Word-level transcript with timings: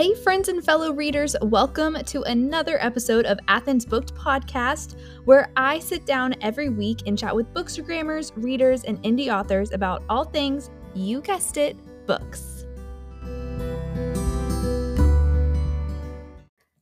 Hey, 0.00 0.14
friends 0.14 0.48
and 0.48 0.64
fellow 0.64 0.94
readers, 0.94 1.36
welcome 1.42 1.94
to 2.06 2.22
another 2.22 2.82
episode 2.82 3.26
of 3.26 3.38
Athens 3.48 3.84
Booked 3.84 4.14
Podcast, 4.14 4.94
where 5.26 5.52
I 5.58 5.78
sit 5.78 6.06
down 6.06 6.34
every 6.40 6.70
week 6.70 7.00
and 7.04 7.18
chat 7.18 7.36
with 7.36 7.52
bookstagrammers, 7.52 8.32
readers, 8.34 8.84
and 8.84 8.96
indie 9.02 9.30
authors 9.30 9.72
about 9.72 10.02
all 10.08 10.24
things, 10.24 10.70
you 10.94 11.20
guessed 11.20 11.58
it, 11.58 11.76
books. 12.06 12.59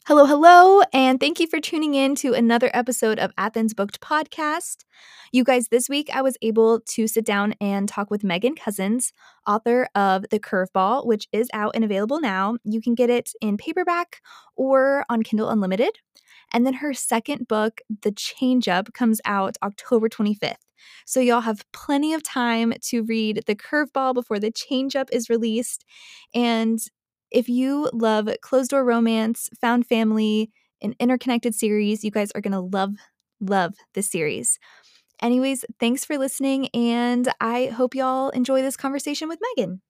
Hello, 0.08 0.24
hello, 0.24 0.80
and 0.94 1.20
thank 1.20 1.38
you 1.38 1.46
for 1.46 1.60
tuning 1.60 1.92
in 1.92 2.14
to 2.14 2.32
another 2.32 2.70
episode 2.72 3.18
of 3.18 3.30
Athens 3.36 3.74
Booked 3.74 4.00
Podcast. 4.00 4.86
You 5.32 5.44
guys, 5.44 5.68
this 5.68 5.86
week 5.86 6.08
I 6.14 6.22
was 6.22 6.34
able 6.40 6.80
to 6.80 7.06
sit 7.06 7.26
down 7.26 7.54
and 7.60 7.86
talk 7.86 8.10
with 8.10 8.24
Megan 8.24 8.54
Cousins, 8.54 9.12
author 9.46 9.86
of 9.94 10.24
The 10.30 10.40
Curveball, 10.40 11.04
which 11.04 11.28
is 11.30 11.50
out 11.52 11.72
and 11.74 11.84
available 11.84 12.22
now. 12.22 12.56
You 12.64 12.80
can 12.80 12.94
get 12.94 13.10
it 13.10 13.32
in 13.42 13.58
paperback 13.58 14.22
or 14.56 15.04
on 15.10 15.24
Kindle 15.24 15.50
Unlimited. 15.50 15.98
And 16.54 16.64
then 16.64 16.72
her 16.72 16.94
second 16.94 17.46
book, 17.46 17.82
The 18.00 18.12
Change 18.12 18.66
Up, 18.66 18.94
comes 18.94 19.20
out 19.26 19.58
October 19.62 20.08
25th. 20.08 20.54
So 21.04 21.20
y'all 21.20 21.42
have 21.42 21.70
plenty 21.74 22.14
of 22.14 22.22
time 22.22 22.72
to 22.84 23.02
read 23.02 23.42
The 23.46 23.54
Curveball 23.54 24.14
before 24.14 24.38
The 24.38 24.52
Change 24.52 24.96
Up 24.96 25.10
is 25.12 25.28
released. 25.28 25.84
And 26.34 26.78
if 27.30 27.48
you 27.48 27.90
love 27.92 28.28
closed 28.42 28.70
door 28.70 28.84
romance, 28.84 29.48
found 29.60 29.86
family, 29.86 30.50
an 30.80 30.94
interconnected 31.00 31.54
series, 31.54 32.04
you 32.04 32.10
guys 32.10 32.30
are 32.32 32.40
going 32.40 32.52
to 32.52 32.60
love, 32.60 32.94
love 33.40 33.74
this 33.94 34.10
series. 34.10 34.58
Anyways, 35.20 35.64
thanks 35.80 36.04
for 36.04 36.16
listening, 36.16 36.68
and 36.68 37.28
I 37.40 37.66
hope 37.66 37.94
y'all 37.94 38.30
enjoy 38.30 38.62
this 38.62 38.76
conversation 38.76 39.28
with 39.28 39.40
Megan. 39.56 39.80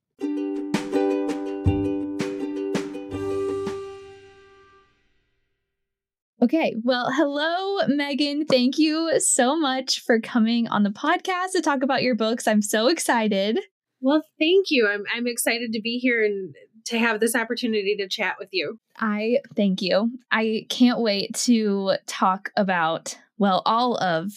Okay, 6.40 6.74
well, 6.82 7.10
hello, 7.12 7.84
Megan. 7.88 8.46
Thank 8.46 8.78
you 8.78 9.20
so 9.20 9.58
much 9.58 10.00
for 10.00 10.20
coming 10.20 10.68
on 10.68 10.82
the 10.82 10.90
podcast 10.90 11.52
to 11.52 11.60
talk 11.60 11.82
about 11.82 12.02
your 12.02 12.14
books. 12.14 12.46
I'm 12.46 12.62
so 12.62 12.86
excited. 12.86 13.58
Well, 14.00 14.22
thank 14.38 14.66
you. 14.70 14.88
I'm 14.88 15.02
I'm 15.12 15.26
excited 15.26 15.72
to 15.72 15.80
be 15.82 15.98
here 15.98 16.24
and 16.24 16.54
to 16.88 16.98
have 16.98 17.20
this 17.20 17.34
opportunity 17.34 17.96
to 17.96 18.08
chat 18.08 18.36
with 18.38 18.48
you. 18.52 18.78
I 18.98 19.38
thank 19.56 19.82
you. 19.82 20.10
I 20.30 20.66
can't 20.68 21.00
wait 21.00 21.34
to 21.44 21.94
talk 22.06 22.50
about, 22.56 23.16
well, 23.38 23.62
all 23.64 23.96
of 23.98 24.32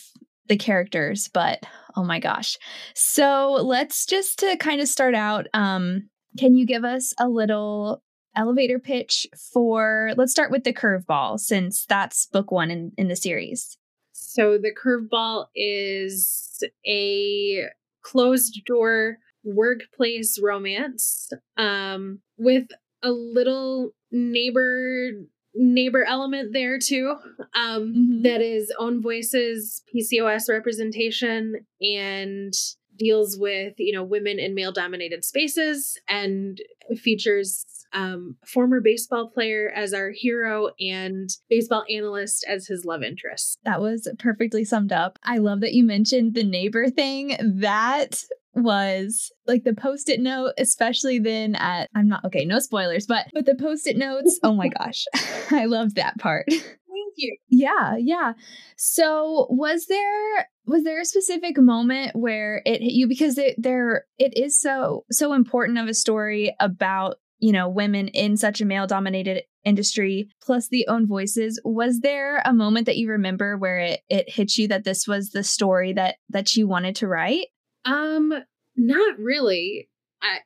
the 0.47 0.57
characters, 0.57 1.29
but 1.33 1.63
oh 1.95 2.03
my 2.03 2.19
gosh. 2.19 2.57
So 2.94 3.53
let's 3.53 4.05
just 4.05 4.39
to 4.39 4.57
kind 4.57 4.81
of 4.81 4.88
start 4.88 5.16
out, 5.16 5.47
um, 5.53 6.09
can 6.38 6.55
you 6.55 6.66
give 6.66 6.83
us 6.83 7.13
a 7.19 7.27
little 7.27 8.02
elevator 8.35 8.79
pitch 8.79 9.27
for 9.53 10.11
let's 10.16 10.31
start 10.31 10.52
with 10.52 10.63
the 10.63 10.73
curveball 10.73 11.39
since 11.39 11.85
that's 11.85 12.27
book 12.27 12.52
one 12.52 12.72
in, 12.72 12.91
in 12.97 13.07
the 13.07 13.16
series. 13.16 13.77
So 14.13 14.57
the 14.57 14.72
curveball 14.73 15.47
is 15.55 16.63
a 16.88 17.66
closed 18.02 18.61
door 18.66 19.17
workplace 19.44 20.39
romance 20.42 21.30
um, 21.58 22.20
with 22.38 22.67
a 23.03 23.11
little 23.11 23.92
neighbor 24.11 25.11
neighbor 25.53 26.06
element 26.06 26.53
there 26.53 26.80
too 26.80 27.16
um, 27.56 27.94
mm-hmm. 27.94 28.22
that 28.22 28.42
is 28.42 28.73
own 28.80 29.02
voices 29.02 29.84
pcos 29.94 30.47
representation 30.47 31.56
and 31.81 32.53
deals 32.97 33.38
with 33.38 33.73
you 33.78 33.92
know 33.92 34.03
women 34.03 34.39
in 34.39 34.56
male 34.56 34.72
dominated 34.72 35.25
spaces 35.25 35.97
and 36.08 36.62
features 36.95 37.66
um, 37.94 38.38
former 38.45 38.80
baseball 38.81 39.30
player 39.30 39.72
as 39.75 39.94
our 39.94 40.12
hero 40.12 40.69
and 40.80 41.30
baseball 41.50 41.84
analyst 41.89 42.46
as 42.47 42.68
his 42.68 42.85
love 42.85 43.03
interest. 43.03 43.59
That 43.66 43.81
was 43.81 44.08
perfectly 44.19 44.63
summed 44.63 44.91
up. 44.91 45.19
I 45.23 45.38
love 45.38 45.62
that 45.62 45.73
you 45.73 45.84
mentioned 45.84 46.34
the 46.34 46.44
neighbor 46.44 46.90
thing. 46.90 47.35
That 47.41 48.23
was 48.53 49.31
like 49.47 49.63
the 49.63 49.73
post-it 49.73 50.19
note 50.19 50.51
especially 50.57 51.19
then 51.19 51.56
at 51.56 51.89
i'm 51.95 52.07
not 52.07 52.23
okay 52.25 52.44
no 52.44 52.59
spoilers 52.59 53.06
but 53.06 53.28
but 53.34 53.45
the 53.45 53.56
post-it 53.56 53.97
notes 53.97 54.39
oh 54.44 54.53
my 54.53 54.67
gosh 54.79 55.06
i 55.51 55.66
loved 55.66 55.95
that 55.95 56.17
part. 56.19 56.45
Thank 56.47 57.13
you. 57.17 57.38
Yeah 57.50 57.95
yeah. 57.97 58.34
So 58.78 59.47
was 59.50 59.85
there 59.88 60.47
was 60.66 60.84
there 60.84 61.01
a 61.01 61.06
specific 61.06 61.57
moment 61.57 62.16
where 62.16 62.61
it 62.66 62.81
hit 62.81 62.94
you? 62.94 63.07
Because 63.07 63.38
it 63.38 63.56
there 63.57 64.06
it 64.17 64.38
is 64.38 64.59
so 64.59 65.06
so 65.11 65.34
important 65.34 65.78
of 65.78 65.88
a 65.88 65.94
story 65.94 66.56
about 66.59 67.16
you 67.40 67.51
know 67.51 67.69
women 67.69 68.07
in 68.09 68.38
such 68.38 68.61
a 68.61 68.66
male 68.66 68.88
dominated 68.88 69.44
industry 69.63 70.29
plus 70.41 70.67
the 70.67 70.88
own 70.88 71.07
voices. 71.07 71.59
Was 71.63 72.00
there 72.00 72.41
a 72.45 72.53
moment 72.53 72.85
that 72.88 72.97
you 72.97 73.09
remember 73.09 73.57
where 73.57 73.79
it 73.79 74.01
it 74.09 74.29
hit 74.29 74.57
you 74.57 74.67
that 74.69 74.84
this 74.84 75.07
was 75.07 75.29
the 75.29 75.44
story 75.44 75.94
that 75.94 76.16
that 76.29 76.56
you 76.56 76.67
wanted 76.67 76.95
to 76.97 77.07
write 77.07 77.47
um, 77.86 78.34
not 78.75 79.19
really. 79.19 79.90
I 80.22 80.40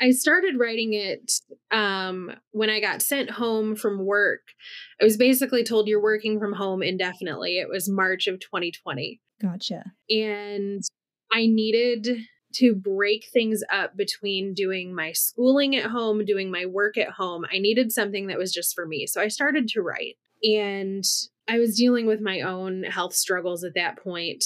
I 0.00 0.10
started 0.10 0.58
writing 0.58 0.92
it 0.92 1.32
um 1.70 2.30
when 2.52 2.70
I 2.70 2.80
got 2.80 3.02
sent 3.02 3.30
home 3.30 3.74
from 3.74 4.04
work. 4.04 4.42
I 5.00 5.04
was 5.04 5.16
basically 5.16 5.64
told 5.64 5.88
you're 5.88 6.02
working 6.02 6.38
from 6.38 6.52
home 6.52 6.82
indefinitely. 6.82 7.58
It 7.58 7.68
was 7.68 7.88
March 7.88 8.26
of 8.26 8.40
2020. 8.40 9.20
Gotcha. 9.40 9.84
And 10.08 10.82
I 11.32 11.46
needed 11.46 12.18
to 12.56 12.74
break 12.74 13.24
things 13.32 13.62
up 13.72 13.96
between 13.96 14.54
doing 14.54 14.94
my 14.94 15.12
schooling 15.12 15.74
at 15.74 15.90
home, 15.90 16.24
doing 16.24 16.50
my 16.50 16.66
work 16.66 16.98
at 16.98 17.10
home. 17.10 17.46
I 17.50 17.58
needed 17.58 17.90
something 17.90 18.26
that 18.26 18.38
was 18.38 18.52
just 18.52 18.74
for 18.74 18.86
me. 18.86 19.06
So 19.06 19.20
I 19.20 19.28
started 19.28 19.68
to 19.68 19.80
write. 19.80 20.16
And 20.44 21.04
I 21.48 21.58
was 21.58 21.76
dealing 21.76 22.06
with 22.06 22.20
my 22.20 22.40
own 22.40 22.82
health 22.82 23.14
struggles 23.14 23.64
at 23.64 23.74
that 23.74 23.96
point 23.98 24.44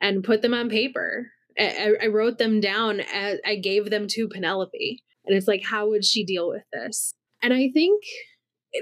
and 0.00 0.24
put 0.24 0.42
them 0.42 0.54
on 0.54 0.68
paper 0.68 1.30
I, 1.58 1.94
I 2.02 2.06
wrote 2.06 2.38
them 2.38 2.60
down. 2.60 3.00
As, 3.00 3.38
I 3.44 3.56
gave 3.56 3.90
them 3.90 4.06
to 4.10 4.28
Penelope, 4.28 5.02
and 5.26 5.36
it's 5.36 5.48
like, 5.48 5.64
how 5.64 5.88
would 5.88 6.04
she 6.04 6.24
deal 6.24 6.48
with 6.48 6.64
this? 6.72 7.14
And 7.42 7.52
I 7.52 7.70
think 7.72 8.02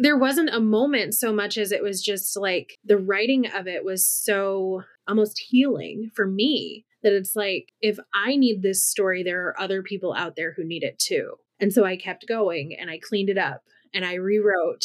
there 0.01 0.17
wasn't 0.17 0.55
a 0.55 0.61
moment 0.61 1.15
so 1.15 1.33
much 1.33 1.59
as 1.59 1.73
it 1.73 1.83
was 1.83 2.03
just 2.03 2.37
like 2.37 2.77
the 2.85 2.99
writing 2.99 3.47
of 3.47 3.67
it 3.67 3.85
was 3.85 4.07
so 4.07 4.83
almost 5.07 5.39
healing 5.49 6.11
for 6.15 6.27
me 6.27 6.85
that 7.03 7.13
it's 7.13 7.37
like 7.37 7.73
if 7.81 7.99
I 8.13 8.37
need 8.37 8.63
this 8.63 8.85
story, 8.85 9.23
there 9.23 9.47
are 9.47 9.61
other 9.61 9.83
people 9.83 10.13
out 10.15 10.35
there 10.37 10.55
who 10.57 10.65
need 10.65 10.83
it 10.83 10.99
too. 10.99 11.35
And 11.61 11.73
so 11.73 11.85
I 11.85 11.97
kept 11.97 12.27
going 12.27 12.77
and 12.79 12.91
I 12.91 12.99
cleaned 12.99 13.31
it 13.31 13.39
up 13.39 13.63
and 13.95 14.05
I 14.05 14.15
rewrote. 14.15 14.85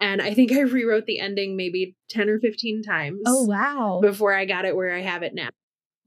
And 0.00 0.20
I 0.20 0.34
think 0.34 0.50
I 0.52 0.60
rewrote 0.60 1.06
the 1.06 1.20
ending 1.20 1.56
maybe 1.56 1.94
10 2.08 2.28
or 2.28 2.40
15 2.40 2.82
times. 2.82 3.20
Oh, 3.26 3.44
wow. 3.44 4.00
Before 4.02 4.34
I 4.34 4.46
got 4.46 4.64
it 4.64 4.74
where 4.74 4.94
I 4.94 5.02
have 5.02 5.22
it 5.22 5.34
now 5.34 5.50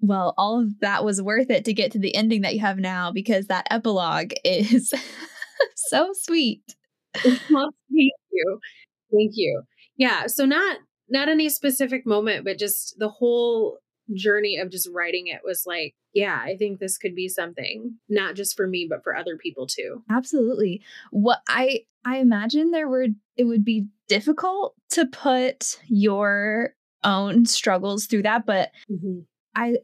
well, 0.04 0.34
all 0.38 0.60
of 0.60 0.80
that 0.82 1.06
was 1.06 1.22
worth 1.22 1.50
it 1.50 1.64
to 1.64 1.74
get 1.74 1.94
to 1.94 2.00
the 2.00 2.14
ending 2.14 2.42
that 2.42 2.54
you 2.54 2.60
have 2.60 2.78
now 2.78 3.10
because 3.10 3.48
that 3.48 3.68
epilogue 3.72 4.34
is 4.44 4.94
so 5.76 6.10
sweet. 6.14 6.76
Well, 7.24 7.70
thank 7.90 8.12
you. 8.32 8.60
Thank 9.14 9.32
you. 9.36 9.62
Yeah. 9.96 10.28
So 10.28 10.46
not 10.46 10.80
not 11.10 11.30
any 11.30 11.48
specific 11.48 12.06
moment, 12.06 12.44
but 12.44 12.60
just 12.60 12.96
the 13.00 13.08
whole 13.08 13.78
journey 14.14 14.58
of 14.58 14.70
just 14.70 14.90
writing 14.92 15.28
it 15.28 15.40
was 15.46 15.64
like, 15.66 15.96
yeah, 16.14 16.38
I 16.44 16.58
think 16.58 16.80
this 16.80 16.98
could 16.98 17.16
be 17.16 17.30
something 17.30 17.96
not 18.10 18.36
just 18.36 18.58
for 18.58 18.68
me, 18.68 18.86
but 18.90 19.06
for 19.06 19.16
other 19.16 19.38
people 19.38 19.68
too. 19.68 20.04
Absolutely. 20.12 20.82
What 21.12 21.40
I 21.48 21.86
I 22.04 22.18
imagine 22.18 22.72
there 22.72 22.90
were 22.90 23.08
it 23.38 23.46
would 23.46 23.64
be 23.64 23.88
difficult 24.10 24.76
to 24.92 25.06
put 25.06 25.80
your 25.88 26.76
own 27.06 27.46
struggles 27.46 28.06
through 28.06 28.24
that, 28.24 28.46
but 28.46 28.72
mm-hmm. 28.92 29.20
I 29.56 29.78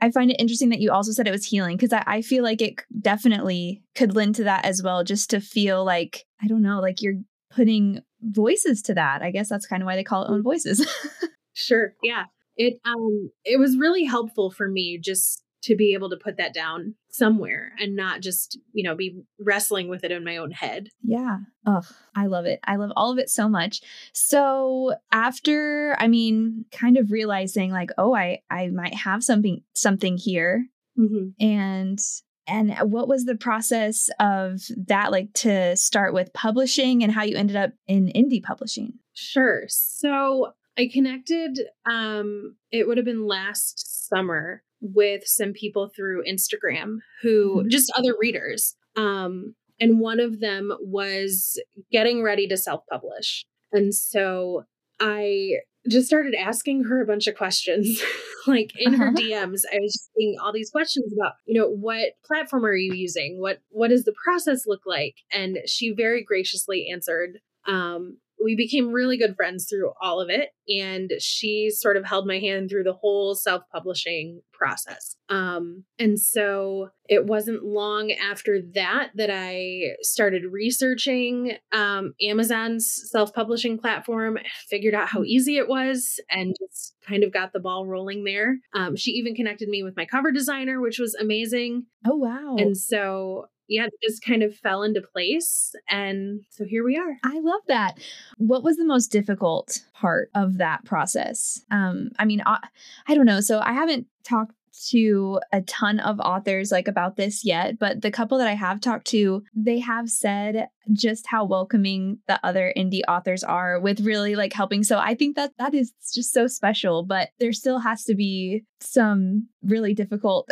I 0.00 0.10
find 0.10 0.30
it 0.30 0.40
interesting 0.40 0.70
that 0.70 0.80
you 0.80 0.90
also 0.90 1.12
said 1.12 1.28
it 1.28 1.32
was 1.32 1.44
healing 1.44 1.76
because 1.76 1.92
I, 1.92 2.02
I 2.06 2.22
feel 2.22 2.42
like 2.42 2.62
it 2.62 2.80
definitely 3.00 3.82
could 3.94 4.14
lend 4.14 4.34
to 4.36 4.44
that 4.44 4.64
as 4.64 4.82
well, 4.82 5.04
just 5.04 5.30
to 5.30 5.40
feel 5.40 5.84
like, 5.84 6.24
I 6.42 6.46
don't 6.46 6.62
know, 6.62 6.80
like 6.80 7.02
you're 7.02 7.20
putting 7.50 8.00
voices 8.22 8.80
to 8.82 8.94
that. 8.94 9.22
I 9.22 9.30
guess 9.30 9.48
that's 9.48 9.66
kind 9.66 9.82
of 9.82 9.86
why 9.86 9.96
they 9.96 10.04
call 10.04 10.24
it 10.24 10.30
own 10.30 10.42
voices. 10.42 10.86
sure. 11.52 11.94
Yeah. 12.02 12.24
It 12.56 12.80
um 12.84 13.30
it 13.44 13.58
was 13.58 13.76
really 13.76 14.04
helpful 14.04 14.50
for 14.50 14.68
me 14.68 14.98
just 14.98 15.42
to 15.62 15.76
be 15.76 15.94
able 15.94 16.10
to 16.10 16.16
put 16.16 16.36
that 16.38 16.54
down 16.54 16.94
somewhere 17.08 17.72
and 17.78 17.94
not 17.94 18.20
just, 18.20 18.58
you 18.72 18.82
know, 18.82 18.94
be 18.94 19.20
wrestling 19.38 19.88
with 19.88 20.04
it 20.04 20.12
in 20.12 20.24
my 20.24 20.36
own 20.36 20.50
head. 20.50 20.88
Yeah. 21.02 21.38
Oh, 21.66 21.82
I 22.16 22.26
love 22.26 22.46
it. 22.46 22.60
I 22.64 22.76
love 22.76 22.92
all 22.96 23.12
of 23.12 23.18
it 23.18 23.28
so 23.28 23.48
much. 23.48 23.80
So, 24.12 24.94
after 25.12 25.96
I 25.98 26.08
mean, 26.08 26.64
kind 26.72 26.96
of 26.96 27.10
realizing 27.10 27.70
like, 27.70 27.90
oh, 27.98 28.14
I 28.14 28.40
I 28.50 28.68
might 28.68 28.94
have 28.94 29.22
something 29.22 29.62
something 29.74 30.16
here. 30.16 30.66
Mm-hmm. 30.98 31.44
And 31.44 31.98
and 32.46 32.76
what 32.90 33.08
was 33.08 33.26
the 33.26 33.36
process 33.36 34.08
of 34.18 34.60
that 34.86 35.12
like 35.12 35.32
to 35.34 35.76
start 35.76 36.14
with 36.14 36.32
publishing 36.32 37.02
and 37.04 37.12
how 37.12 37.22
you 37.22 37.36
ended 37.36 37.56
up 37.56 37.72
in 37.86 38.06
indie 38.14 38.42
publishing? 38.42 38.94
Sure. 39.12 39.64
So, 39.68 40.52
I 40.78 40.88
connected 40.90 41.60
um 41.90 42.56
it 42.70 42.88
would 42.88 42.96
have 42.96 43.04
been 43.04 43.26
last 43.26 44.08
summer 44.08 44.62
with 44.80 45.26
some 45.26 45.52
people 45.52 45.90
through 45.94 46.24
Instagram 46.24 46.98
who 47.22 47.58
mm-hmm. 47.58 47.68
just 47.68 47.92
other 47.96 48.14
readers. 48.18 48.76
Um, 48.96 49.54
And 49.80 49.98
one 49.98 50.20
of 50.20 50.40
them 50.40 50.72
was 50.80 51.60
getting 51.90 52.22
ready 52.22 52.46
to 52.48 52.56
self 52.56 52.82
publish. 52.90 53.44
And 53.72 53.94
so 53.94 54.64
I 55.00 55.60
just 55.88 56.06
started 56.06 56.34
asking 56.34 56.84
her 56.84 57.00
a 57.00 57.06
bunch 57.06 57.26
of 57.26 57.36
questions. 57.36 58.02
like 58.46 58.72
in 58.76 58.94
her 58.94 59.08
uh-huh. 59.08 59.16
DMs, 59.16 59.62
I 59.72 59.78
was 59.80 59.92
just 59.92 60.10
seeing 60.16 60.36
all 60.42 60.52
these 60.52 60.70
questions 60.70 61.12
about, 61.12 61.34
you 61.46 61.58
know, 61.58 61.68
what 61.68 62.12
platform 62.24 62.64
are 62.64 62.74
you 62.74 62.94
using? 62.94 63.40
What 63.40 63.60
what 63.70 63.88
does 63.88 64.04
the 64.04 64.14
process 64.22 64.66
look 64.66 64.82
like? 64.86 65.16
And 65.32 65.58
she 65.66 65.92
very 65.92 66.22
graciously 66.22 66.88
answered 66.92 67.40
um, 67.66 68.18
we 68.42 68.56
became 68.56 68.92
really 68.92 69.16
good 69.16 69.36
friends 69.36 69.66
through 69.68 69.92
all 70.00 70.20
of 70.20 70.30
it. 70.30 70.50
And 70.68 71.12
she 71.18 71.70
sort 71.70 71.96
of 71.96 72.04
held 72.04 72.26
my 72.26 72.38
hand 72.38 72.70
through 72.70 72.84
the 72.84 72.92
whole 72.92 73.34
self 73.34 73.62
publishing 73.72 74.40
process. 74.52 75.16
Um, 75.28 75.84
and 75.98 76.18
so 76.18 76.90
it 77.08 77.26
wasn't 77.26 77.64
long 77.64 78.12
after 78.12 78.60
that 78.74 79.10
that 79.16 79.30
I 79.32 79.96
started 80.02 80.44
researching 80.50 81.52
um, 81.72 82.14
Amazon's 82.22 82.92
self 83.10 83.32
publishing 83.32 83.78
platform, 83.78 84.38
figured 84.68 84.94
out 84.94 85.08
how 85.08 85.22
easy 85.24 85.56
it 85.56 85.68
was, 85.68 86.20
and 86.30 86.54
just 86.60 86.94
kind 87.06 87.24
of 87.24 87.32
got 87.32 87.52
the 87.52 87.60
ball 87.60 87.86
rolling 87.86 88.24
there. 88.24 88.58
Um, 88.74 88.96
she 88.96 89.12
even 89.12 89.34
connected 89.34 89.68
me 89.68 89.82
with 89.82 89.96
my 89.96 90.04
cover 90.04 90.30
designer, 90.30 90.80
which 90.80 90.98
was 90.98 91.14
amazing. 91.14 91.86
Oh, 92.06 92.16
wow. 92.16 92.56
And 92.58 92.76
so 92.76 93.46
yeah, 93.70 93.86
it 93.86 93.92
just 94.02 94.22
kind 94.22 94.42
of 94.42 94.54
fell 94.54 94.82
into 94.82 95.00
place. 95.00 95.72
And 95.88 96.40
so 96.50 96.64
here 96.64 96.84
we 96.84 96.98
are. 96.98 97.16
I 97.24 97.38
love 97.38 97.62
that. 97.68 97.98
What 98.36 98.64
was 98.64 98.76
the 98.76 98.84
most 98.84 99.08
difficult 99.08 99.78
part 99.94 100.28
of 100.34 100.58
that 100.58 100.84
process? 100.84 101.60
Um, 101.70 102.10
I 102.18 102.24
mean, 102.24 102.42
I, 102.44 102.58
I 103.06 103.14
don't 103.14 103.26
know. 103.26 103.40
So 103.40 103.60
I 103.60 103.72
haven't 103.72 104.08
talked 104.24 104.54
to 104.88 105.40
a 105.52 105.60
ton 105.62 106.00
of 106.00 106.20
authors 106.20 106.72
like 106.72 106.88
about 106.88 107.16
this 107.16 107.44
yet, 107.44 107.78
but 107.78 108.02
the 108.02 108.10
couple 108.10 108.38
that 108.38 108.48
I 108.48 108.54
have 108.54 108.80
talked 108.80 109.06
to, 109.08 109.42
they 109.54 109.78
have 109.78 110.08
said 110.08 110.68
just 110.92 111.26
how 111.26 111.44
welcoming 111.44 112.18
the 112.26 112.40
other 112.44 112.72
indie 112.76 113.02
authors 113.06 113.44
are 113.44 113.78
with 113.80 114.00
really 114.00 114.36
like 114.36 114.52
helping. 114.52 114.82
So 114.82 114.98
I 114.98 115.14
think 115.14 115.36
that 115.36 115.52
that 115.58 115.74
is 115.74 115.92
just 116.12 116.32
so 116.32 116.46
special, 116.46 117.04
but 117.04 117.30
there 117.38 117.52
still 117.52 117.78
has 117.78 118.04
to 118.04 118.14
be 118.14 118.64
some 118.80 119.48
really 119.62 119.94
difficult 119.94 120.48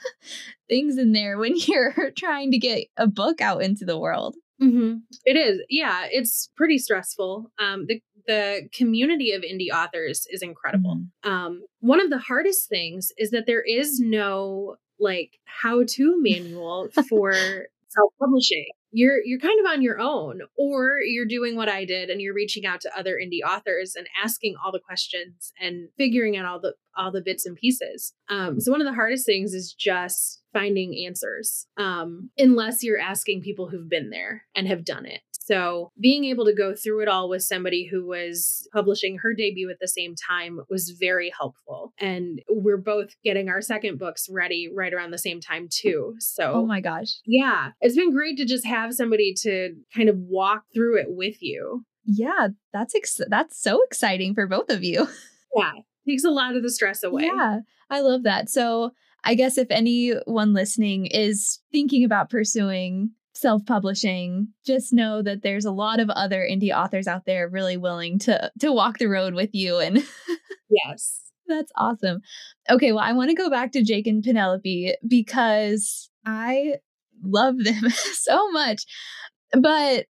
things 0.68 0.98
in 0.98 1.12
there 1.12 1.38
when 1.38 1.54
you're 1.66 2.10
trying 2.16 2.50
to 2.52 2.58
get 2.58 2.86
a 2.96 3.06
book 3.06 3.40
out 3.40 3.62
into 3.62 3.84
the 3.84 3.98
world. 3.98 4.36
Mm-hmm. 4.62 4.98
It 5.24 5.36
is, 5.36 5.60
yeah. 5.68 6.06
It's 6.10 6.50
pretty 6.56 6.78
stressful. 6.78 7.50
Um, 7.58 7.86
the 7.86 8.00
the 8.26 8.68
community 8.74 9.32
of 9.32 9.42
indie 9.42 9.70
authors 9.72 10.26
is 10.30 10.42
incredible. 10.42 10.96
Mm-hmm. 10.96 11.30
Um, 11.30 11.62
one 11.80 12.00
of 12.00 12.10
the 12.10 12.18
hardest 12.18 12.68
things 12.68 13.12
is 13.16 13.30
that 13.30 13.46
there 13.46 13.62
is 13.62 14.00
no 14.00 14.76
like 14.98 15.38
how 15.44 15.84
to 15.86 16.20
manual 16.20 16.88
for 17.08 17.32
self 17.88 18.12
publishing 18.18 18.66
you're 18.96 19.22
you're 19.26 19.38
kind 19.38 19.60
of 19.60 19.70
on 19.70 19.82
your 19.82 20.00
own 20.00 20.40
or 20.56 21.00
you're 21.00 21.26
doing 21.26 21.54
what 21.54 21.68
I 21.68 21.84
did 21.84 22.08
and 22.08 22.18
you're 22.18 22.32
reaching 22.32 22.64
out 22.64 22.80
to 22.80 22.98
other 22.98 23.20
indie 23.22 23.46
authors 23.46 23.94
and 23.94 24.06
asking 24.24 24.54
all 24.64 24.72
the 24.72 24.80
questions 24.80 25.52
and 25.60 25.90
figuring 25.98 26.34
out 26.34 26.46
all 26.46 26.58
the 26.58 26.72
all 26.96 27.12
the 27.12 27.20
bits 27.20 27.44
and 27.44 27.56
pieces. 27.56 28.14
Um, 28.30 28.58
so 28.58 28.72
one 28.72 28.80
of 28.80 28.86
the 28.86 28.94
hardest 28.94 29.26
things 29.26 29.52
is 29.52 29.74
just 29.78 30.40
finding 30.54 31.04
answers 31.06 31.66
um, 31.76 32.30
unless 32.38 32.82
you're 32.82 32.98
asking 32.98 33.42
people 33.42 33.68
who've 33.68 33.90
been 33.90 34.08
there 34.08 34.44
and 34.54 34.66
have 34.66 34.82
done 34.82 35.04
it. 35.04 35.20
So 35.46 35.92
being 36.00 36.24
able 36.24 36.44
to 36.46 36.54
go 36.54 36.74
through 36.74 37.02
it 37.02 37.08
all 37.08 37.28
with 37.28 37.42
somebody 37.42 37.86
who 37.86 38.04
was 38.04 38.68
publishing 38.72 39.18
her 39.18 39.32
debut 39.32 39.70
at 39.70 39.78
the 39.80 39.86
same 39.86 40.14
time 40.28 40.60
was 40.68 40.90
very 40.98 41.32
helpful. 41.36 41.92
And 42.00 42.40
we're 42.48 42.76
both 42.76 43.10
getting 43.22 43.48
our 43.48 43.60
second 43.60 43.98
books 43.98 44.28
ready 44.28 44.68
right 44.74 44.92
around 44.92 45.12
the 45.12 45.18
same 45.18 45.40
time 45.40 45.68
too. 45.70 46.14
Oh 46.14 46.16
so 46.18 46.52
Oh 46.54 46.66
my 46.66 46.80
gosh. 46.80 47.20
Yeah, 47.24 47.70
it's 47.80 47.94
been 47.96 48.12
great 48.12 48.36
to 48.38 48.44
just 48.44 48.66
have 48.66 48.92
somebody 48.92 49.34
to 49.42 49.74
kind 49.94 50.08
of 50.08 50.16
walk 50.18 50.64
through 50.74 50.98
it 50.98 51.06
with 51.10 51.36
you. 51.40 51.84
Yeah, 52.04 52.48
that's 52.72 52.94
ex- 52.94 53.20
that's 53.28 53.60
so 53.60 53.82
exciting 53.84 54.34
for 54.34 54.46
both 54.46 54.70
of 54.70 54.82
you. 54.82 55.06
Yeah, 55.56 55.72
takes 56.06 56.24
a 56.24 56.30
lot 56.30 56.54
of 56.54 56.62
the 56.62 56.68
stress 56.68 57.02
away. 57.02 57.30
Yeah, 57.34 57.60
I 57.88 58.00
love 58.00 58.24
that. 58.24 58.50
So 58.50 58.90
I 59.24 59.34
guess 59.34 59.56
if 59.56 59.68
anyone 59.70 60.52
listening 60.52 61.06
is 61.06 61.60
thinking 61.72 62.04
about 62.04 62.28
pursuing 62.28 63.12
self 63.36 63.64
publishing, 63.66 64.48
just 64.66 64.92
know 64.92 65.22
that 65.22 65.42
there's 65.42 65.64
a 65.64 65.70
lot 65.70 66.00
of 66.00 66.10
other 66.10 66.46
indie 66.48 66.76
authors 66.76 67.06
out 67.06 67.26
there 67.26 67.48
really 67.48 67.76
willing 67.76 68.18
to 68.20 68.50
to 68.60 68.72
walk 68.72 68.98
the 68.98 69.06
road 69.06 69.34
with 69.34 69.50
you 69.54 69.78
and 69.78 70.04
Yes. 70.70 71.20
That's 71.48 71.70
awesome. 71.76 72.20
Okay, 72.68 72.92
well 72.92 73.04
I 73.04 73.12
want 73.12 73.30
to 73.30 73.36
go 73.36 73.48
back 73.50 73.72
to 73.72 73.84
Jake 73.84 74.06
and 74.06 74.22
Penelope 74.22 74.94
because 75.06 76.10
I 76.24 76.76
love 77.22 77.56
them 77.62 77.88
so 77.90 78.50
much. 78.50 78.84
But 79.52 80.06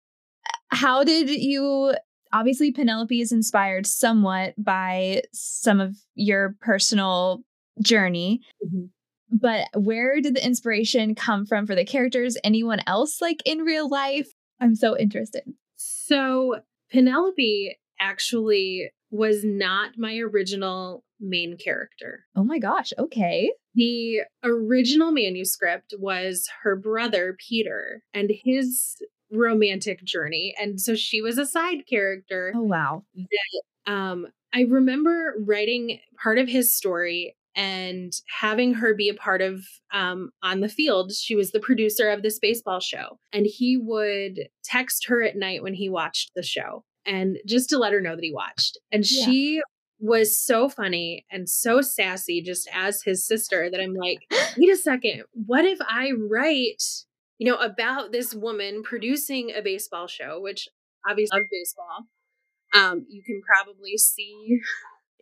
how 0.71 1.05
did 1.05 1.29
you 1.31 1.95
obviously 2.33 2.73
Penelope 2.73 3.21
is 3.21 3.33
inspired 3.33 3.87
somewhat 3.87 4.55
by 4.59 5.23
some 5.33 5.81
of 5.81 5.97
your 6.15 6.57
personal 6.61 7.43
journey. 7.83 8.41
Mm-hmm 8.65 8.87
but 9.31 9.69
where 9.75 10.21
did 10.21 10.35
the 10.35 10.45
inspiration 10.45 11.15
come 11.15 11.47
from 11.47 11.67
for 11.67 11.75
the 11.75 11.85
characters? 11.85 12.37
Anyone 12.45 12.81
else 12.87 13.21
like 13.21 13.43
in 13.45 13.59
real 13.61 13.89
life? 13.89 14.29
I'm 14.61 14.75
so 14.75 14.97
interested. 14.97 15.43
So, 15.77 16.61
Penelope 16.91 17.77
actually 18.01 18.91
was 19.11 19.45
not 19.45 19.99
my 19.99 20.19
original 20.19 21.05
main 21.21 21.57
character. 21.57 22.25
Oh 22.35 22.45
my 22.45 22.59
gosh, 22.59 22.93
okay. 22.99 23.53
The 23.75 24.21
original 24.43 25.13
manuscript 25.13 25.95
was 25.99 26.49
her 26.63 26.77
brother, 26.77 27.37
Peter, 27.39 28.03
and 28.15 28.31
his 28.45 28.97
romantic 29.31 30.03
journey. 30.05 30.55
And 30.59 30.81
so 30.81 30.95
she 30.95 31.21
was 31.21 31.39
a 31.39 31.47
side 31.47 31.87
character. 31.89 32.53
Oh, 32.55 32.63
wow. 32.63 33.05
That, 33.15 33.93
um, 33.93 34.29
I 34.55 34.63
remember 34.63 35.35
writing 35.41 36.01
part 36.23 36.39
of 36.39 36.49
his 36.49 36.75
story 36.75 37.36
and 37.57 38.13
having 38.41 38.75
her 38.75 38.95
be 38.95 39.09
a 39.09 39.15
part 39.15 39.41
of 39.41 39.65
um, 39.93 40.31
on 40.43 40.61
the 40.61 40.69
field. 40.69 41.13
She 41.13 41.35
was 41.35 41.51
the 41.51 41.61
producer 41.61 42.11
of 42.11 42.23
this 42.23 42.39
baseball 42.39 42.81
show, 42.81 43.19
and 43.33 43.47
he 43.47 43.77
would 43.77 44.49
text 44.63 45.07
her 45.09 45.23
at 45.23 45.37
night 45.37 45.63
when 45.63 45.75
he 45.75 45.89
watched 45.89 46.33
the 46.37 46.43
show, 46.43 46.85
and 47.05 47.39
just 47.47 47.71
to 47.71 47.79
let 47.79 47.93
her 47.93 48.01
know 48.01 48.15
that 48.15 48.25
he 48.25 48.33
watched. 48.33 48.79
And 48.93 49.05
yeah. 49.11 49.25
she 49.25 49.63
was 49.99 50.39
so 50.39 50.69
funny 50.69 51.25
and 51.31 51.49
so 51.49 51.81
sassy, 51.81 52.43
just 52.43 52.69
as 52.73 53.03
his 53.03 53.27
sister, 53.27 53.71
that 53.71 53.81
I'm 53.81 53.95
like, 53.95 54.19
wait 54.59 54.71
a 54.71 54.77
second, 54.77 55.23
what 55.33 55.65
if 55.65 55.79
I 55.81 56.13
write, 56.31 56.83
you 57.39 57.51
know, 57.51 57.57
about 57.57 58.13
this 58.13 58.35
woman 58.35 58.83
producing 58.83 59.53
a 59.57 59.63
baseball 59.63 60.07
show, 60.07 60.39
which 60.41 60.69
obviously 61.09 61.39
love 61.39 61.49
baseball. 61.51 62.07
Um, 62.75 63.07
you 63.09 63.23
can 63.23 63.41
probably 63.43 63.97
see 63.97 64.61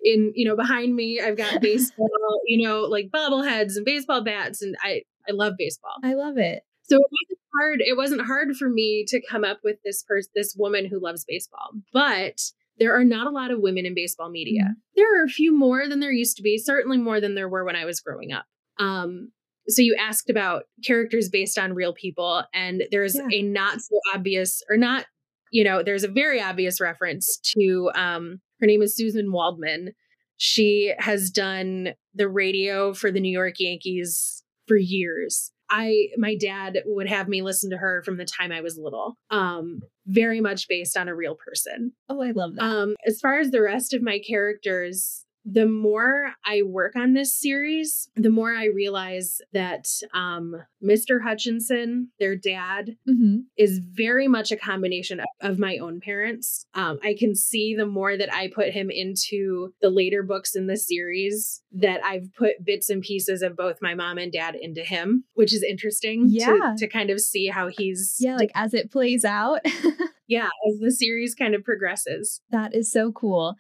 in 0.05 0.33
you 0.35 0.47
know 0.47 0.55
behind 0.55 0.95
me 0.95 1.21
i've 1.21 1.37
got 1.37 1.61
baseball 1.61 2.09
you 2.47 2.67
know 2.67 2.83
like 2.83 3.11
bobbleheads 3.13 3.77
and 3.77 3.85
baseball 3.85 4.23
bats 4.23 4.63
and 4.63 4.77
i 4.83 5.03
i 5.29 5.33
love 5.33 5.55
baseball 5.59 5.95
i 6.05 6.15
love 6.15 6.37
it 6.37 6.63
so 6.83 6.97
it 6.97 7.03
wasn't 7.03 7.39
hard 7.59 7.81
it 7.81 7.97
wasn't 7.97 8.21
hard 8.21 8.55
for 8.57 8.69
me 8.69 9.05
to 9.09 9.21
come 9.29 9.43
up 9.43 9.61
with 9.65 9.77
this 9.85 10.03
person 10.03 10.31
this 10.35 10.55
woman 10.57 10.87
who 10.87 11.01
loves 11.01 11.25
baseball 11.27 11.71
but 11.93 12.41
there 12.79 12.95
are 12.95 13.05
not 13.05 13.27
a 13.27 13.31
lot 13.31 13.51
of 13.51 13.61
women 13.61 13.87
in 13.87 13.95
baseball 13.95 14.31
media 14.31 14.63
mm-hmm. 14.63 14.73
there 14.95 15.21
are 15.21 15.25
a 15.25 15.29
few 15.29 15.57
more 15.57 15.89
than 15.89 16.01
there 16.01 16.13
used 16.13 16.37
to 16.37 16.43
be 16.43 16.59
certainly 16.59 16.99
more 16.99 17.21
than 17.21 17.35
there 17.35 17.49
were 17.49 17.65
when 17.65 17.77
i 17.77 17.85
was 17.85 18.01
growing 18.01 18.33
up 18.33 18.45
um 18.79 19.31
so 19.67 19.81
you 19.81 19.97
asked 19.99 20.29
about 20.29 20.65
characters 20.85 21.31
based 21.31 21.59
on 21.59 21.73
real 21.73 21.95
people 21.95 22.45
and 22.53 22.85
there's 22.91 23.15
yeah. 23.15 23.27
a 23.33 23.43
not 23.43 23.81
so 23.81 23.99
obvious 24.15 24.63
or 24.69 24.77
not 24.77 25.07
you 25.55 25.63
know 25.63 25.85
there's 25.85 26.03
a 26.03 26.09
very 26.09 26.43
obvious 26.43 26.81
reference 26.81 27.39
to 27.39 27.91
um 27.95 28.41
her 28.61 28.67
name 28.67 28.83
is 28.83 29.01
Suzyn 29.01 29.31
Waldman. 29.31 29.93
She 30.37 30.93
has 30.99 31.31
done 31.31 31.91
the 32.13 32.29
radio 32.29 32.93
for 32.93 33.13
the 33.13 33.21
New 33.21 33.31
York 33.31 33.55
Yankees 33.59 34.43
for 34.67 34.77
years. 34.77 35.53
I 35.71 36.09
my 36.17 36.35
dad 36.35 36.83
would 36.85 37.09
have 37.09 37.29
me 37.29 37.41
listen 37.41 37.71
to 37.71 37.77
her 37.77 38.03
from 38.05 38.17
the 38.17 38.25
time 38.25 38.51
I 38.51 38.63
was 38.63 38.77
little. 38.77 39.15
Um 39.31 39.81
very 40.07 40.41
much 40.41 40.67
based 40.69 40.97
on 40.97 41.09
a 41.09 41.15
real 41.15 41.37
person. 41.37 41.93
Oh, 42.09 42.21
I 42.21 42.33
love 42.33 42.57
that. 42.57 42.65
Um 42.65 42.97
as 43.07 43.21
far 43.21 43.39
as 43.39 43.53
the 43.53 43.63
rest 43.63 43.95
of 43.95 44.03
my 44.03 44.19
characters, 44.19 45.24
the 45.45 45.67
more 45.67 46.33
I 46.45 46.63
work 46.63 46.97
on 46.97 47.13
this 47.13 47.35
series, 47.35 48.09
the 48.17 48.31
more 48.31 48.55
I 48.55 48.67
realize 48.67 49.41
that 49.53 49.87
um, 50.15 50.57
Mr. 50.83 51.23
Hutchinson, 51.23 52.09
their 52.19 52.35
dad, 52.35 52.97
mm-hmm. 53.09 53.41
is 53.59 53.79
very 53.79 54.27
much 54.27 54.53
a 54.53 54.57
combination 54.57 55.21
of, 55.21 55.27
of 55.41 55.59
my 55.59 55.79
own 55.79 56.01
parents. 56.01 56.67
Um, 56.75 56.99
I 57.03 57.15
can 57.19 57.35
see 57.35 57.75
the 57.77 57.87
more 57.87 58.17
that 58.17 58.33
I 58.33 58.51
put 58.55 58.71
him 58.71 58.91
into 58.91 59.75
the 59.83 59.91
later 59.91 60.23
books 60.23 60.57
in 60.57 60.67
the 60.67 60.77
series 60.77 61.63
that 61.73 62.03
I've 62.05 62.33
put 62.37 62.65
bits 62.65 62.89
and 62.89 63.03
pieces 63.03 63.43
of 63.43 63.57
both 63.57 63.83
my 63.83 63.95
mom 63.95 64.19
and 64.19 64.33
dad 64.33 64.55
into 64.55 64.83
him, 64.83 65.25
which 65.35 65.53
is 65.53 65.63
interesting 65.63 66.25
yeah. 66.29 66.47
to, 66.47 66.75
to 66.79 66.89
kind 66.89 67.11
of 67.11 67.21
see 67.21 67.49
how 67.49 67.69
he's. 67.69 68.17
Yeah, 68.19 68.37
like 68.37 68.53
as 68.55 68.73
it 68.73 68.91
plays 68.91 69.25
out. 69.25 69.61
yeah, 70.27 70.49
as 70.69 70.79
the 70.81 70.91
series 70.91 71.35
kind 71.35 71.55
of 71.55 71.65
progresses. 71.65 72.41
That 72.51 72.75
is 72.75 72.91
so 72.91 73.13
cool. 73.13 73.57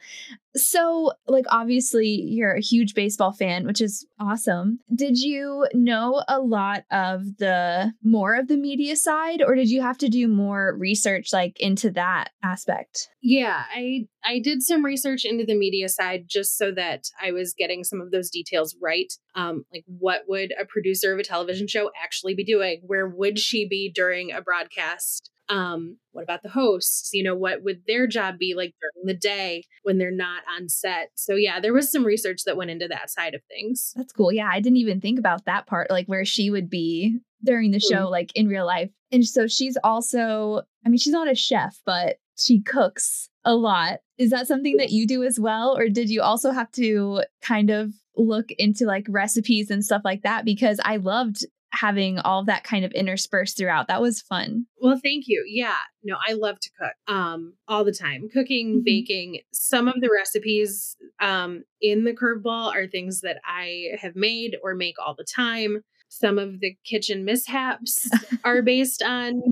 So, 0.57 1.13
like, 1.27 1.47
obviously, 1.51 2.09
you're 2.09 2.55
a 2.55 2.61
huge 2.61 2.95
baseball 2.95 3.33
fan, 3.33 3.67
which 3.67 3.81
is 3.81 4.07
awesome. 4.21 4.79
Did 4.95 5.19
you 5.19 5.67
know 5.75 6.23
a 6.29 6.41
lot 6.41 6.85
of 6.93 7.23
the 7.39 7.93
more 8.05 8.37
of 8.37 8.47
the 8.47 8.57
media 8.57 8.95
side, 8.95 9.43
or 9.43 9.57
did 9.57 9.69
you 9.69 9.83
have 9.83 9.99
to 9.99 10.09
do 10.09 10.29
more 10.29 10.77
research, 10.79 11.33
like, 11.33 11.59
into 11.59 11.91
that 11.91 12.31
aspect? 12.43 13.09
Yeah, 13.21 13.65
I 13.75 14.07
I 14.25 14.39
did 14.39 14.63
some 14.63 14.85
research 14.85 15.25
into 15.25 15.45
the 15.45 15.57
media 15.57 15.89
side 15.89 16.27
just 16.29 16.57
so 16.57 16.71
that 16.73 17.05
I 17.21 17.33
was 17.33 17.53
getting 17.53 17.83
some 17.83 18.01
of 18.01 18.11
those 18.11 18.31
details 18.31 18.77
right. 18.81 19.13
Um, 19.35 19.65
like, 19.73 19.85
what 19.87 20.23
would 20.29 20.53
a 20.59 20.65
producer 20.65 21.13
of 21.13 21.19
a 21.19 21.25
television 21.25 21.67
show 21.67 21.91
actually 22.01 22.35
be 22.35 22.45
doing? 22.45 22.81
Where 22.87 23.09
would 23.09 23.39
she 23.39 23.67
be 23.69 23.91
during 23.93 24.31
a 24.31 24.41
broadcast? 24.41 25.31
Um, 25.49 25.99
what 26.13 26.23
about 26.23 26.43
the 26.43 26.49
hosts? 26.49 27.11
You 27.13 27.23
know, 27.23 27.35
what 27.35 27.63
would 27.63 27.83
their 27.87 28.07
job 28.07 28.39
be 28.39 28.55
like 28.55 28.75
during 28.81 29.07
the 29.07 29.19
day 29.19 29.65
when 29.83 29.99
they're 29.99 30.11
not 30.11 30.43
on 30.57 30.69
set? 30.69 31.11
So 31.15 31.35
yeah, 31.35 31.61
there 31.61 31.75
was 31.75 31.91
some 31.91 32.05
research 32.05 32.43
that 32.47 32.57
went 32.57 32.71
into 32.71 32.89
that 32.89 33.11
side 33.11 33.35
of 33.35 33.43
things. 33.49 33.93
That's 33.97 34.13
cool. 34.13 34.33
Yeah, 34.33 34.49
I 34.51 34.61
didn't 34.61 34.79
even 34.79 35.01
think 35.01 35.19
about 35.19 35.45
that 35.45 35.67
part, 35.67 35.91
like 35.91 36.07
where 36.07 36.25
she 36.25 36.51
would 36.51 36.71
be 36.71 37.19
during 37.45 37.73
the 37.73 37.81
show, 37.81 38.05
mm-hmm. 38.05 38.13
like 38.13 38.33
in 38.35 38.49
real 38.49 38.67
life. 38.67 38.91
And 39.13 39.25
so 39.27 39.47
she's 39.47 39.77
also, 39.85 40.63
I 40.85 40.89
mean, 40.89 40.99
she's 40.99 41.13
not 41.13 41.31
a 41.31 41.35
chef, 41.35 41.79
but 41.85 42.17
she 42.39 42.61
cooks 42.63 43.29
a 43.45 43.55
lot. 43.55 44.01
Is 44.19 44.31
that 44.31 44.47
something 44.47 44.79
that 44.79 44.91
you 44.91 45.07
do 45.07 45.23
as 45.25 45.39
well? 45.39 45.77
Or 45.77 45.89
did 45.89 46.09
you 46.09 46.23
also 46.23 46.51
have 46.51 46.71
to 46.73 47.23
kind 47.43 47.71
of 47.71 47.93
look 48.17 48.51
into 48.53 48.87
like 48.87 49.07
recipes 49.09 49.71
and 49.71 49.85
stuff 49.85 50.03
like 50.05 50.23
that? 50.23 50.45
Because 50.45 50.81
I 50.85 50.97
loved 50.97 51.45
having 51.75 52.19
all 52.19 52.45
that 52.45 52.65
kind 52.65 52.85
of 52.85 52.93
interspersed 52.93 53.57
throughout. 53.57 53.89
That 53.89 54.01
was 54.01 54.21
fun. 54.21 54.67
Well, 54.81 54.99
thank 55.03 55.25
you. 55.27 55.45
Yeah. 55.47 55.77
No, 56.03 56.17
I 56.27 56.33
love 56.33 56.59
to 56.61 56.71
cook 56.79 57.15
um 57.15 57.55
all 57.69 57.85
the 57.85 57.93
time. 57.93 58.29
Cooking, 58.33 58.77
mm-hmm. 58.77 58.85
baking. 58.85 59.41
Some 59.53 59.89
of 59.89 60.01
the 60.01 60.11
recipes 60.11 60.97
um 61.21 61.65
in 61.81 62.05
the 62.05 62.13
curveball 62.13 62.75
are 62.75 62.87
things 62.87 63.21
that 63.23 63.39
I 63.45 63.97
have 64.01 64.17
made 64.17 64.57
or 64.63 64.75
make 64.75 64.97
all 65.05 65.15
the 65.17 65.25
time. 65.25 65.83
Some 66.09 66.39
of 66.39 66.61
the 66.61 66.77
kitchen 66.85 67.25
mishaps 67.25 68.09
are 68.45 68.63
based 68.63 69.03
on 69.03 69.43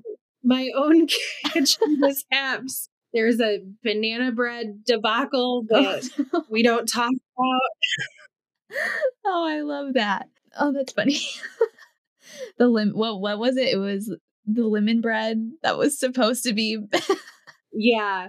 my 0.44 0.70
own 0.76 1.06
kitchen 1.52 2.00
mishaps. 2.00 2.88
There's 3.12 3.40
a 3.40 3.58
banana 3.84 4.32
bread 4.32 4.84
debacle 4.86 5.66
oh, 5.70 5.74
that 5.74 6.08
oh, 6.18 6.24
no. 6.32 6.44
we 6.48 6.62
don't 6.62 6.86
talk 6.86 7.10
about. 7.10 8.80
oh, 9.26 9.46
I 9.46 9.60
love 9.60 9.94
that. 9.94 10.28
Oh, 10.58 10.72
that's 10.72 10.92
funny 10.92 11.18
the 12.58 12.68
lim 12.68 12.90
what 12.90 13.20
what 13.20 13.38
was 13.38 13.56
it? 13.56 13.68
It 13.68 13.78
was 13.78 14.14
the 14.46 14.66
lemon 14.66 15.00
bread 15.00 15.52
that 15.62 15.78
was 15.78 15.98
supposed 15.98 16.44
to 16.44 16.52
be 16.52 16.78
Yeah. 17.72 18.28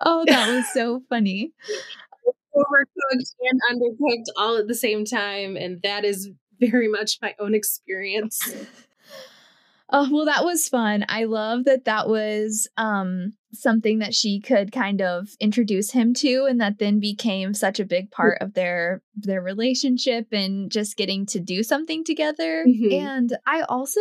Oh, 0.00 0.24
that 0.26 0.48
was 0.48 0.66
so 0.72 1.02
funny. 1.08 1.52
Overcooked 2.54 3.34
and 3.40 3.60
undercooked 3.70 4.26
all 4.36 4.56
at 4.56 4.68
the 4.68 4.74
same 4.74 5.04
time. 5.04 5.56
And 5.56 5.80
that 5.82 6.04
is 6.04 6.30
very 6.60 6.88
much 6.88 7.18
my 7.20 7.34
own 7.38 7.54
experience. 7.54 8.54
Oh, 9.90 10.08
well, 10.10 10.24
that 10.26 10.44
was 10.44 10.68
fun. 10.68 11.04
I 11.08 11.24
love 11.24 11.64
that 11.64 11.84
that 11.84 12.08
was 12.08 12.68
um, 12.76 13.34
something 13.52 13.98
that 13.98 14.14
she 14.14 14.40
could 14.40 14.72
kind 14.72 15.00
of 15.02 15.28
introduce 15.40 15.90
him 15.92 16.14
to, 16.14 16.46
and 16.48 16.60
that 16.60 16.78
then 16.78 17.00
became 17.00 17.54
such 17.54 17.78
a 17.80 17.84
big 17.84 18.10
part 18.10 18.38
of 18.40 18.54
their 18.54 19.02
their 19.14 19.42
relationship 19.42 20.26
and 20.32 20.70
just 20.70 20.96
getting 20.96 21.26
to 21.26 21.40
do 21.40 21.62
something 21.62 22.04
together. 22.04 22.64
Mm-hmm. 22.66 23.06
And 23.06 23.36
I 23.46 23.62
also 23.62 24.00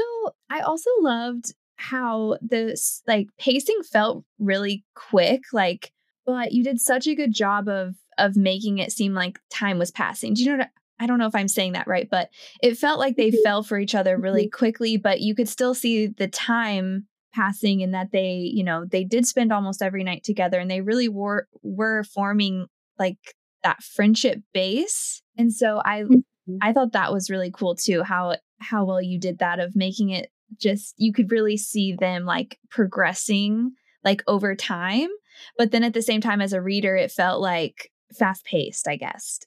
I 0.49 0.61
also 0.61 0.89
loved 0.99 1.53
how 1.75 2.37
this 2.41 3.01
like 3.07 3.27
pacing 3.39 3.81
felt 3.83 4.23
really 4.39 4.85
quick, 4.95 5.41
like, 5.51 5.91
but 6.25 6.51
you 6.51 6.63
did 6.63 6.79
such 6.79 7.07
a 7.07 7.15
good 7.15 7.33
job 7.33 7.67
of 7.67 7.95
of 8.17 8.35
making 8.35 8.77
it 8.77 8.91
seem 8.91 9.13
like 9.13 9.39
time 9.49 9.79
was 9.79 9.91
passing. 9.91 10.33
Do 10.33 10.43
you 10.43 10.51
know 10.51 10.57
what 10.59 10.69
I 10.99 11.07
don't 11.07 11.17
know 11.17 11.25
if 11.25 11.33
I'm 11.33 11.47
saying 11.47 11.73
that 11.73 11.87
right, 11.87 12.07
but 12.09 12.29
it 12.61 12.77
felt 12.77 12.99
like 12.99 13.15
they 13.15 13.29
mm-hmm. 13.29 13.41
fell 13.43 13.63
for 13.63 13.79
each 13.79 13.95
other 13.95 14.17
really 14.17 14.43
mm-hmm. 14.43 14.57
quickly, 14.57 14.97
but 14.97 15.19
you 15.19 15.33
could 15.33 15.49
still 15.49 15.73
see 15.73 16.07
the 16.07 16.27
time 16.27 17.07
passing 17.33 17.81
and 17.81 17.93
that 17.93 18.11
they, 18.11 18.49
you 18.53 18.63
know, 18.63 18.85
they 18.85 19.03
did 19.03 19.25
spend 19.25 19.51
almost 19.51 19.81
every 19.81 20.03
night 20.03 20.23
together 20.23 20.59
and 20.59 20.69
they 20.69 20.81
really 20.81 21.09
were 21.09 21.47
were 21.61 22.03
forming 22.03 22.67
like 22.99 23.17
that 23.63 23.83
friendship 23.83 24.39
base. 24.53 25.21
And 25.37 25.53
so 25.53 25.81
I 25.83 26.01
mm-hmm. 26.01 26.55
I 26.61 26.73
thought 26.73 26.93
that 26.93 27.13
was 27.13 27.29
really 27.29 27.51
cool 27.51 27.75
too 27.75 28.03
how 28.03 28.35
how 28.59 28.85
well 28.85 29.01
you 29.01 29.19
did 29.19 29.39
that 29.39 29.59
of 29.59 29.75
making 29.75 30.09
it 30.09 30.29
just 30.59 30.93
you 30.97 31.13
could 31.13 31.31
really 31.31 31.57
see 31.57 31.95
them 31.97 32.25
like 32.25 32.57
progressing 32.69 33.71
like 34.03 34.23
over 34.27 34.55
time, 34.55 35.09
but 35.57 35.71
then 35.71 35.83
at 35.83 35.93
the 35.93 36.01
same 36.01 36.21
time 36.21 36.41
as 36.41 36.53
a 36.53 36.61
reader 36.61 36.95
it 36.95 37.11
felt 37.11 37.41
like 37.41 37.91
fast 38.17 38.45
paced, 38.45 38.87
I 38.87 38.95
guess. 38.97 39.39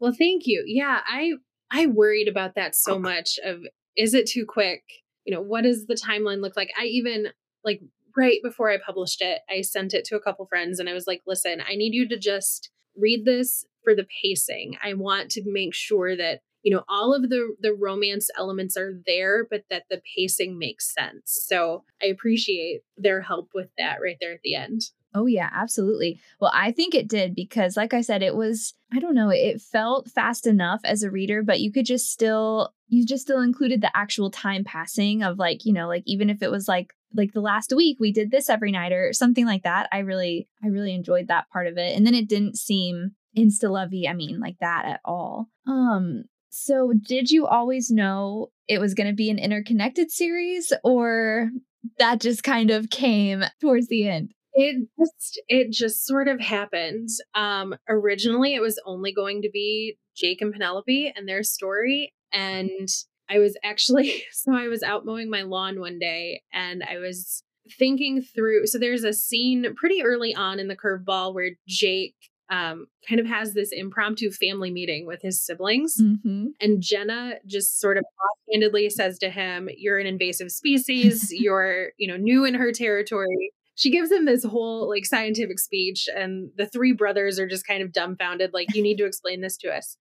Well, 0.00 0.12
thank 0.16 0.42
you. 0.46 0.64
Yeah, 0.66 1.00
I 1.06 1.32
I 1.70 1.86
worried 1.86 2.28
about 2.28 2.54
that 2.54 2.74
so 2.74 2.98
much 2.98 3.38
of 3.44 3.60
is 3.96 4.14
it 4.14 4.26
too 4.28 4.46
quick? 4.46 4.82
You 5.28 5.34
know, 5.34 5.42
what 5.42 5.64
does 5.64 5.84
the 5.86 5.94
timeline 5.94 6.40
look 6.40 6.56
like? 6.56 6.70
I 6.80 6.84
even 6.84 7.26
like 7.62 7.82
right 8.16 8.38
before 8.42 8.70
I 8.70 8.78
published 8.78 9.20
it, 9.20 9.40
I 9.50 9.60
sent 9.60 9.92
it 9.92 10.06
to 10.06 10.16
a 10.16 10.22
couple 10.22 10.46
friends 10.46 10.80
and 10.80 10.88
I 10.88 10.94
was 10.94 11.06
like, 11.06 11.20
"Listen, 11.26 11.60
I 11.60 11.74
need 11.74 11.92
you 11.92 12.08
to 12.08 12.18
just 12.18 12.70
read 12.96 13.26
this 13.26 13.66
for 13.84 13.94
the 13.94 14.06
pacing. 14.22 14.78
I 14.82 14.94
want 14.94 15.30
to 15.32 15.42
make 15.44 15.74
sure 15.74 16.16
that 16.16 16.40
you 16.62 16.74
know 16.74 16.82
all 16.88 17.12
of 17.14 17.28
the 17.28 17.54
the 17.60 17.74
romance 17.74 18.30
elements 18.38 18.74
are 18.78 18.94
there 19.04 19.46
but 19.48 19.64
that 19.68 19.84
the 19.90 20.00
pacing 20.16 20.58
makes 20.58 20.92
sense 20.92 21.44
so 21.46 21.84
i 22.02 22.06
appreciate 22.06 22.80
their 22.96 23.20
help 23.20 23.50
with 23.54 23.68
that 23.78 23.98
right 24.02 24.16
there 24.20 24.32
at 24.32 24.40
the 24.42 24.56
end 24.56 24.90
Oh, 25.14 25.26
yeah, 25.26 25.48
absolutely. 25.52 26.20
Well, 26.38 26.52
I 26.54 26.70
think 26.70 26.94
it 26.94 27.08
did 27.08 27.34
because, 27.34 27.76
like 27.76 27.94
I 27.94 28.02
said, 28.02 28.22
it 28.22 28.36
was, 28.36 28.74
I 28.92 28.98
don't 29.00 29.14
know, 29.14 29.30
it 29.30 29.60
felt 29.60 30.10
fast 30.10 30.46
enough 30.46 30.80
as 30.84 31.02
a 31.02 31.10
reader, 31.10 31.42
but 31.42 31.60
you 31.60 31.72
could 31.72 31.86
just 31.86 32.12
still, 32.12 32.74
you 32.88 33.06
just 33.06 33.22
still 33.22 33.40
included 33.40 33.80
the 33.80 33.96
actual 33.96 34.30
time 34.30 34.64
passing 34.64 35.22
of 35.22 35.38
like, 35.38 35.64
you 35.64 35.72
know, 35.72 35.86
like 35.86 36.02
even 36.06 36.30
if 36.30 36.42
it 36.42 36.50
was 36.50 36.66
like, 36.66 36.92
like 37.14 37.32
the 37.32 37.40
last 37.40 37.72
week 37.74 37.98
we 38.00 38.12
did 38.12 38.30
this 38.30 38.50
every 38.50 38.72
night 38.72 38.92
or 38.92 39.12
something 39.12 39.46
like 39.46 39.62
that. 39.62 39.88
I 39.92 39.98
really, 39.98 40.48
I 40.62 40.68
really 40.68 40.94
enjoyed 40.94 41.28
that 41.28 41.48
part 41.52 41.66
of 41.66 41.76
it. 41.76 41.96
And 41.96 42.06
then 42.06 42.14
it 42.14 42.28
didn't 42.28 42.56
seem 42.56 43.12
insta 43.36 43.70
lovey, 43.70 44.08
I 44.08 44.14
mean, 44.14 44.40
like 44.40 44.56
that 44.60 44.84
at 44.84 45.00
all. 45.04 45.48
Um, 45.66 46.24
so 46.50 46.92
did 47.06 47.30
you 47.30 47.46
always 47.46 47.90
know 47.90 48.48
it 48.66 48.80
was 48.80 48.94
going 48.94 49.06
to 49.06 49.14
be 49.14 49.30
an 49.30 49.38
interconnected 49.38 50.10
series 50.10 50.72
or 50.82 51.50
that 51.98 52.20
just 52.20 52.42
kind 52.42 52.70
of 52.70 52.90
came 52.90 53.44
towards 53.60 53.88
the 53.88 54.08
end? 54.08 54.32
It 54.54 54.88
just 54.98 55.40
it 55.46 55.70
just 55.70 56.04
sort 56.04 56.26
of 56.26 56.40
happened. 56.40 57.10
Um 57.34 57.76
originally 57.88 58.54
it 58.54 58.60
was 58.60 58.80
only 58.84 59.12
going 59.12 59.42
to 59.42 59.50
be 59.52 59.98
Jake 60.16 60.40
and 60.40 60.52
Penelope 60.52 61.12
and 61.14 61.28
their 61.28 61.44
story 61.44 62.12
and 62.32 62.88
I 63.30 63.38
was 63.38 63.56
actually 63.64 64.24
so 64.32 64.54
I 64.54 64.68
was 64.68 64.82
out 64.82 65.04
mowing 65.04 65.30
my 65.30 65.42
lawn 65.42 65.80
one 65.80 65.98
day 65.98 66.42
and 66.52 66.82
I 66.82 66.98
was 66.98 67.42
thinking 67.78 68.22
through 68.22 68.66
so 68.66 68.78
there's 68.78 69.04
a 69.04 69.12
scene 69.12 69.66
pretty 69.76 70.02
early 70.02 70.34
on 70.34 70.58
in 70.58 70.68
the 70.68 70.76
curveball 70.76 71.34
where 71.34 71.50
Jake 71.66 72.14
um, 72.50 72.86
kind 73.06 73.20
of 73.20 73.26
has 73.26 73.52
this 73.52 73.72
impromptu 73.72 74.30
family 74.30 74.70
meeting 74.70 75.06
with 75.06 75.20
his 75.20 75.44
siblings. 75.44 76.00
Mm-hmm. 76.00 76.46
And 76.62 76.82
Jenna 76.82 77.34
just 77.46 77.78
sort 77.78 77.98
of 77.98 78.04
offhandedly 78.48 78.88
says 78.88 79.18
to 79.18 79.28
him, 79.28 79.68
You're 79.76 79.98
an 79.98 80.06
invasive 80.06 80.50
species. 80.50 81.28
You're, 81.30 81.90
you 81.98 82.08
know, 82.08 82.16
new 82.16 82.46
in 82.46 82.54
her 82.54 82.72
territory 82.72 83.52
she 83.78 83.92
gives 83.92 84.10
him 84.10 84.24
this 84.24 84.44
whole 84.44 84.88
like 84.88 85.06
scientific 85.06 85.60
speech 85.60 86.08
and 86.14 86.50
the 86.56 86.66
three 86.66 86.92
brothers 86.92 87.38
are 87.38 87.46
just 87.46 87.66
kind 87.66 87.80
of 87.80 87.92
dumbfounded 87.92 88.52
like 88.52 88.74
you 88.74 88.82
need 88.82 88.96
to 88.98 89.06
explain 89.06 89.40
this 89.40 89.56
to 89.56 89.68
us 89.68 89.96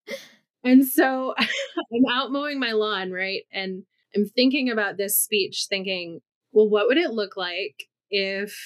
and 0.64 0.86
so 0.86 1.34
i'm 1.40 2.06
out 2.12 2.32
mowing 2.32 2.60
my 2.60 2.72
lawn 2.72 3.12
right? 3.12 3.44
And 3.52 3.84
i'm 4.16 4.26
thinking 4.26 4.70
about 4.70 4.98
this 4.98 5.20
speech 5.20 5.66
thinking 5.70 6.20
well 6.52 6.70
what 6.70 6.88
would 6.88 6.98
it 6.98 7.12
look 7.12 7.38
like 7.38 7.84
if 8.10 8.58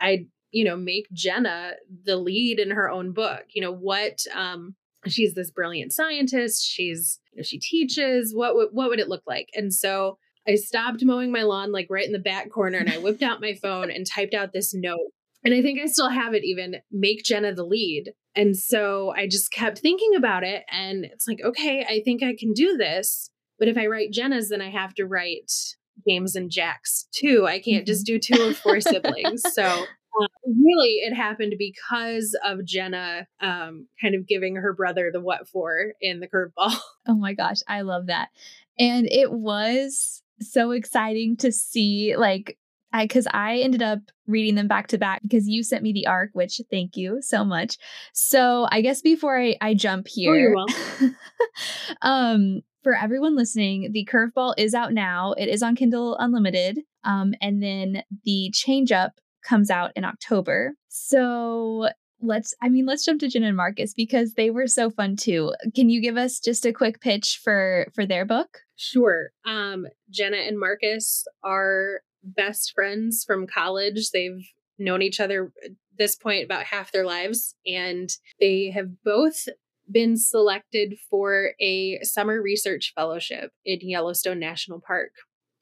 i 0.00 0.26
you 0.52 0.64
know 0.64 0.76
make 0.76 1.06
jenna 1.12 1.72
the 2.04 2.16
lead 2.16 2.58
in 2.58 2.70
her 2.70 2.90
own 2.90 3.12
book? 3.12 3.44
You 3.54 3.62
know 3.62 3.74
what 3.74 4.20
um 4.34 4.74
she's 5.06 5.34
this 5.34 5.50
brilliant 5.50 5.92
scientist 5.92 6.66
she's 6.66 7.20
you 7.34 7.38
know, 7.38 7.42
she 7.42 7.58
teaches. 7.58 8.34
What 8.34 8.54
would 8.54 8.68
what 8.72 8.88
would 8.88 9.00
it 9.00 9.08
look 9.08 9.22
like? 9.26 9.48
And 9.54 9.72
so 9.72 10.18
I 10.46 10.56
stopped 10.56 11.04
mowing 11.04 11.32
my 11.32 11.42
lawn 11.42 11.72
like 11.72 11.86
right 11.90 12.06
in 12.06 12.12
the 12.12 12.18
back 12.18 12.50
corner 12.50 12.78
and 12.78 12.90
I 12.90 12.98
whipped 12.98 13.22
out 13.22 13.40
my 13.40 13.54
phone 13.54 13.90
and 13.90 14.06
typed 14.06 14.34
out 14.34 14.52
this 14.52 14.74
note. 14.74 15.10
And 15.44 15.54
I 15.54 15.60
think 15.60 15.78
I 15.78 15.86
still 15.86 16.08
have 16.08 16.34
it 16.34 16.44
even 16.44 16.76
make 16.90 17.22
Jenna 17.22 17.54
the 17.54 17.64
lead. 17.64 18.12
And 18.34 18.56
so 18.56 19.12
I 19.16 19.26
just 19.26 19.52
kept 19.52 19.78
thinking 19.78 20.14
about 20.16 20.42
it. 20.42 20.64
And 20.72 21.04
it's 21.04 21.28
like, 21.28 21.40
okay, 21.44 21.84
I 21.88 22.00
think 22.04 22.22
I 22.22 22.34
can 22.38 22.52
do 22.52 22.76
this. 22.76 23.30
But 23.58 23.68
if 23.68 23.76
I 23.76 23.86
write 23.86 24.10
Jenna's, 24.10 24.48
then 24.48 24.60
I 24.60 24.70
have 24.70 24.94
to 24.94 25.04
write 25.04 25.52
James 26.08 26.34
and 26.34 26.50
Jack's 26.50 27.06
too. 27.14 27.46
I 27.46 27.60
can't 27.60 27.86
just 27.86 28.06
mm-hmm. 28.06 28.14
do 28.14 28.36
two 28.36 28.42
of 28.42 28.56
four 28.56 28.80
siblings. 28.80 29.42
So 29.52 29.62
uh, 29.62 30.26
really, 30.46 31.00
it 31.02 31.14
happened 31.14 31.54
because 31.58 32.36
of 32.44 32.64
Jenna 32.64 33.26
um, 33.40 33.86
kind 34.00 34.14
of 34.14 34.26
giving 34.26 34.56
her 34.56 34.72
brother 34.72 35.10
the 35.12 35.20
what 35.20 35.48
for 35.48 35.92
in 36.00 36.20
the 36.20 36.28
curveball. 36.28 36.74
Oh 37.06 37.14
my 37.14 37.34
gosh, 37.34 37.58
I 37.68 37.82
love 37.82 38.06
that. 38.06 38.30
And 38.78 39.06
it 39.06 39.30
was 39.30 40.22
so 40.40 40.70
exciting 40.70 41.36
to 41.36 41.52
see 41.52 42.16
like 42.16 42.56
because 43.02 43.26
I, 43.28 43.54
I, 43.54 43.56
ended 43.58 43.82
up 43.82 44.00
reading 44.26 44.54
them 44.54 44.68
back 44.68 44.88
to 44.88 44.98
back 44.98 45.22
because 45.22 45.48
you 45.48 45.62
sent 45.62 45.82
me 45.82 45.92
the 45.92 46.06
arc, 46.06 46.30
which 46.32 46.60
thank 46.70 46.96
you 46.96 47.20
so 47.20 47.44
much. 47.44 47.76
So 48.12 48.66
I 48.70 48.80
guess 48.80 49.00
before 49.00 49.38
I, 49.38 49.56
I 49.60 49.74
jump 49.74 50.06
here, 50.08 50.54
oh, 50.56 51.10
um, 52.02 52.62
for 52.82 52.94
everyone 52.94 53.36
listening, 53.36 53.90
the 53.92 54.08
curveball 54.10 54.54
is 54.58 54.74
out 54.74 54.92
now. 54.92 55.32
It 55.32 55.48
is 55.48 55.62
on 55.62 55.74
Kindle 55.74 56.16
Unlimited. 56.18 56.80
Um, 57.02 57.34
and 57.40 57.62
then 57.62 58.02
the 58.24 58.50
change 58.54 58.92
up 58.92 59.12
comes 59.44 59.70
out 59.70 59.92
in 59.96 60.04
October. 60.04 60.74
So 60.88 61.88
let's 62.20 62.54
I 62.62 62.68
mean 62.68 62.86
let's 62.86 63.04
jump 63.04 63.20
to 63.20 63.28
Jenna 63.28 63.48
and 63.48 63.56
Marcus 63.56 63.92
because 63.94 64.34
they 64.34 64.50
were 64.50 64.66
so 64.66 64.90
fun 64.90 65.16
too. 65.16 65.52
Can 65.74 65.90
you 65.90 66.00
give 66.00 66.16
us 66.16 66.40
just 66.40 66.64
a 66.64 66.72
quick 66.72 67.00
pitch 67.00 67.40
for 67.42 67.86
for 67.94 68.06
their 68.06 68.24
book? 68.24 68.60
Sure. 68.76 69.30
Um 69.44 69.86
Jenna 70.10 70.38
and 70.38 70.58
Marcus 70.58 71.26
are 71.42 72.00
best 72.24 72.72
friends 72.74 73.24
from 73.26 73.46
college. 73.46 74.10
They've 74.10 74.44
known 74.78 75.02
each 75.02 75.20
other 75.20 75.52
at 75.64 75.70
this 75.98 76.16
point 76.16 76.44
about 76.44 76.64
half 76.64 76.90
their 76.90 77.04
lives 77.04 77.54
and 77.66 78.10
they 78.40 78.70
have 78.74 79.02
both 79.04 79.46
been 79.90 80.16
selected 80.16 80.96
for 81.10 81.50
a 81.60 82.00
summer 82.02 82.40
research 82.40 82.92
fellowship 82.94 83.52
in 83.64 83.78
Yellowstone 83.82 84.40
National 84.40 84.80
Park. 84.80 85.10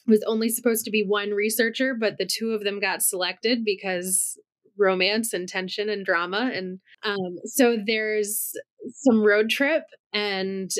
It 0.07 0.11
was 0.11 0.25
only 0.27 0.49
supposed 0.49 0.85
to 0.85 0.91
be 0.91 1.05
one 1.05 1.31
researcher, 1.31 1.95
but 1.95 2.19
the 2.19 2.27
two 2.27 2.51
of 2.51 2.65
them 2.65 2.81
got 2.81 3.03
selected 3.03 3.65
because 3.65 4.39
romance 4.79 5.33
and 5.33 5.49
tension 5.49 5.89
and 5.89 6.05
drama. 6.05 6.51
And 6.53 6.81
um, 7.03 7.39
so 7.45 7.77
there's 7.85 8.53
some 8.89 9.23
road 9.23 9.51
trip 9.51 9.85
and 10.13 10.71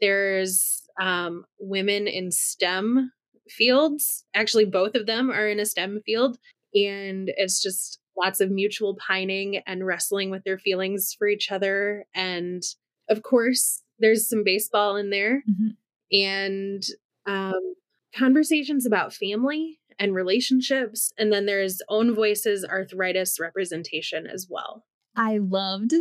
there's 0.00 0.82
um, 1.00 1.44
women 1.58 2.06
in 2.06 2.30
STEM 2.30 3.10
fields. 3.48 4.24
Actually, 4.34 4.64
both 4.64 4.94
of 4.94 5.06
them 5.06 5.30
are 5.30 5.48
in 5.48 5.60
a 5.60 5.66
STEM 5.66 6.00
field. 6.04 6.38
And 6.74 7.30
it's 7.36 7.62
just 7.62 7.98
lots 8.16 8.40
of 8.40 8.50
mutual 8.50 8.96
pining 8.96 9.60
and 9.66 9.86
wrestling 9.86 10.30
with 10.30 10.44
their 10.44 10.58
feelings 10.58 11.14
for 11.18 11.28
each 11.28 11.50
other. 11.50 12.06
And 12.14 12.62
of 13.08 13.22
course, 13.22 13.82
there's 13.98 14.28
some 14.28 14.44
baseball 14.44 14.96
in 14.96 15.10
there 15.10 15.42
mm-hmm. 15.48 16.16
and 16.16 16.82
um, 17.26 17.74
conversations 18.14 18.86
about 18.86 19.12
family 19.12 19.78
and 19.98 20.14
relationships. 20.14 21.12
And 21.18 21.32
then 21.32 21.46
there's 21.46 21.80
own 21.88 22.14
voices 22.14 22.64
arthritis 22.64 23.38
representation 23.40 24.26
as 24.26 24.46
well. 24.50 24.84
I 25.16 25.38
loved, 25.38 25.94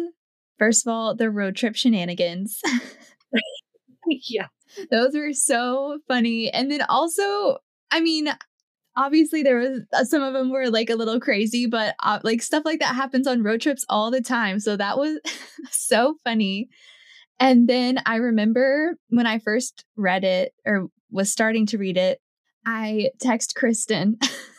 first 0.58 0.86
of 0.86 0.92
all, 0.92 1.16
the 1.16 1.30
road 1.30 1.56
trip 1.56 1.76
shenanigans. 1.76 2.60
yeah. 4.08 4.48
Those 4.92 5.14
were 5.14 5.34
so 5.34 6.00
funny. 6.08 6.52
And 6.52 6.72
then 6.72 6.82
also, 6.84 7.58
I 7.92 8.02
mean, 8.02 8.30
obviously 8.96 9.44
there 9.44 9.58
was 9.58 9.82
uh, 9.94 10.04
some 10.04 10.22
of 10.22 10.34
them 10.34 10.52
were 10.52 10.70
like 10.70 10.90
a 10.90 10.96
little 10.96 11.20
crazy, 11.20 11.66
but 11.66 11.96
uh, 12.02 12.20
like 12.24 12.42
stuff 12.42 12.64
like 12.66 12.80
that 12.80 12.96
happens 12.96 13.28
on 13.28 13.44
road 13.44 13.62
trips 13.62 13.86
all 13.90 14.12
the 14.12 14.22
time. 14.22 14.60
So 14.60 14.78
that 14.78 14.98
was 14.98 15.20
so 15.72 16.16
funny. 16.24 16.70
And 17.40 17.68
then 17.68 18.00
I 18.06 18.18
remember 18.18 18.96
when 19.10 19.28
I 19.28 19.40
first 19.40 19.86
read 19.96 20.24
it 20.24 20.54
or 20.66 20.88
was 21.12 21.32
starting 21.32 21.66
to 21.68 21.78
read 21.78 21.98
it, 21.98 22.20
I 22.66 23.10
text 23.20 23.56
Kristen 23.56 24.18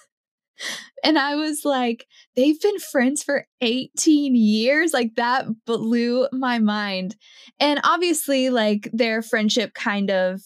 and 1.03 1.19
I 1.19 1.37
was 1.37 1.65
like, 1.65 2.07
they've 2.37 2.61
been 2.61 2.79
friends 2.79 3.23
for 3.23 3.47
18 3.61 4.35
years. 4.35 4.93
Like 4.93 5.15
that 5.17 5.47
blew 5.67 6.29
my 6.33 6.59
mind. 6.59 7.17
And 7.61 7.81
obviously, 7.85 8.51
like 8.51 8.89
their 8.93 9.23
friendship 9.23 9.75
kind 9.75 10.11
of 10.11 10.41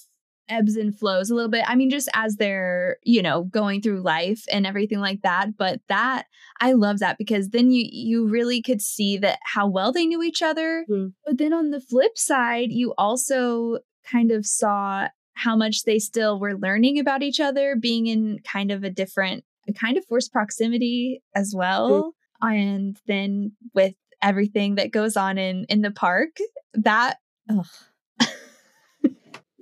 ebbs 0.49 0.77
and 0.77 0.99
flows 0.99 1.31
a 1.31 1.35
little 1.35 1.51
bit. 1.51 1.65
I 1.67 1.75
mean, 1.75 1.91
just 1.91 2.09
as 2.15 2.37
they're, 2.37 2.97
you 3.03 3.23
know, 3.23 3.45
going 3.45 3.83
through 3.83 4.03
life 4.03 4.45
and 4.51 4.67
everything 4.67 4.99
like 4.99 5.23
that. 5.23 5.57
But 5.57 5.81
that 5.89 6.25
I 6.61 6.73
love 6.73 6.99
that 7.01 7.19
because 7.19 7.51
then 7.51 7.71
you 7.71 7.87
you 7.91 8.27
really 8.27 8.63
could 8.63 8.81
see 8.81 9.19
that 9.19 9.39
how 9.45 9.69
well 9.69 9.93
they 9.93 10.07
knew 10.07 10.23
each 10.23 10.43
other. 10.43 10.85
Mm. 10.91 11.13
But 11.25 11.39
then 11.39 11.53
on 11.53 11.71
the 11.71 11.81
flip 11.81 12.17
side, 12.17 12.73
you 12.73 12.95
also 12.99 13.79
kind 14.11 14.33
of 14.33 14.47
saw 14.47 15.09
how 15.35 15.55
much 15.55 15.85
they 15.85 15.99
still 15.99 16.41
were 16.41 16.57
learning 16.57 16.99
about 16.99 17.23
each 17.23 17.39
other, 17.39 17.77
being 17.77 18.07
in 18.07 18.41
kind 18.41 18.73
of 18.73 18.83
a 18.83 18.91
different, 18.91 19.45
kind 19.77 19.97
of 19.97 20.05
forced 20.05 20.33
proximity 20.33 21.23
as 21.35 21.55
well. 21.55 22.15
Mm. 22.43 22.51
And 22.51 22.97
then 23.07 23.53
with 23.75 23.95
everything 24.23 24.77
that 24.77 24.93
goes 24.93 25.17
on 25.17 25.39
in 25.39 25.65
in 25.69 25.83
the 25.83 25.91
park, 25.91 26.37
that 26.75 27.19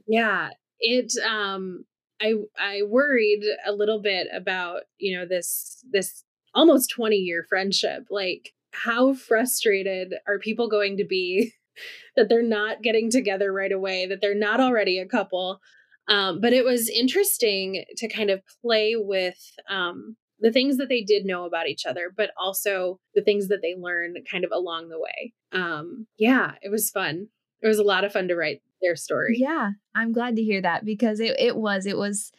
yeah, 0.07 0.51
it 0.79 1.13
um 1.27 1.85
I 2.21 2.35
I 2.59 2.83
worried 2.87 3.45
a 3.67 3.73
little 3.73 4.01
bit 4.01 4.29
about, 4.35 4.83
you 4.99 5.17
know, 5.17 5.27
this 5.27 5.83
this 5.91 6.25
almost 6.55 6.91
20 6.91 7.17
year 7.17 7.45
friendship. 7.49 8.07
Like 8.11 8.53
how 8.73 9.15
frustrated 9.15 10.15
are 10.27 10.39
people 10.39 10.69
going 10.69 10.97
to 10.99 11.05
be 11.05 11.53
that 12.17 12.29
they're 12.29 12.43
not 12.43 12.83
getting 12.83 13.11
together 13.11 13.53
right 13.53 13.73
away, 13.73 14.07
that 14.07 14.21
they're 14.21 14.35
not 14.35 14.61
already 14.61 14.99
a 14.99 15.07
couple. 15.07 15.61
Um, 16.09 16.41
but 16.41 16.53
it 16.53 16.65
was 16.65 16.89
interesting 16.89 17.85
to 17.97 18.09
kind 18.09 18.31
of 18.31 18.43
play 18.63 18.95
with 18.97 19.53
um, 19.69 20.17
the 20.41 20.53
things 20.53 20.77
that 20.77 20.89
they 20.89 21.03
did 21.03 21.25
know 21.25 21.45
about 21.45 21.69
each 21.69 21.87
other, 21.87 22.13
but 22.17 22.31
also 22.41 23.01
the 23.15 23.23
things 23.23 23.49
that 23.49 23.63
they 23.63 23.75
learned 23.75 24.19
kind 24.31 24.45
of 24.45 24.53
along 24.53 24.89
the 24.89 25.01
way. 25.01 25.33
Um, 25.53 26.07
yeah, 26.17 26.53
it 26.63 26.71
was 26.71 26.91
fun. 26.91 27.29
It 27.63 27.67
was 27.67 27.79
a 27.79 27.85
lot 27.85 28.05
of 28.05 28.13
fun 28.13 28.29
to 28.29 28.37
write 28.37 28.63
their 28.83 28.97
story. 28.97 29.37
Yeah, 29.39 29.71
I'm 29.95 30.13
glad 30.13 30.37
to 30.37 30.43
hear 30.43 30.61
that 30.61 30.85
because 30.85 31.21
it, 31.21 31.35
it 31.39 31.57
was 31.57 31.87
it 31.87 31.97
was 31.97 32.31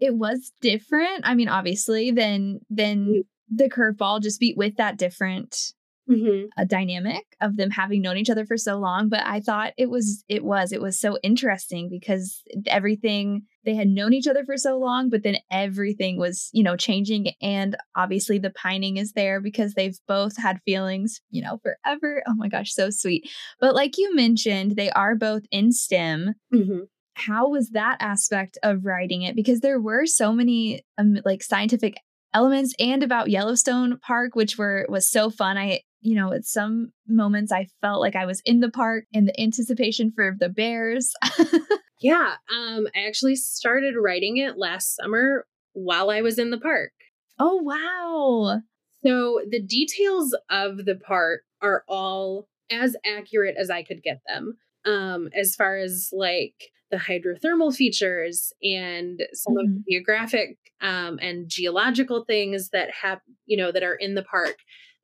it 0.00 0.14
was 0.14 0.52
different. 0.60 1.20
I 1.24 1.34
mean, 1.34 1.48
obviously, 1.48 2.10
than 2.10 2.60
than 2.70 3.06
mm. 3.06 3.20
the 3.50 3.68
curveball, 3.68 4.22
just 4.22 4.40
be 4.40 4.54
with 4.56 4.76
that 4.76 4.96
different 4.96 5.74
mm-hmm. 6.10 6.46
a 6.56 6.64
dynamic 6.64 7.24
of 7.40 7.56
them 7.56 7.70
having 7.70 8.02
known 8.02 8.16
each 8.16 8.30
other 8.30 8.46
for 8.46 8.56
so 8.56 8.78
long 8.78 9.08
but 9.08 9.20
i 9.24 9.40
thought 9.40 9.72
it 9.76 9.90
was 9.90 10.24
it 10.28 10.44
was 10.44 10.72
it 10.72 10.80
was 10.80 10.98
so 10.98 11.18
interesting 11.22 11.88
because 11.88 12.42
everything 12.66 13.42
they 13.64 13.74
had 13.74 13.88
known 13.88 14.12
each 14.12 14.26
other 14.26 14.44
for 14.44 14.56
so 14.56 14.78
long 14.78 15.08
but 15.08 15.22
then 15.22 15.36
everything 15.50 16.18
was 16.18 16.50
you 16.52 16.62
know 16.62 16.76
changing 16.76 17.32
and 17.40 17.76
obviously 17.96 18.38
the 18.38 18.50
pining 18.50 18.96
is 18.96 19.12
there 19.12 19.40
because 19.40 19.74
they've 19.74 19.98
both 20.08 20.36
had 20.36 20.60
feelings 20.64 21.20
you 21.30 21.42
know 21.42 21.58
forever. 21.62 22.22
Oh 22.26 22.34
my 22.34 22.48
gosh 22.48 22.72
so 22.72 22.90
sweet. 22.90 23.28
But 23.60 23.74
like 23.74 23.98
you 23.98 24.14
mentioned 24.14 24.76
they 24.76 24.90
are 24.90 25.14
both 25.14 25.42
in 25.50 25.72
stem. 25.72 26.34
Mm-hmm. 26.52 26.80
How 27.14 27.48
was 27.48 27.70
that 27.70 27.98
aspect 28.00 28.58
of 28.62 28.84
writing 28.84 29.22
it? 29.22 29.36
Because 29.36 29.60
there 29.60 29.80
were 29.80 30.06
so 30.06 30.32
many 30.32 30.82
um, 30.98 31.18
like 31.24 31.42
scientific 31.42 31.96
elements 32.34 32.74
and 32.78 33.02
about 33.02 33.30
Yellowstone 33.30 33.98
Park 33.98 34.34
which 34.34 34.56
were 34.56 34.86
was 34.88 35.08
so 35.08 35.30
fun. 35.30 35.58
I 35.58 35.80
you 36.02 36.16
know, 36.16 36.32
at 36.32 36.44
some 36.44 36.92
moments 37.06 37.52
I 37.52 37.68
felt 37.80 38.00
like 38.00 38.16
I 38.16 38.26
was 38.26 38.42
in 38.44 38.60
the 38.60 38.70
park 38.70 39.04
in 39.12 39.26
the 39.26 39.40
anticipation 39.40 40.12
for 40.14 40.36
the 40.38 40.48
bears. 40.48 41.12
yeah. 42.00 42.34
Um, 42.50 42.88
I 42.94 43.06
actually 43.06 43.36
started 43.36 43.94
writing 43.96 44.36
it 44.36 44.58
last 44.58 44.96
summer 44.96 45.46
while 45.72 46.10
I 46.10 46.20
was 46.20 46.38
in 46.38 46.50
the 46.50 46.58
park. 46.58 46.92
Oh, 47.38 47.56
wow. 47.56 48.60
So 49.04 49.40
the 49.48 49.62
details 49.62 50.36
of 50.50 50.84
the 50.84 50.96
park 50.96 51.42
are 51.60 51.84
all 51.88 52.48
as 52.70 52.96
accurate 53.06 53.56
as 53.58 53.70
I 53.70 53.82
could 53.82 54.02
get 54.02 54.20
them. 54.26 54.58
Um, 54.84 55.28
as 55.34 55.54
far 55.54 55.76
as 55.76 56.10
like 56.12 56.54
the 56.90 56.96
hydrothermal 56.96 57.74
features 57.74 58.52
and 58.62 59.22
some 59.32 59.54
mm-hmm. 59.54 59.60
of 59.60 59.74
the 59.74 59.82
geographic 59.88 60.58
um, 60.80 61.18
and 61.22 61.48
geological 61.48 62.24
things 62.24 62.70
that 62.70 62.90
have, 63.02 63.20
you 63.46 63.56
know, 63.56 63.70
that 63.70 63.84
are 63.84 63.94
in 63.94 64.14
the 64.14 64.24
park. 64.24 64.56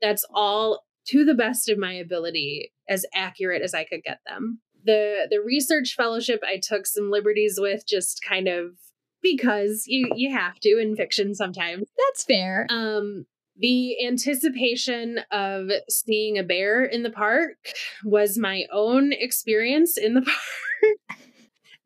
That's 0.02 0.24
all 0.32 0.84
to 1.08 1.24
the 1.24 1.34
best 1.34 1.68
of 1.68 1.78
my 1.78 1.92
ability 1.92 2.72
as 2.88 3.06
accurate 3.14 3.62
as 3.62 3.74
I 3.74 3.84
could 3.84 4.02
get 4.02 4.20
them. 4.26 4.60
The 4.84 5.26
the 5.30 5.40
research 5.40 5.94
fellowship 5.96 6.40
I 6.46 6.60
took 6.62 6.86
some 6.86 7.10
liberties 7.10 7.58
with 7.60 7.86
just 7.86 8.22
kind 8.26 8.48
of 8.48 8.76
because 9.22 9.84
you 9.86 10.10
you 10.14 10.32
have 10.32 10.58
to 10.60 10.78
in 10.78 10.96
fiction 10.96 11.34
sometimes. 11.34 11.88
That's 11.96 12.24
fair. 12.24 12.66
Um 12.70 13.26
the 13.58 14.06
anticipation 14.06 15.20
of 15.32 15.70
seeing 15.88 16.38
a 16.38 16.44
bear 16.44 16.84
in 16.84 17.02
the 17.02 17.10
park 17.10 17.56
was 18.04 18.38
my 18.38 18.66
own 18.72 19.12
experience 19.12 19.98
in 19.98 20.14
the 20.14 20.22
park. 20.22 21.18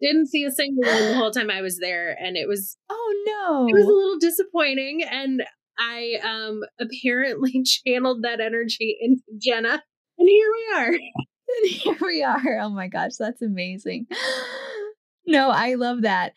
Didn't 0.00 0.26
see 0.26 0.44
a 0.44 0.50
single 0.50 0.84
one 0.84 1.08
the 1.08 1.14
whole 1.14 1.30
time 1.30 1.48
I 1.48 1.62
was 1.62 1.78
there, 1.78 2.16
and 2.20 2.36
it 2.36 2.48
was 2.48 2.76
oh 2.90 3.24
no, 3.24 3.68
it 3.68 3.72
was 3.72 3.84
a 3.84 3.92
little 3.92 4.18
disappointing. 4.18 5.02
And 5.04 5.44
I 5.78 6.18
um 6.22 6.62
apparently 6.80 7.62
channeled 7.86 8.22
that 8.22 8.40
energy 8.40 8.96
into 9.00 9.22
Jenna. 9.38 9.82
And 10.18 10.28
here 10.28 10.50
we 10.52 10.76
are. 10.76 10.88
and 10.92 11.70
here 11.70 11.98
we 12.00 12.22
are. 12.22 12.60
Oh 12.60 12.70
my 12.70 12.88
gosh, 12.88 13.12
that's 13.18 13.42
amazing. 13.42 14.06
No, 15.24 15.50
I 15.50 15.74
love 15.74 16.02
that. 16.02 16.32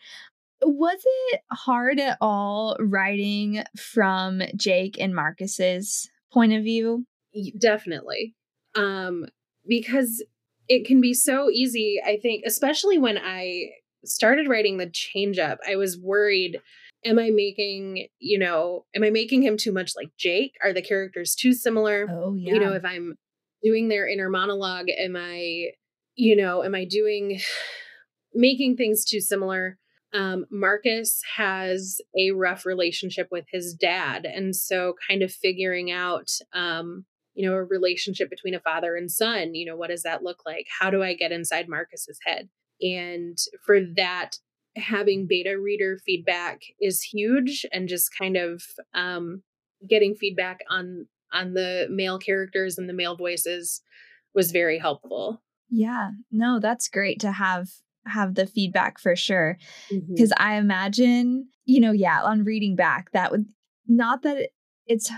Was 0.62 1.00
it 1.04 1.40
hard 1.50 1.98
at 1.98 2.18
all 2.20 2.76
writing 2.78 3.64
from 3.76 4.42
Jake 4.54 4.96
and 5.00 5.12
Marcus's 5.12 6.08
point 6.32 6.52
of 6.52 6.62
view? 6.62 7.04
Definitely. 7.60 8.36
Um 8.76 9.26
because 9.66 10.24
it 10.68 10.86
can 10.86 11.00
be 11.00 11.14
so 11.14 11.50
easy, 11.50 12.00
I 12.06 12.16
think, 12.22 12.44
especially 12.46 12.96
when 12.98 13.18
I 13.18 13.70
started 14.04 14.48
writing 14.48 14.78
the 14.78 14.88
change 14.88 15.38
up, 15.38 15.58
I 15.68 15.74
was 15.76 15.98
worried 15.98 16.60
am 17.06 17.18
I 17.18 17.30
making, 17.30 18.08
you 18.18 18.38
know, 18.38 18.84
am 18.94 19.04
I 19.04 19.10
making 19.10 19.42
him 19.42 19.56
too 19.56 19.72
much 19.72 19.92
like 19.96 20.10
Jake? 20.18 20.54
Are 20.62 20.72
the 20.72 20.82
characters 20.82 21.34
too 21.34 21.52
similar? 21.52 22.06
Oh, 22.10 22.34
yeah. 22.34 22.54
You 22.54 22.60
know, 22.60 22.72
if 22.72 22.84
I'm 22.84 23.14
doing 23.62 23.88
their 23.88 24.08
inner 24.08 24.28
monologue, 24.28 24.86
am 24.98 25.16
I, 25.16 25.70
you 26.14 26.36
know, 26.36 26.62
am 26.62 26.74
I 26.74 26.84
doing 26.84 27.40
making 28.34 28.76
things 28.76 29.04
too 29.04 29.20
similar? 29.20 29.78
Um, 30.12 30.46
Marcus 30.50 31.20
has 31.36 32.00
a 32.18 32.30
rough 32.30 32.64
relationship 32.64 33.28
with 33.30 33.44
his 33.50 33.74
dad. 33.74 34.24
And 34.24 34.54
so, 34.54 34.94
kind 35.08 35.22
of 35.22 35.32
figuring 35.32 35.90
out, 35.90 36.30
um, 36.52 37.04
you 37.34 37.46
know, 37.46 37.54
a 37.54 37.62
relationship 37.62 38.30
between 38.30 38.54
a 38.54 38.60
father 38.60 38.96
and 38.96 39.10
son, 39.10 39.54
you 39.54 39.66
know, 39.66 39.76
what 39.76 39.90
does 39.90 40.02
that 40.04 40.22
look 40.22 40.38
like? 40.46 40.66
How 40.80 40.90
do 40.90 41.02
I 41.02 41.14
get 41.14 41.32
inside 41.32 41.68
Marcus's 41.68 42.18
head? 42.24 42.48
And 42.80 43.36
for 43.64 43.80
that, 43.96 44.36
having 44.76 45.26
beta 45.26 45.58
reader 45.58 45.98
feedback 46.04 46.62
is 46.80 47.02
huge 47.02 47.64
and 47.72 47.88
just 47.88 48.10
kind 48.16 48.36
of 48.36 48.62
um, 48.94 49.42
getting 49.88 50.14
feedback 50.14 50.60
on 50.70 51.06
on 51.32 51.54
the 51.54 51.86
male 51.90 52.18
characters 52.18 52.78
and 52.78 52.88
the 52.88 52.94
male 52.94 53.16
voices 53.16 53.82
was 54.34 54.52
very 54.52 54.78
helpful. 54.78 55.42
Yeah. 55.68 56.10
No 56.30 56.60
that's 56.60 56.88
great 56.88 57.20
to 57.20 57.32
have 57.32 57.68
have 58.06 58.34
the 58.34 58.46
feedback 58.46 59.00
for 59.00 59.16
sure. 59.16 59.58
Because 59.90 60.30
mm-hmm. 60.30 60.42
i 60.42 60.56
imagine 60.56 61.48
you 61.64 61.80
know 61.80 61.92
yeah 61.92 62.22
on 62.22 62.44
reading 62.44 62.76
back 62.76 63.10
that 63.10 63.32
would 63.32 63.46
not 63.88 64.22
that 64.22 64.36
it, 64.36 64.50
it's 64.86 65.10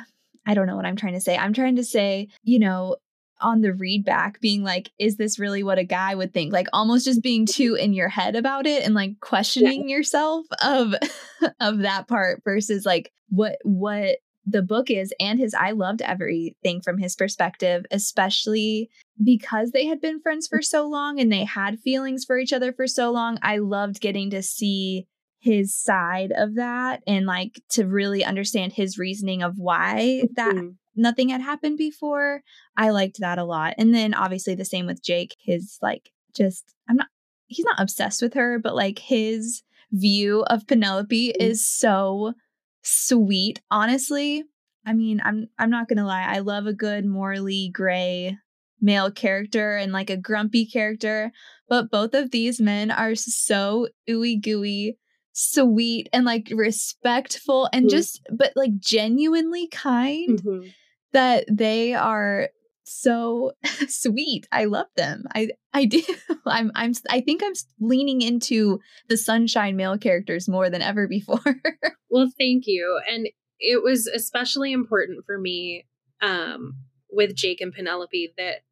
i 0.47 0.55
don't 0.55 0.66
know 0.66 0.77
what 0.77 0.87
i'm 0.87 0.97
trying 0.97 1.12
to 1.12 1.21
say. 1.21 1.37
I'm 1.37 1.53
trying 1.53 1.77
to 1.77 1.85
say 1.85 2.29
you 2.42 2.59
know 2.59 2.97
on 3.40 3.61
the 3.61 3.72
read 3.72 4.05
back 4.05 4.40
being 4.40 4.62
like 4.62 4.90
is 4.98 5.16
this 5.16 5.38
really 5.38 5.62
what 5.62 5.79
a 5.79 5.85
guy 5.85 6.14
would 6.14 6.33
think? 6.35 6.53
Like 6.53 6.68
almost 6.72 7.05
just 7.05 7.22
being 7.22 7.46
too 7.46 7.74
in 7.74 7.92
your 7.92 8.09
head 8.09 8.37
about 8.37 8.66
it 8.66 8.85
and 8.85 8.94
like 8.94 9.20
questioning 9.20 9.88
yeah. 9.88 9.96
yourself 9.96 10.46
of 10.62 10.94
of 11.61 11.79
that 11.79 12.09
part 12.09 12.42
versus 12.44 12.85
like 12.85 13.12
what 13.29 13.57
what 13.62 14.18
the 14.46 14.62
book 14.62 14.90
is 14.90 15.12
and 15.20 15.38
his 15.38 15.55
I 15.55 15.72
loved 15.72 16.01
everything 16.03 16.81
from 16.81 16.98
his 16.98 17.14
perspective 17.14 17.85
especially 17.90 18.88
because 19.22 19.72
they 19.72 19.87
had 19.87 20.01
been 20.01 20.20
friends 20.20 20.46
for 20.48 20.62
so 20.62 20.88
long 20.88 21.20
and 21.20 21.31
they 21.31 21.44
had 21.44 21.81
feelings 21.81 22.24
for 22.24 22.38
each 22.38 22.53
other 22.53 22.72
for 22.72 22.87
so 22.87 23.11
long 23.11 23.38
I 23.42 23.59
loved 23.59 24.01
getting 24.01 24.31
to 24.31 24.42
see 24.42 25.07
his 25.40 25.77
side 25.77 26.33
of 26.35 26.57
that 26.57 27.03
and 27.07 27.27
like 27.27 27.61
to 27.70 27.87
really 27.87 28.24
understand 28.24 28.72
his 28.72 28.98
reasoning 28.98 29.42
of 29.42 29.55
why 29.57 30.24
that 30.35 30.55
mm-hmm 30.55 30.68
nothing 30.98 31.30
had 31.30 31.40
happened 31.40 31.78
before. 31.78 32.42
I 32.76 32.90
liked 32.90 33.20
that 33.20 33.38
a 33.38 33.44
lot. 33.44 33.74
And 33.78 33.94
then 33.94 34.14
obviously 34.14 34.54
the 34.54 34.64
same 34.64 34.87
with 34.87 35.02
Jake, 35.02 35.37
his 35.40 35.78
like 35.80 36.11
just 36.34 36.74
I'm 36.88 36.96
not 36.96 37.08
he's 37.46 37.64
not 37.64 37.80
obsessed 37.80 38.22
with 38.22 38.34
her, 38.34 38.58
but 38.58 38.74
like 38.74 38.98
his 38.98 39.62
view 39.92 40.44
of 40.44 40.66
Penelope 40.66 41.28
mm-hmm. 41.28 41.42
is 41.42 41.66
so 41.66 42.34
sweet. 42.82 43.61
Honestly, 43.70 44.44
I 44.87 44.92
mean, 44.92 45.20
I'm 45.24 45.48
I'm 45.58 45.70
not 45.70 45.88
going 45.88 45.98
to 45.98 46.04
lie. 46.04 46.24
I 46.24 46.38
love 46.38 46.66
a 46.66 46.72
good 46.72 47.04
morally 47.04 47.70
gray 47.72 48.37
male 48.80 49.11
character 49.11 49.76
and 49.76 49.92
like 49.92 50.11
a 50.11 50.16
grumpy 50.16 50.64
character, 50.64 51.32
but 51.68 51.90
both 51.90 52.14
of 52.14 52.30
these 52.30 52.61
men 52.61 52.90
are 52.90 53.14
so 53.14 53.88
ooey 54.08 54.40
gooey 54.40 54.96
sweet 55.32 56.08
and 56.12 56.24
like 56.24 56.50
respectful 56.52 57.68
and 57.72 57.87
mm-hmm. 57.87 57.96
just 57.96 58.26
but 58.32 58.52
like 58.56 58.76
genuinely 58.80 59.68
kind 59.68 60.42
mm-hmm 60.42 60.68
that 61.12 61.44
they 61.51 61.94
are 61.94 62.49
so 62.88 63.53
sweet. 63.88 64.47
I 64.51 64.64
love 64.64 64.87
them. 64.97 65.25
I 65.35 65.51
I 65.73 65.85
do. 65.85 66.03
I'm 66.47 66.71
I'm 66.75 66.92
I 67.11 67.21
think 67.21 67.42
I'm 67.44 67.53
leaning 67.81 68.23
into 68.23 68.81
the 69.09 69.16
sunshine 69.16 69.77
male 69.77 69.99
characters 69.99 70.49
more 70.49 70.71
than 70.71 70.83
ever 70.83 71.07
before. 71.07 71.40
well, 72.11 72.31
thank 72.38 72.64
you. 72.66 73.01
And 73.11 73.29
it 73.61 73.83
was 73.83 74.07
especially 74.07 74.73
important 74.73 75.25
for 75.27 75.38
me 75.38 75.87
um 76.21 76.77
with 77.11 77.35
Jake 77.35 77.61
and 77.61 77.73
Penelope 77.73 78.33
that 78.37 78.62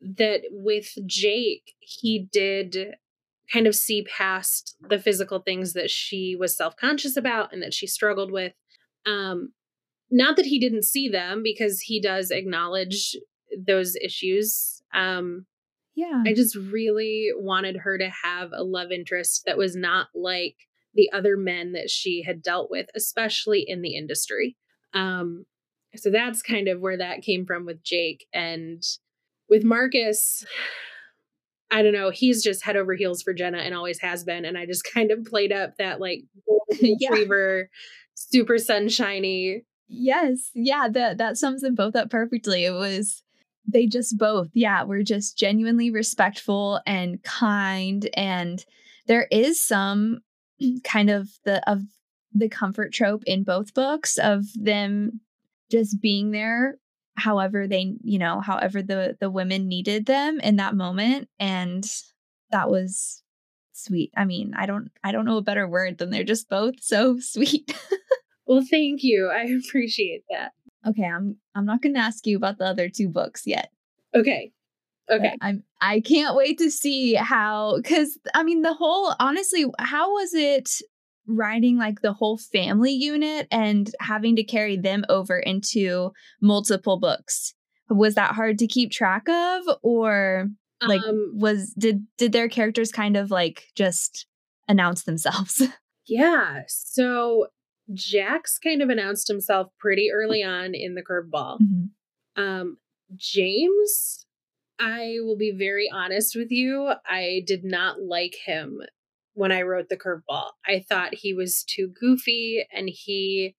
that 0.00 0.42
with 0.50 0.92
Jake 1.06 1.74
he 1.80 2.28
did 2.32 2.94
kind 3.52 3.66
of 3.66 3.74
see 3.74 4.02
past 4.04 4.76
the 4.80 4.98
physical 4.98 5.40
things 5.40 5.72
that 5.72 5.90
she 5.90 6.36
was 6.38 6.56
self-conscious 6.56 7.16
about 7.16 7.52
and 7.52 7.62
that 7.62 7.74
she 7.74 7.86
struggled 7.86 8.30
with 8.30 8.52
um 9.06 9.52
not 10.10 10.36
that 10.36 10.46
he 10.46 10.58
didn't 10.58 10.84
see 10.84 11.08
them 11.08 11.42
because 11.42 11.80
he 11.80 12.00
does 12.00 12.30
acknowledge 12.30 13.16
those 13.66 13.96
issues 13.96 14.82
um 14.94 15.46
yeah 15.94 16.22
i 16.26 16.32
just 16.32 16.56
really 16.56 17.30
wanted 17.36 17.76
her 17.76 17.98
to 17.98 18.10
have 18.22 18.50
a 18.52 18.62
love 18.62 18.90
interest 18.90 19.42
that 19.46 19.58
was 19.58 19.76
not 19.76 20.08
like 20.14 20.56
the 20.94 21.10
other 21.12 21.36
men 21.36 21.72
that 21.72 21.88
she 21.88 22.22
had 22.22 22.42
dealt 22.42 22.70
with 22.70 22.86
especially 22.94 23.64
in 23.66 23.82
the 23.82 23.96
industry 23.96 24.56
um 24.94 25.44
so 25.96 26.10
that's 26.10 26.42
kind 26.42 26.68
of 26.68 26.80
where 26.80 26.96
that 26.96 27.22
came 27.22 27.44
from 27.44 27.64
with 27.66 27.82
jake 27.82 28.26
and 28.32 28.82
with 29.48 29.64
marcus 29.64 30.44
I 31.72 31.82
don't 31.82 31.92
know. 31.92 32.10
He's 32.10 32.42
just 32.42 32.64
head 32.64 32.76
over 32.76 32.94
heels 32.94 33.22
for 33.22 33.32
Jenna 33.32 33.58
and 33.58 33.76
always 33.76 34.00
has 34.00 34.24
been. 34.24 34.44
And 34.44 34.58
I 34.58 34.66
just 34.66 34.82
kind 34.92 35.12
of 35.12 35.24
played 35.24 35.52
up 35.52 35.76
that 35.78 36.00
like 36.00 36.24
retriever, 36.82 37.68
yeah. 37.70 37.76
super 38.14 38.58
sunshiny 38.58 39.62
Yes. 39.92 40.50
Yeah, 40.54 40.88
that 40.92 41.18
that 41.18 41.36
sums 41.36 41.62
them 41.62 41.74
both 41.74 41.96
up 41.96 42.10
perfectly. 42.10 42.64
It 42.64 42.70
was 42.70 43.22
they 43.66 43.86
just 43.86 44.16
both, 44.16 44.48
yeah, 44.54 44.84
were 44.84 45.02
just 45.02 45.36
genuinely 45.36 45.90
respectful 45.90 46.80
and 46.86 47.22
kind 47.24 48.08
and 48.14 48.64
there 49.06 49.26
is 49.32 49.60
some 49.60 50.20
kind 50.84 51.10
of 51.10 51.28
the 51.44 51.68
of 51.70 51.82
the 52.32 52.48
comfort 52.48 52.92
trope 52.92 53.24
in 53.26 53.42
both 53.42 53.74
books 53.74 54.16
of 54.18 54.44
them 54.54 55.20
just 55.70 56.00
being 56.00 56.30
there 56.30 56.76
however 57.16 57.66
they, 57.66 57.96
you 58.02 58.18
know, 58.18 58.40
however 58.40 58.82
the 58.82 59.16
the 59.20 59.30
women 59.30 59.66
needed 59.68 60.06
them 60.06 60.38
in 60.40 60.56
that 60.56 60.76
moment 60.76 61.28
and 61.40 61.84
that 62.52 62.70
was 62.70 63.22
sweet. 63.72 64.12
I 64.16 64.24
mean, 64.24 64.54
I 64.56 64.66
don't 64.66 64.90
I 65.02 65.10
don't 65.12 65.24
know 65.24 65.38
a 65.38 65.42
better 65.42 65.66
word 65.68 65.98
than 65.98 66.10
they're 66.10 66.22
just 66.24 66.48
both 66.48 66.76
so 66.80 67.18
sweet. 67.20 67.74
Well, 68.50 68.64
thank 68.68 69.04
you. 69.04 69.30
I 69.32 69.42
appreciate 69.64 70.24
that. 70.28 70.50
Okay, 70.84 71.04
I'm 71.04 71.36
I'm 71.54 71.64
not 71.64 71.82
going 71.82 71.94
to 71.94 72.00
ask 72.00 72.26
you 72.26 72.36
about 72.36 72.58
the 72.58 72.64
other 72.64 72.88
two 72.88 73.08
books 73.08 73.42
yet. 73.46 73.70
Okay. 74.12 74.50
Okay. 75.08 75.36
But 75.40 75.46
I'm 75.46 75.62
I 75.80 76.00
can't 76.00 76.34
wait 76.34 76.58
to 76.58 76.68
see 76.68 77.14
how 77.14 77.80
cuz 77.84 78.18
I 78.34 78.42
mean 78.42 78.62
the 78.62 78.74
whole 78.74 79.14
honestly, 79.20 79.66
how 79.78 80.12
was 80.14 80.34
it 80.34 80.82
writing 81.28 81.78
like 81.78 82.00
the 82.00 82.12
whole 82.12 82.38
family 82.38 82.90
unit 82.90 83.46
and 83.52 83.88
having 84.00 84.34
to 84.34 84.42
carry 84.42 84.76
them 84.76 85.04
over 85.08 85.38
into 85.38 86.10
multiple 86.40 86.98
books? 86.98 87.54
Was 87.88 88.16
that 88.16 88.34
hard 88.34 88.58
to 88.58 88.66
keep 88.66 88.90
track 88.90 89.28
of 89.28 89.62
or 89.82 90.48
like 90.84 91.02
um, 91.02 91.30
was 91.34 91.72
did 91.74 92.04
did 92.18 92.32
their 92.32 92.48
characters 92.48 92.90
kind 92.90 93.16
of 93.16 93.30
like 93.30 93.68
just 93.76 94.26
announce 94.66 95.04
themselves? 95.04 95.62
Yeah. 96.06 96.62
So 96.66 97.46
Jax 97.92 98.58
kind 98.58 98.82
of 98.82 98.88
announced 98.88 99.28
himself 99.28 99.68
pretty 99.78 100.10
early 100.12 100.42
on 100.42 100.74
in 100.74 100.94
the 100.94 101.02
curveball. 101.02 101.58
Mm-hmm. 101.60 102.42
Um, 102.42 102.76
James, 103.16 104.26
I 104.78 105.16
will 105.20 105.36
be 105.36 105.52
very 105.52 105.90
honest 105.92 106.34
with 106.34 106.50
you, 106.50 106.92
I 107.06 107.42
did 107.46 107.64
not 107.64 108.00
like 108.00 108.36
him 108.46 108.80
when 109.34 109.52
I 109.52 109.62
wrote 109.62 109.88
the 109.88 109.96
curveball. 109.96 110.50
I 110.66 110.84
thought 110.88 111.14
he 111.14 111.34
was 111.34 111.64
too 111.64 111.88
goofy 111.88 112.64
and 112.72 112.88
he 112.88 113.54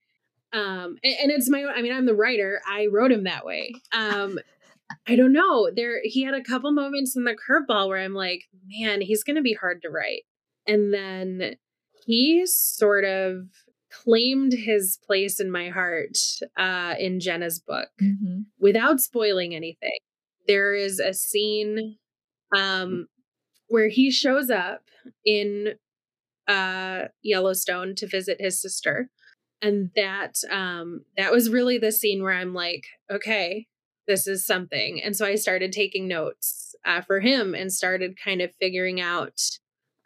um 0.54 0.98
and, 1.04 1.16
and 1.22 1.32
it's 1.32 1.50
my 1.50 1.64
I 1.64 1.82
mean 1.82 1.94
I'm 1.94 2.06
the 2.06 2.16
writer. 2.16 2.62
I 2.68 2.88
wrote 2.92 3.12
him 3.12 3.24
that 3.24 3.46
way. 3.46 3.74
Um 3.94 4.38
I 5.08 5.16
don't 5.16 5.32
know. 5.32 5.70
There 5.74 6.02
he 6.04 6.24
had 6.24 6.34
a 6.34 6.44
couple 6.44 6.72
moments 6.74 7.16
in 7.16 7.24
the 7.24 7.36
curveball 7.36 7.88
where 7.88 8.00
I'm 8.00 8.14
like, 8.14 8.44
man, 8.68 9.00
he's 9.02 9.24
going 9.24 9.38
to 9.38 9.42
be 9.42 9.54
hard 9.54 9.82
to 9.84 9.90
write. 9.90 10.24
And 10.68 10.94
then 10.94 11.56
he 12.06 12.46
sort 12.46 13.06
of 13.06 13.46
claimed 14.04 14.54
his 14.54 15.00
place 15.06 15.40
in 15.40 15.52
my 15.52 15.70
heart 15.70 16.18
uh, 16.58 16.96
in 17.00 17.20
Jenna's 17.20 17.60
book 17.60 17.90
mm-hmm. 18.02 18.42
without 18.60 19.00
spoiling 19.00 19.54
anything. 19.54 19.98
There 20.48 20.74
is 20.74 21.00
a 21.00 21.14
scene 21.14 21.98
um, 22.56 23.08
where 23.68 23.90
he 23.90 24.12
shows 24.12 24.50
up 24.50 24.82
in 25.26 25.76
uh, 26.48 27.06
Yellowstone 27.22 27.96
to 27.96 28.08
visit 28.08 28.38
his 28.40 28.62
sister. 28.62 29.10
And 29.62 29.92
that 29.96 30.38
um, 30.50 31.06
that 31.18 31.32
was 31.32 31.52
really 31.52 31.78
the 31.78 31.92
scene 31.92 32.24
where 32.24 32.34
I'm 32.34 32.54
like, 32.54 32.84
okay, 33.12 33.68
this 34.08 34.26
is 34.26 34.46
something. 34.46 35.02
And 35.04 35.16
so 35.16 35.26
I 35.26 35.36
started 35.36 35.72
taking 35.72 36.08
notes 36.08 36.76
uh, 36.84 37.02
for 37.02 37.20
him 37.20 37.54
and 37.54 37.72
started 37.72 38.18
kind 38.22 38.42
of 38.42 38.56
figuring 38.60 39.00
out 39.00 39.40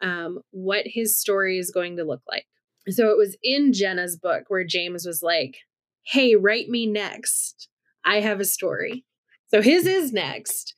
um, 0.02 0.40
what 0.50 0.82
his 0.84 1.18
story 1.18 1.58
is 1.58 1.70
going 1.70 1.96
to 1.96 2.04
look 2.04 2.20
like. 2.28 2.46
So 2.88 3.10
it 3.10 3.18
was 3.18 3.36
in 3.42 3.72
Jenna's 3.72 4.16
book 4.16 4.44
where 4.48 4.64
James 4.64 5.06
was 5.06 5.22
like, 5.22 5.58
Hey, 6.04 6.36
write 6.36 6.68
me 6.68 6.86
next. 6.86 7.68
I 8.04 8.20
have 8.20 8.40
a 8.40 8.44
story. 8.44 9.04
So 9.48 9.60
his 9.60 9.86
is 9.86 10.12
next. 10.12 10.74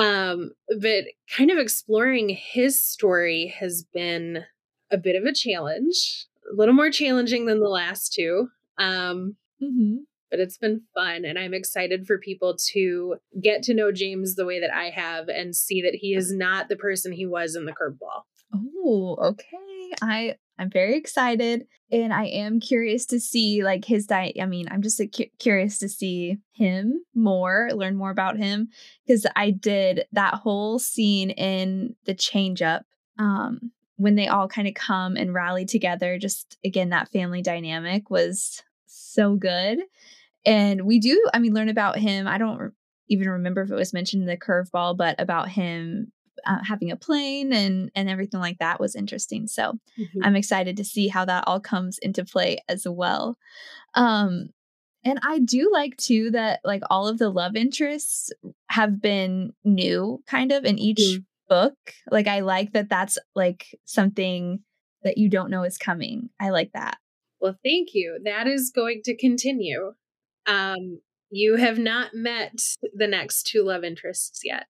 Um, 0.00 0.52
but 0.80 1.04
kind 1.36 1.50
of 1.50 1.58
exploring 1.58 2.30
his 2.30 2.82
story 2.82 3.54
has 3.58 3.84
been 3.92 4.44
a 4.90 4.96
bit 4.96 5.16
of 5.16 5.24
a 5.24 5.34
challenge. 5.34 6.26
a 6.50 6.54
little 6.54 6.74
more 6.74 6.90
challenging 6.90 7.46
than 7.46 7.60
the 7.60 7.68
last 7.68 8.12
two. 8.12 8.48
Um, 8.78 9.36
mm-hmm. 9.62 9.96
But 10.30 10.38
it's 10.38 10.58
been 10.58 10.82
fun, 10.94 11.24
and 11.24 11.36
I'm 11.36 11.52
excited 11.52 12.06
for 12.06 12.16
people 12.16 12.56
to 12.72 13.16
get 13.42 13.64
to 13.64 13.74
know 13.74 13.90
James 13.90 14.36
the 14.36 14.46
way 14.46 14.60
that 14.60 14.72
I 14.72 14.90
have 14.90 15.28
and 15.28 15.56
see 15.56 15.82
that 15.82 15.96
he 15.96 16.14
is 16.14 16.32
not 16.32 16.68
the 16.68 16.76
person 16.76 17.10
he 17.10 17.26
was 17.26 17.56
in 17.56 17.64
the 17.64 17.72
curveball. 17.72 18.22
Oh, 18.54 19.16
okay. 19.20 19.92
I 20.02 20.36
I'm 20.60 20.70
very 20.70 20.96
excited 20.96 21.66
and 21.90 22.12
I 22.12 22.26
am 22.26 22.60
curious 22.60 23.06
to 23.06 23.18
see 23.18 23.64
like 23.64 23.84
his 23.84 24.06
diet. 24.06 24.36
I 24.40 24.46
mean, 24.46 24.68
I'm 24.70 24.82
just 24.82 25.00
cu- 25.16 25.24
curious 25.38 25.78
to 25.78 25.88
see 25.88 26.38
him 26.52 27.02
more, 27.14 27.70
learn 27.72 27.96
more 27.96 28.10
about 28.10 28.36
him 28.36 28.68
because 29.06 29.26
I 29.34 29.50
did 29.50 30.04
that 30.12 30.34
whole 30.34 30.78
scene 30.78 31.30
in 31.30 31.96
the 32.04 32.14
change 32.14 32.62
up 32.62 32.84
um 33.18 33.72
when 33.96 34.14
they 34.14 34.28
all 34.28 34.48
kind 34.48 34.66
of 34.66 34.72
come 34.72 35.14
and 35.16 35.34
rally 35.34 35.66
together 35.66 36.18
just 36.18 36.56
again 36.64 36.88
that 36.88 37.10
family 37.12 37.42
dynamic 37.42 38.08
was 38.08 38.62
so 38.86 39.36
good 39.36 39.78
and 40.46 40.86
we 40.86 40.98
do 40.98 41.22
i 41.34 41.38
mean 41.38 41.52
learn 41.52 41.68
about 41.68 41.98
him 41.98 42.26
i 42.26 42.38
don't 42.38 42.72
even 43.08 43.28
remember 43.28 43.60
if 43.60 43.70
it 43.70 43.74
was 43.74 43.92
mentioned 43.92 44.22
in 44.22 44.28
the 44.28 44.36
curveball 44.36 44.96
but 44.96 45.20
about 45.20 45.48
him 45.48 46.10
uh, 46.46 46.58
having 46.64 46.90
a 46.90 46.96
plane 46.96 47.52
and 47.52 47.90
and 47.94 48.08
everything 48.08 48.40
like 48.40 48.58
that 48.58 48.80
was 48.80 48.94
interesting. 48.94 49.46
So 49.46 49.78
mm-hmm. 49.98 50.20
i'm 50.22 50.36
excited 50.36 50.76
to 50.76 50.84
see 50.84 51.08
how 51.08 51.24
that 51.24 51.44
all 51.46 51.60
comes 51.60 51.98
into 51.98 52.24
play 52.24 52.58
as 52.68 52.86
well. 52.88 53.36
Um 53.94 54.50
and 55.02 55.18
i 55.22 55.38
do 55.38 55.70
like 55.72 55.96
too 55.96 56.30
that 56.32 56.60
like 56.64 56.82
all 56.90 57.08
of 57.08 57.18
the 57.18 57.30
love 57.30 57.56
interests 57.56 58.30
have 58.68 59.00
been 59.00 59.52
new 59.64 60.22
kind 60.26 60.52
of 60.52 60.64
in 60.64 60.78
each 60.78 60.98
mm-hmm. 60.98 61.22
book. 61.48 61.78
Like 62.10 62.26
i 62.26 62.40
like 62.40 62.72
that 62.72 62.88
that's 62.88 63.18
like 63.34 63.78
something 63.84 64.60
that 65.02 65.18
you 65.18 65.30
don't 65.30 65.50
know 65.50 65.62
is 65.62 65.78
coming. 65.78 66.28
I 66.38 66.50
like 66.50 66.72
that. 66.74 66.98
Well 67.40 67.56
thank 67.64 67.90
you. 67.94 68.20
That 68.24 68.46
is 68.46 68.70
going 68.74 69.02
to 69.04 69.16
continue. 69.16 69.94
Um 70.46 71.00
you 71.30 71.56
have 71.56 71.78
not 71.78 72.12
met 72.12 72.60
the 72.92 73.06
next 73.06 73.44
two 73.44 73.62
love 73.62 73.84
interests 73.84 74.40
yet 74.44 74.66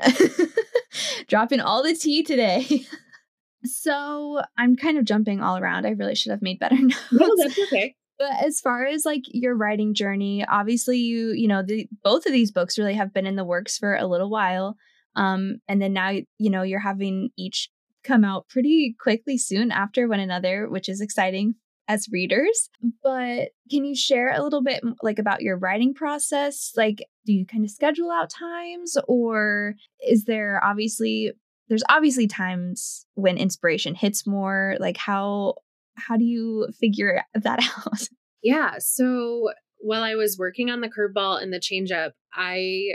Dropping 1.28 1.60
all 1.60 1.82
the 1.82 1.94
tea 1.94 2.22
today. 2.22 2.86
so 3.64 4.42
I'm 4.56 4.76
kind 4.76 4.98
of 4.98 5.04
jumping 5.04 5.40
all 5.40 5.56
around. 5.56 5.86
I 5.86 5.90
really 5.90 6.14
should 6.14 6.30
have 6.30 6.42
made 6.42 6.58
better 6.58 6.76
notes. 6.80 7.12
No, 7.12 7.30
that's 7.36 7.58
okay. 7.58 7.94
But 8.18 8.44
as 8.44 8.60
far 8.60 8.84
as 8.84 9.04
like 9.04 9.22
your 9.26 9.56
writing 9.56 9.94
journey, 9.94 10.44
obviously 10.46 10.98
you, 10.98 11.32
you 11.32 11.48
know, 11.48 11.62
the 11.62 11.88
both 12.02 12.26
of 12.26 12.32
these 12.32 12.52
books 12.52 12.78
really 12.78 12.94
have 12.94 13.12
been 13.12 13.26
in 13.26 13.36
the 13.36 13.44
works 13.44 13.76
for 13.76 13.96
a 13.96 14.06
little 14.06 14.30
while. 14.30 14.76
Um, 15.16 15.56
and 15.68 15.82
then 15.82 15.92
now, 15.92 16.10
you 16.38 16.50
know, 16.50 16.62
you're 16.62 16.80
having 16.80 17.30
each 17.36 17.70
come 18.04 18.24
out 18.24 18.48
pretty 18.48 18.94
quickly 19.00 19.38
soon 19.38 19.72
after 19.72 20.06
one 20.06 20.20
another, 20.20 20.68
which 20.68 20.88
is 20.88 21.00
exciting 21.00 21.56
as 21.88 22.08
readers. 22.10 22.70
But 23.02 23.50
can 23.70 23.84
you 23.84 23.94
share 23.94 24.32
a 24.32 24.42
little 24.42 24.62
bit 24.62 24.82
like 25.02 25.18
about 25.18 25.42
your 25.42 25.56
writing 25.56 25.94
process? 25.94 26.72
Like 26.76 27.04
do 27.26 27.32
you 27.32 27.46
kind 27.46 27.64
of 27.64 27.70
schedule 27.70 28.10
out 28.10 28.30
times 28.30 28.96
or 29.08 29.74
is 30.06 30.24
there 30.24 30.62
obviously 30.62 31.32
there's 31.68 31.84
obviously 31.88 32.26
times 32.26 33.06
when 33.14 33.38
inspiration 33.38 33.94
hits 33.94 34.26
more 34.26 34.76
like 34.78 34.96
how 34.96 35.54
how 35.96 36.16
do 36.16 36.24
you 36.24 36.68
figure 36.78 37.22
that 37.34 37.60
out? 37.60 38.08
Yeah, 38.42 38.74
so 38.78 39.50
while 39.78 40.02
I 40.02 40.14
was 40.14 40.38
working 40.38 40.70
on 40.70 40.80
the 40.80 40.90
curveball 40.90 41.42
and 41.42 41.52
the 41.52 41.60
change 41.60 41.90
up, 41.92 42.12
I 42.32 42.88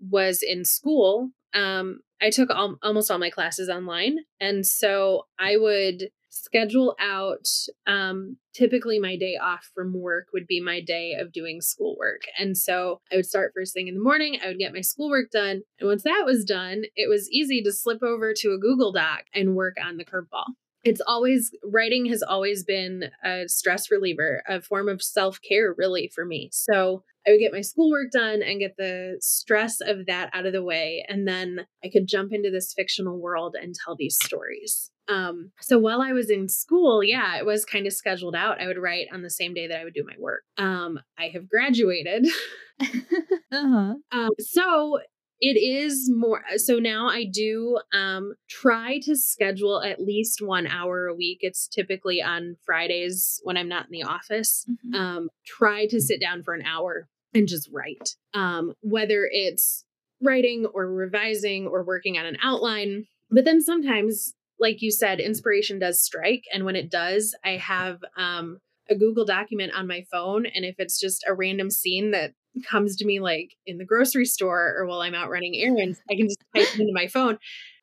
was 0.00 0.42
in 0.42 0.64
school. 0.64 1.30
Um, 1.54 2.00
I 2.20 2.30
took 2.30 2.50
all, 2.50 2.76
almost 2.82 3.10
all 3.10 3.18
my 3.18 3.30
classes 3.30 3.68
online. 3.68 4.18
And 4.40 4.66
so 4.66 5.26
I 5.38 5.56
would 5.56 6.10
schedule 6.32 6.96
out 6.98 7.46
um, 7.86 8.38
typically 8.54 8.98
my 8.98 9.16
day 9.16 9.36
off 9.40 9.70
from 9.74 9.92
work 9.92 10.28
would 10.32 10.46
be 10.46 10.60
my 10.60 10.80
day 10.80 11.12
of 11.12 11.30
doing 11.30 11.60
schoolwork 11.60 12.22
and 12.38 12.56
so 12.56 13.00
i 13.12 13.16
would 13.16 13.26
start 13.26 13.52
first 13.54 13.74
thing 13.74 13.86
in 13.86 13.94
the 13.94 14.00
morning 14.00 14.38
i 14.42 14.48
would 14.48 14.58
get 14.58 14.72
my 14.72 14.80
schoolwork 14.80 15.30
done 15.30 15.62
and 15.78 15.88
once 15.88 16.02
that 16.02 16.22
was 16.24 16.44
done 16.44 16.84
it 16.96 17.08
was 17.08 17.30
easy 17.30 17.62
to 17.62 17.70
slip 17.70 18.02
over 18.02 18.32
to 18.34 18.52
a 18.52 18.58
google 18.58 18.92
doc 18.92 19.24
and 19.34 19.54
work 19.54 19.76
on 19.82 19.98
the 19.98 20.04
curveball 20.04 20.46
it's 20.84 21.02
always 21.06 21.52
writing 21.62 22.06
has 22.06 22.22
always 22.22 22.64
been 22.64 23.10
a 23.22 23.44
stress 23.46 23.90
reliever 23.90 24.42
a 24.48 24.62
form 24.62 24.88
of 24.88 25.02
self-care 25.02 25.74
really 25.76 26.10
for 26.14 26.24
me 26.24 26.48
so 26.50 27.04
I 27.26 27.30
would 27.30 27.40
get 27.40 27.52
my 27.52 27.60
schoolwork 27.60 28.10
done 28.10 28.42
and 28.42 28.58
get 28.58 28.76
the 28.76 29.18
stress 29.20 29.80
of 29.80 30.06
that 30.06 30.30
out 30.32 30.44
of 30.44 30.52
the 30.52 30.62
way. 30.64 31.06
And 31.08 31.26
then 31.28 31.66
I 31.84 31.88
could 31.88 32.08
jump 32.08 32.32
into 32.32 32.50
this 32.50 32.74
fictional 32.76 33.20
world 33.20 33.54
and 33.54 33.76
tell 33.76 33.94
these 33.94 34.18
stories. 34.20 34.91
Um, 35.12 35.52
so 35.60 35.78
while 35.78 36.00
I 36.00 36.12
was 36.12 36.30
in 36.30 36.48
school, 36.48 37.04
yeah, 37.04 37.36
it 37.36 37.44
was 37.44 37.64
kind 37.64 37.86
of 37.86 37.92
scheduled 37.92 38.34
out. 38.34 38.60
I 38.60 38.66
would 38.66 38.78
write 38.78 39.08
on 39.12 39.22
the 39.22 39.30
same 39.30 39.52
day 39.52 39.66
that 39.66 39.78
I 39.78 39.84
would 39.84 39.94
do 39.94 40.04
my 40.06 40.14
work. 40.18 40.42
Um, 40.56 40.98
I 41.18 41.28
have 41.28 41.48
graduated. 41.48 42.26
uh-huh. 42.80 43.94
um, 44.10 44.30
so 44.38 44.98
it 45.44 45.58
is 45.60 46.08
more 46.08 46.42
so 46.56 46.78
now 46.78 47.08
i 47.08 47.24
do 47.24 47.78
um 47.92 48.32
try 48.48 48.98
to 49.02 49.14
schedule 49.14 49.82
at 49.82 50.00
least 50.00 50.40
one 50.40 50.66
hour 50.66 51.06
a 51.06 51.14
week 51.14 51.38
it's 51.42 51.68
typically 51.68 52.22
on 52.22 52.56
fridays 52.64 53.40
when 53.42 53.56
i'm 53.56 53.68
not 53.68 53.86
in 53.86 53.90
the 53.90 54.02
office 54.04 54.64
mm-hmm. 54.70 54.94
um 54.94 55.28
try 55.44 55.86
to 55.86 56.00
sit 56.00 56.20
down 56.20 56.42
for 56.42 56.54
an 56.54 56.62
hour 56.64 57.08
and 57.34 57.46
just 57.46 57.68
write 57.72 58.16
um 58.34 58.72
whether 58.80 59.28
it's 59.30 59.84
writing 60.22 60.64
or 60.72 60.86
revising 60.86 61.66
or 61.66 61.84
working 61.84 62.16
on 62.16 62.24
an 62.24 62.38
outline 62.42 63.04
but 63.30 63.44
then 63.44 63.60
sometimes 63.60 64.34
like 64.62 64.80
you 64.80 64.92
said, 64.92 65.18
inspiration 65.20 65.80
does 65.80 66.02
strike. 66.02 66.44
And 66.54 66.64
when 66.64 66.76
it 66.76 66.90
does, 66.90 67.34
I 67.44 67.56
have 67.56 67.98
um, 68.16 68.58
a 68.88 68.94
Google 68.94 69.24
document 69.24 69.72
on 69.74 69.88
my 69.88 70.04
phone. 70.10 70.46
And 70.46 70.64
if 70.64 70.76
it's 70.78 71.00
just 71.00 71.24
a 71.26 71.34
random 71.34 71.68
scene 71.68 72.12
that 72.12 72.32
comes 72.64 72.94
to 72.96 73.04
me 73.04 73.18
like 73.18 73.56
in 73.66 73.78
the 73.78 73.84
grocery 73.84 74.24
store 74.24 74.74
or 74.78 74.86
while 74.86 75.00
I'm 75.00 75.16
out 75.16 75.30
running 75.30 75.56
errands, 75.56 76.00
I 76.08 76.14
can 76.14 76.28
just 76.28 76.38
type 76.54 76.74
it 76.74 76.80
into 76.80 76.92
my 76.94 77.08
phone. 77.08 77.38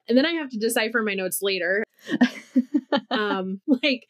And 0.07 0.17
then 0.17 0.25
I 0.25 0.31
have 0.31 0.49
to 0.51 0.57
decipher 0.57 1.03
my 1.03 1.15
notes 1.15 1.39
later. 1.41 1.83
um, 3.11 3.59
like 3.67 4.05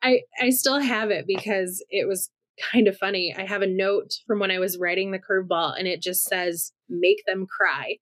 I 0.00 0.20
I 0.40 0.50
still 0.50 0.78
have 0.78 1.10
it 1.10 1.26
because 1.26 1.84
it 1.90 2.06
was 2.06 2.30
kind 2.72 2.86
of 2.86 2.96
funny. 2.96 3.34
I 3.36 3.46
have 3.46 3.62
a 3.62 3.66
note 3.66 4.14
from 4.28 4.38
when 4.38 4.52
I 4.52 4.60
was 4.60 4.78
writing 4.78 5.10
the 5.10 5.18
curveball 5.18 5.76
and 5.76 5.88
it 5.88 6.00
just 6.00 6.24
says, 6.24 6.72
make 6.88 7.24
them 7.26 7.46
cry. 7.46 7.96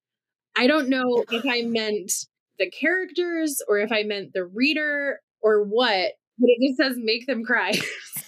I 0.57 0.67
don't 0.67 0.89
know 0.89 1.25
if 1.31 1.45
I 1.49 1.63
meant 1.63 2.13
the 2.59 2.71
characters 2.71 3.63
or 3.69 3.79
if 3.79 3.93
I 3.93 4.03
meant 4.03 4.33
the 4.33 4.45
reader 4.45 5.21
or 5.43 5.63
what, 5.63 6.13
but 6.39 6.49
it 6.49 6.69
just 6.69 6.79
says 6.79 6.97
make 6.99 7.27
them 7.27 7.45
cry. 7.45 7.73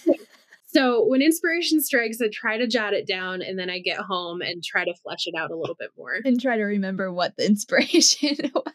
so 0.67 1.05
when 1.05 1.21
inspiration 1.21 1.81
strikes, 1.81 2.21
I 2.21 2.29
try 2.31 2.57
to 2.57 2.67
jot 2.67 2.93
it 2.93 3.07
down 3.07 3.41
and 3.41 3.57
then 3.57 3.69
I 3.69 3.79
get 3.79 3.97
home 3.97 4.41
and 4.41 4.63
try 4.63 4.85
to 4.85 4.93
flesh 5.03 5.25
it 5.25 5.35
out 5.37 5.51
a 5.51 5.57
little 5.57 5.75
bit 5.77 5.89
more. 5.97 6.19
And 6.23 6.39
try 6.39 6.57
to 6.57 6.63
remember 6.63 7.11
what 7.11 7.35
the 7.37 7.45
inspiration 7.47 8.37
was. 8.53 8.73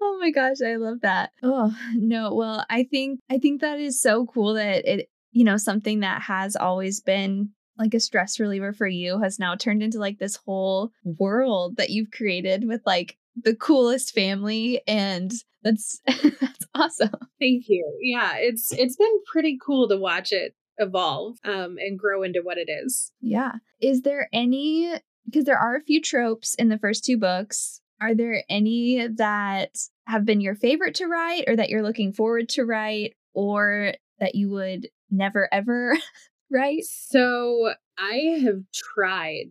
oh 0.00 0.18
my 0.20 0.30
gosh, 0.30 0.56
I 0.64 0.76
love 0.76 1.00
that. 1.02 1.30
Oh, 1.42 1.74
no. 1.94 2.34
Well, 2.34 2.64
I 2.68 2.84
think 2.84 3.20
I 3.30 3.38
think 3.38 3.60
that 3.60 3.78
is 3.78 4.00
so 4.00 4.26
cool 4.26 4.54
that 4.54 4.84
it, 4.84 5.08
you 5.32 5.44
know, 5.44 5.56
something 5.56 6.00
that 6.00 6.22
has 6.22 6.56
always 6.56 7.00
been 7.00 7.50
like 7.78 7.94
a 7.94 8.00
stress 8.00 8.38
reliever 8.38 8.72
for 8.72 8.86
you 8.86 9.18
has 9.20 9.38
now 9.38 9.54
turned 9.54 9.82
into 9.82 9.98
like 9.98 10.18
this 10.18 10.36
whole 10.36 10.92
world 11.04 11.76
that 11.76 11.90
you've 11.90 12.10
created 12.10 12.66
with 12.66 12.82
like 12.84 13.16
the 13.36 13.54
coolest 13.54 14.14
family 14.14 14.82
and 14.86 15.32
that's 15.62 16.00
that's 16.06 16.66
awesome. 16.74 17.10
Thank 17.40 17.64
you. 17.68 17.98
Yeah, 18.00 18.32
it's 18.36 18.72
it's 18.72 18.96
been 18.96 19.20
pretty 19.30 19.58
cool 19.64 19.88
to 19.88 19.96
watch 19.96 20.32
it 20.32 20.54
evolve 20.78 21.36
um 21.44 21.76
and 21.78 21.98
grow 21.98 22.22
into 22.22 22.40
what 22.42 22.58
it 22.58 22.68
is. 22.70 23.12
Yeah. 23.20 23.52
Is 23.80 24.02
there 24.02 24.28
any 24.32 24.94
because 25.26 25.44
there 25.44 25.58
are 25.58 25.76
a 25.76 25.82
few 25.82 26.00
tropes 26.00 26.54
in 26.54 26.68
the 26.68 26.78
first 26.78 27.04
two 27.04 27.16
books. 27.16 27.80
Are 28.00 28.14
there 28.14 28.42
any 28.48 29.06
that 29.06 29.76
have 30.06 30.24
been 30.24 30.40
your 30.40 30.56
favorite 30.56 30.96
to 30.96 31.06
write 31.06 31.44
or 31.46 31.56
that 31.56 31.70
you're 31.70 31.84
looking 31.84 32.12
forward 32.12 32.48
to 32.50 32.64
write 32.64 33.14
or 33.32 33.94
that 34.18 34.34
you 34.34 34.50
would 34.50 34.88
never 35.10 35.48
ever 35.52 35.96
write? 36.50 36.84
So, 36.84 37.74
I 37.96 38.40
have 38.42 38.62
tried 38.72 39.50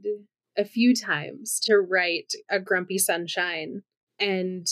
a 0.58 0.66
few 0.66 0.96
times 0.96 1.60
to 1.64 1.78
write 1.78 2.34
a 2.50 2.60
grumpy 2.60 2.98
sunshine 2.98 3.84
and 4.20 4.68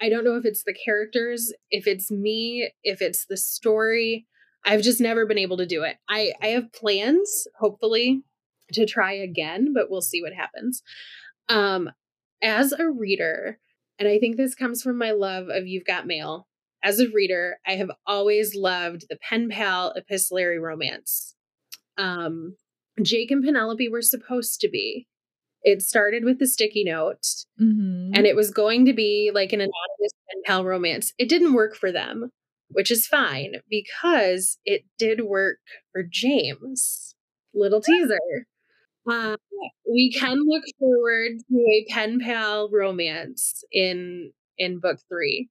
I 0.00 0.08
don't 0.08 0.24
know 0.24 0.36
if 0.36 0.44
it's 0.44 0.62
the 0.62 0.74
characters, 0.74 1.52
if 1.70 1.86
it's 1.86 2.10
me, 2.10 2.70
if 2.84 3.00
it's 3.00 3.26
the 3.26 3.36
story. 3.36 4.26
I've 4.64 4.82
just 4.82 5.00
never 5.00 5.26
been 5.26 5.38
able 5.38 5.56
to 5.58 5.66
do 5.66 5.84
it. 5.84 5.96
I 6.08 6.32
I 6.42 6.48
have 6.48 6.72
plans, 6.72 7.46
hopefully, 7.58 8.22
to 8.72 8.84
try 8.84 9.12
again, 9.12 9.72
but 9.72 9.90
we'll 9.90 10.02
see 10.02 10.22
what 10.22 10.32
happens. 10.32 10.82
Um 11.48 11.90
as 12.42 12.72
a 12.72 12.90
reader, 12.90 13.58
and 13.98 14.08
I 14.08 14.18
think 14.18 14.36
this 14.36 14.54
comes 14.54 14.82
from 14.82 14.98
my 14.98 15.12
love 15.12 15.48
of 15.48 15.66
You've 15.66 15.86
Got 15.86 16.06
Mail. 16.06 16.46
As 16.82 17.00
a 17.00 17.08
reader, 17.08 17.58
I 17.66 17.72
have 17.72 17.90
always 18.06 18.54
loved 18.54 19.06
the 19.08 19.16
pen 19.16 19.48
pal 19.48 19.92
epistolary 19.96 20.58
romance. 20.58 21.34
Um 21.96 22.56
Jake 23.02 23.30
and 23.30 23.44
Penelope 23.44 23.88
were 23.88 24.02
supposed 24.02 24.60
to 24.60 24.68
be. 24.68 25.06
It 25.62 25.82
started 25.82 26.24
with 26.24 26.38
the 26.38 26.46
sticky 26.46 26.84
note, 26.84 27.26
mm-hmm. 27.60 28.12
and 28.14 28.26
it 28.26 28.36
was 28.36 28.50
going 28.50 28.84
to 28.86 28.92
be 28.92 29.30
like 29.34 29.52
an 29.52 29.60
anonymous 29.60 30.12
pen 30.28 30.42
pal 30.44 30.64
romance. 30.64 31.12
It 31.18 31.28
didn't 31.28 31.54
work 31.54 31.74
for 31.74 31.90
them. 31.92 32.30
which 32.68 32.90
is 32.90 33.06
fine 33.06 33.54
because 33.70 34.58
it 34.64 34.82
did 34.98 35.22
work 35.22 35.58
for 35.92 36.02
James. 36.08 37.14
Little 37.54 37.80
teaser. 37.80 38.46
Uh, 39.08 39.36
we 39.90 40.10
can 40.12 40.40
look 40.46 40.64
forward 40.78 41.38
to 41.48 41.56
a 41.58 41.86
pen 41.90 42.20
pal 42.20 42.68
romance 42.70 43.62
in 43.72 44.32
in 44.58 44.80
book 44.80 44.98
three. 45.08 45.48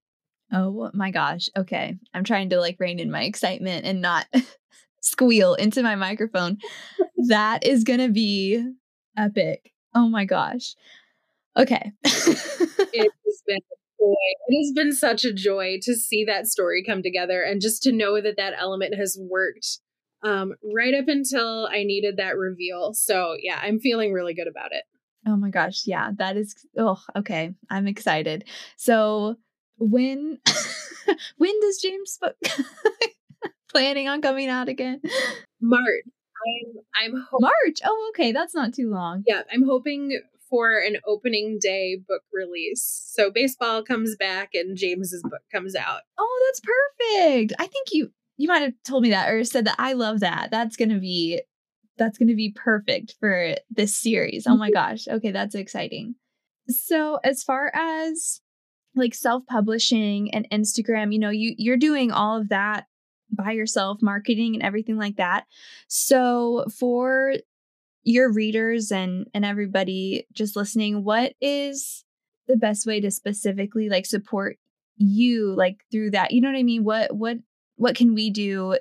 Oh 0.52 0.92
my 0.94 1.12
gosh. 1.12 1.50
Okay. 1.58 1.98
I'm 2.14 2.24
trying 2.24 2.50
to 2.50 2.60
like 2.60 2.78
rein 2.80 3.00
in 3.00 3.10
my 3.10 3.24
excitement 3.24 3.86
and 3.86 4.02
not 4.02 4.28
squeal 5.06 5.54
into 5.54 5.84
my 5.84 5.96
microphone. 5.96 6.58
that 7.28 7.66
is 7.66 7.84
going 7.84 8.00
to 8.00 8.10
be 8.10 8.66
epic. 9.18 9.72
Oh 9.94 10.10
my 10.10 10.26
gosh. 10.26 10.76
Okay. 11.58 11.92
it 12.04 13.12
has 13.26 13.44
been 13.48 13.60
joy. 14.00 14.16
It 14.48 14.66
has 14.66 14.74
been 14.74 14.94
such 14.94 15.24
a 15.24 15.34
joy 15.34 15.78
to 15.84 15.96
see 15.96 16.26
that 16.26 16.48
story 16.48 16.84
come 16.86 17.02
together 17.02 17.42
and 17.42 17.62
just 17.62 17.84
to 17.84 17.92
know 17.92 18.22
that 18.22 18.38
that 18.38 18.54
element 18.58 18.96
has 18.96 19.18
worked 19.20 19.80
um, 20.24 20.54
right 20.76 20.94
up 20.94 21.08
until 21.08 21.68
I 21.72 21.84
needed 21.84 22.18
that 22.18 22.36
reveal. 22.36 22.94
So 22.94 23.36
yeah, 23.40 23.60
I'm 23.62 23.80
feeling 23.80 24.12
really 24.12 24.34
good 24.34 24.48
about 24.48 24.72
it. 24.72 24.84
Oh 25.28 25.36
my 25.36 25.50
gosh. 25.50 25.84
Yeah, 25.86 26.12
that 26.18 26.36
is. 26.36 26.56
Oh, 26.78 27.00
okay. 27.16 27.54
I'm 27.70 27.88
excited. 27.88 28.46
So 28.76 29.38
when 29.78 30.40
when 31.38 31.60
does 31.62 31.80
James 31.82 32.18
book 32.20 32.36
planning 33.76 34.08
on 34.08 34.22
coming 34.22 34.48
out 34.48 34.70
again? 34.70 35.02
March. 35.62 36.06
I'm 36.48 37.14
I'm 37.16 37.26
ho- 37.30 37.40
March. 37.40 37.80
Oh, 37.84 38.12
okay, 38.14 38.32
that's 38.32 38.56
not 38.56 38.74
too 38.74 38.90
long. 38.90 39.24
Yeah, 39.28 39.42
I'm 39.52 39.64
hoping 39.64 40.22
for 40.50 40.78
an 40.78 40.98
opening 41.08 41.58
day 41.62 41.98
book 42.08 42.22
release. 42.32 43.04
So 43.14 43.32
baseball 43.32 43.84
comes 43.84 44.16
back 44.16 44.50
and 44.54 44.78
James's 44.78 45.24
book 45.24 45.42
comes 45.52 45.76
out. 45.76 46.02
Oh, 46.18 46.48
that's 46.48 46.62
perfect. 46.62 47.54
I 47.60 47.68
think 47.68 47.88
you 47.92 48.12
you 48.38 48.48
might 48.48 48.62
have 48.62 48.74
told 48.86 49.04
me 49.04 49.10
that 49.10 49.30
or 49.30 49.44
said 49.44 49.66
that. 49.66 49.76
I 49.78 49.94
love 49.94 50.22
that. 50.22 50.50
That's 50.52 50.76
going 50.76 50.90
to 50.90 51.00
be 51.00 51.42
that's 51.98 52.18
going 52.18 52.30
to 52.30 52.36
be 52.36 52.54
perfect 52.56 53.16
for 53.20 53.56
this 53.70 53.98
series. 53.98 54.46
Oh 54.48 54.56
my 54.56 54.68
mm-hmm. 54.68 54.74
gosh. 54.74 55.08
Okay, 55.08 55.32
that's 55.32 55.56
exciting. 55.56 56.16
So, 56.68 57.20
as 57.24 57.44
far 57.44 57.72
as 57.74 58.42
like 58.96 59.14
self-publishing 59.14 60.34
and 60.34 60.50
Instagram, 60.52 61.14
you 61.14 61.20
know, 61.20 61.30
you 61.30 61.56
you're 61.58 61.78
doing 61.78 62.12
all 62.12 62.40
of 62.40 62.50
that 62.50 62.86
by 63.36 63.52
yourself, 63.52 64.00
marketing 64.02 64.56
and 64.56 64.64
everything 64.64 64.98
like 64.98 65.18
that. 65.18 65.46
So, 65.88 66.66
for 66.78 67.36
your 68.04 68.32
readers 68.32 68.92
and 68.92 69.28
and 69.34 69.44
everybody 69.44 70.28
just 70.32 70.56
listening, 70.56 71.04
what 71.04 71.34
is 71.42 72.06
the 72.48 72.56
best 72.56 72.86
way 72.86 73.02
to 73.02 73.12
specifically 73.12 73.90
like 73.90 74.06
support 74.06 74.58
you 74.98 75.54
like 75.56 75.84
through 75.92 76.12
that? 76.12 76.32
You 76.32 76.42
know 76.42 76.50
what 76.50 76.58
I 76.58 76.64
mean? 76.64 76.84
What 76.84 77.16
what 77.16 77.38
what 77.76 77.96
can 77.96 78.14
we 78.14 78.30
do 78.30 78.78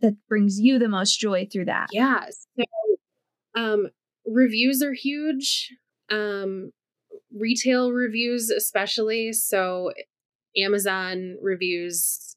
that 0.00 0.14
brings 0.28 0.60
you 0.60 0.78
the 0.78 0.88
most 0.88 1.18
joy 1.18 1.48
through 1.50 1.66
that? 1.66 1.88
Yeah. 1.92 2.26
So 2.56 2.64
um 3.54 3.88
reviews 4.26 4.82
are 4.82 4.92
huge. 4.92 5.72
Um 6.10 6.72
retail 7.34 7.92
reviews 7.92 8.50
especially. 8.50 9.32
So 9.32 9.92
Amazon 10.56 11.36
reviews 11.40 12.36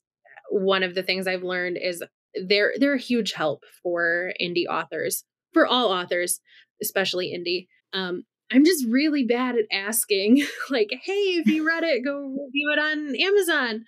one 0.51 0.83
of 0.83 0.95
the 0.95 1.03
things 1.03 1.27
I've 1.27 1.43
learned 1.43 1.77
is 1.81 2.03
they're 2.47 2.73
they're 2.77 2.95
a 2.95 2.99
huge 2.99 3.33
help 3.33 3.63
for 3.81 4.33
indie 4.41 4.67
authors, 4.69 5.23
for 5.53 5.65
all 5.65 5.91
authors, 5.91 6.39
especially 6.81 7.33
indie. 7.33 7.67
Um, 7.97 8.23
I'm 8.51 8.65
just 8.65 8.85
really 8.89 9.23
bad 9.23 9.55
at 9.55 9.65
asking, 9.71 10.45
like, 10.69 10.89
hey, 11.03 11.13
if 11.13 11.47
you 11.47 11.65
read 11.65 11.83
it, 11.83 12.03
go 12.03 12.19
review 12.19 12.73
it 12.73 12.79
on 12.79 13.15
Amazon. 13.15 13.85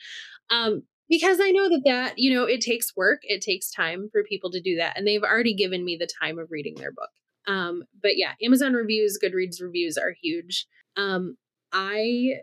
Um, 0.49 0.83
because 1.09 1.39
I 1.41 1.51
know 1.51 1.69
that 1.69 1.81
that, 1.85 2.13
you 2.17 2.33
know, 2.33 2.45
it 2.45 2.61
takes 2.61 2.95
work, 2.95 3.19
it 3.23 3.41
takes 3.41 3.69
time 3.69 4.09
for 4.11 4.23
people 4.23 4.51
to 4.51 4.61
do 4.61 4.77
that. 4.77 4.97
And 4.97 5.05
they've 5.05 5.23
already 5.23 5.53
given 5.53 5.83
me 5.83 5.97
the 5.99 6.07
time 6.21 6.39
of 6.39 6.47
reading 6.49 6.75
their 6.75 6.91
book. 6.91 7.09
Um, 7.45 7.83
but 8.01 8.15
yeah, 8.15 8.31
Amazon 8.41 8.73
reviews, 8.73 9.19
Goodreads 9.21 9.61
reviews 9.61 9.97
are 9.97 10.15
huge. 10.21 10.65
Um, 10.95 11.35
I 11.73 12.35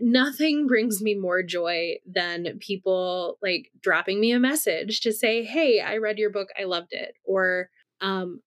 nothing 0.00 0.66
brings 0.66 1.02
me 1.02 1.14
more 1.14 1.42
joy 1.42 1.96
than 2.06 2.58
people 2.60 3.38
like 3.42 3.70
dropping 3.82 4.20
me 4.20 4.32
a 4.32 4.38
message 4.38 5.00
to 5.00 5.12
say, 5.12 5.42
"Hey, 5.42 5.80
I 5.80 5.96
read 5.96 6.18
your 6.18 6.30
book, 6.30 6.48
I 6.58 6.64
loved 6.64 6.92
it," 6.92 7.14
or 7.24 7.70
um, 8.00 8.40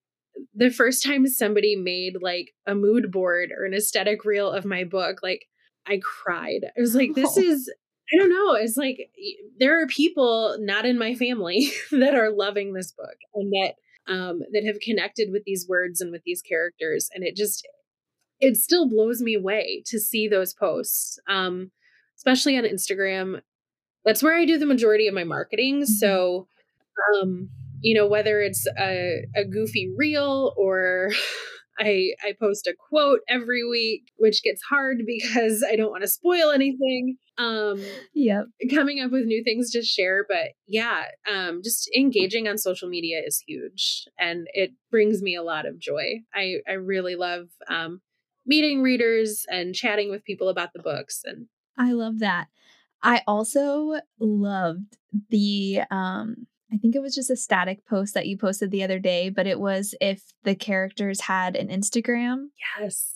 the 0.53 0.69
first 0.69 1.03
time 1.03 1.27
somebody 1.27 1.75
made 1.75 2.17
like 2.21 2.53
a 2.65 2.75
mood 2.75 3.12
board 3.12 3.51
or 3.58 3.65
an 3.65 3.73
aesthetic 3.73 4.25
reel 4.25 4.51
of 4.51 4.65
my 4.65 4.84
book, 4.84 5.19
like 5.21 5.45
I 5.86 5.99
cried. 6.01 6.62
I 6.65 6.82
was 6.82 6.95
like, 6.95 7.13
"This 7.15 7.38
oh. 7.38 7.41
is." 7.41 7.71
I 8.13 8.17
don't 8.17 8.29
know. 8.29 8.53
It's 8.53 8.77
like 8.77 9.10
there 9.60 9.82
are 9.82 9.88
people 9.88 10.58
not 10.60 10.86
in 10.86 10.99
my 10.99 11.15
family 11.15 11.71
that 11.91 12.13
are 12.13 12.32
loving 12.32 12.73
this 12.73 12.91
book 12.91 13.15
and 13.34 13.51
that 13.53 13.73
um, 14.12 14.41
that 14.51 14.65
have 14.65 14.79
connected 14.82 15.29
with 15.32 15.43
these 15.45 15.65
words 15.67 16.01
and 16.01 16.12
with 16.12 16.21
these 16.25 16.41
characters, 16.41 17.10
and 17.13 17.23
it 17.23 17.36
just 17.36 17.67
it 18.43 18.58
still 18.58 18.89
blows 18.89 19.21
me 19.21 19.36
away 19.36 19.84
to 19.86 19.99
see 19.99 20.27
those 20.27 20.53
posts, 20.53 21.17
um, 21.29 21.71
especially 22.17 22.58
on 22.58 22.65
Instagram. 22.65 23.41
That's 24.03 24.21
where 24.21 24.36
I 24.36 24.43
do 24.43 24.58
the 24.58 24.65
majority 24.65 25.08
of 25.08 25.13
my 25.13 25.23
marketing. 25.23 25.84
Mm-hmm. 25.84 25.93
So, 25.93 26.47
um, 27.15 27.49
you 27.79 27.95
know, 27.95 28.06
whether 28.06 28.41
it's 28.41 28.67
a, 28.77 29.25
a 29.34 29.45
goofy 29.45 29.89
reel 29.95 30.53
or 30.58 31.12
I 31.79 32.12
I 32.23 32.34
post 32.39 32.67
a 32.67 32.75
quote 32.89 33.21
every 33.27 33.67
week, 33.67 34.12
which 34.17 34.43
gets 34.43 34.62
hard 34.69 34.99
because 35.08 35.65
I 35.67 35.75
don't 35.75 35.89
want 35.89 36.03
to 36.03 36.08
spoil 36.08 36.51
anything. 36.51 37.17
Um 37.38 37.82
yeah. 38.13 38.43
Coming 38.69 38.99
up 38.99 39.12
with 39.12 39.25
new 39.25 39.43
things 39.43 39.71
to 39.71 39.82
share. 39.82 40.25
But 40.27 40.49
yeah, 40.67 41.06
um 41.32 41.62
just 41.63 41.89
engaging 41.95 42.47
on 42.47 42.58
social 42.58 42.89
media 42.89 43.21
is 43.25 43.41
huge 43.47 44.06
and 44.19 44.47
it 44.53 44.71
brings 44.91 45.21
me 45.21 45.36
a 45.36 45.43
lot 45.43 45.65
of 45.65 45.79
joy. 45.79 46.19
I 46.36 46.58
I 46.67 46.73
really 46.73 47.15
love 47.15 47.47
um 47.69 48.01
meeting 48.45 48.82
readers 48.82 49.45
and 49.49 49.73
chatting 49.75 50.10
with 50.10 50.23
people 50.23 50.49
about 50.49 50.73
the 50.73 50.82
books 50.82 51.21
and 51.25 51.47
I 51.77 51.93
love 51.93 52.19
that. 52.19 52.47
I 53.01 53.21
also 53.27 53.99
loved 54.19 54.97
the 55.29 55.82
um 55.91 56.47
I 56.73 56.77
think 56.77 56.95
it 56.95 57.01
was 57.01 57.13
just 57.13 57.29
a 57.29 57.36
static 57.36 57.86
post 57.86 58.15
that 58.15 58.25
you 58.25 58.36
posted 58.36 58.71
the 58.71 58.84
other 58.84 58.97
day, 58.97 59.29
but 59.29 59.45
it 59.45 59.60
was 59.60 59.93
if 60.01 60.23
the 60.43 60.56
characters 60.56 61.21
had 61.21 61.56
an 61.56 61.67
Instagram. 61.67 62.47
Yes. 62.79 63.13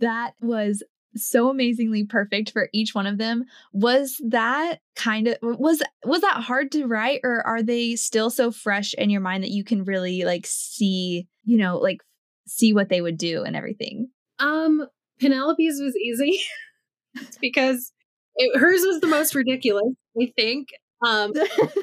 That 0.00 0.32
was 0.40 0.82
so 1.14 1.50
amazingly 1.50 2.04
perfect 2.04 2.50
for 2.50 2.70
each 2.72 2.94
one 2.94 3.06
of 3.06 3.18
them. 3.18 3.44
Was 3.72 4.20
that 4.28 4.80
kind 4.96 5.28
of 5.28 5.36
was 5.42 5.82
was 6.04 6.22
that 6.22 6.42
hard 6.42 6.72
to 6.72 6.86
write 6.86 7.20
or 7.24 7.46
are 7.46 7.62
they 7.62 7.94
still 7.96 8.30
so 8.30 8.50
fresh 8.50 8.94
in 8.94 9.10
your 9.10 9.20
mind 9.20 9.44
that 9.44 9.50
you 9.50 9.64
can 9.64 9.84
really 9.84 10.24
like 10.24 10.46
see, 10.46 11.28
you 11.44 11.58
know, 11.58 11.76
like 11.78 12.00
see 12.46 12.72
what 12.72 12.88
they 12.88 13.02
would 13.02 13.18
do 13.18 13.44
and 13.44 13.54
everything? 13.54 14.08
Um, 14.38 14.86
Penelope's 15.20 15.80
was 15.80 15.96
easy 15.96 16.40
because 17.40 17.92
it, 18.36 18.58
hers 18.58 18.82
was 18.82 19.00
the 19.00 19.06
most 19.06 19.34
ridiculous. 19.34 19.94
I 20.20 20.32
think. 20.36 20.68
Um, 21.04 21.32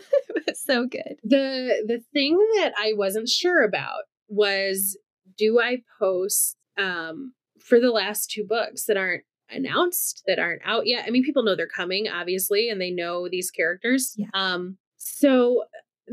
so 0.56 0.86
good. 0.88 1.18
The 1.24 1.84
the 1.88 2.02
thing 2.14 2.38
that 2.56 2.74
I 2.78 2.94
wasn't 2.96 3.30
sure 3.30 3.64
about 3.64 4.04
was 4.28 4.98
do 5.38 5.60
I 5.60 5.80
post 6.00 6.58
um 6.78 7.34
for 7.60 7.80
the 7.80 7.92
last 7.92 8.32
two 8.32 8.46
books 8.46 8.86
that 8.86 8.98
aren't 8.98 9.24
announced 9.50 10.24
that 10.28 10.40
aren't 10.40 10.62
out 10.66 10.88
yet. 10.88 11.06
I 11.06 11.10
mean, 11.12 11.24
people 11.24 11.44
know 11.44 11.56
they're 11.56 11.68
coming, 11.68 12.08
obviously, 12.08 12.70
and 12.70 12.80
they 12.80 12.92
know 12.92 13.28
these 13.30 13.52
characters. 13.52 14.14
Yeah. 14.16 14.28
Um, 14.34 14.78
so 14.98 15.64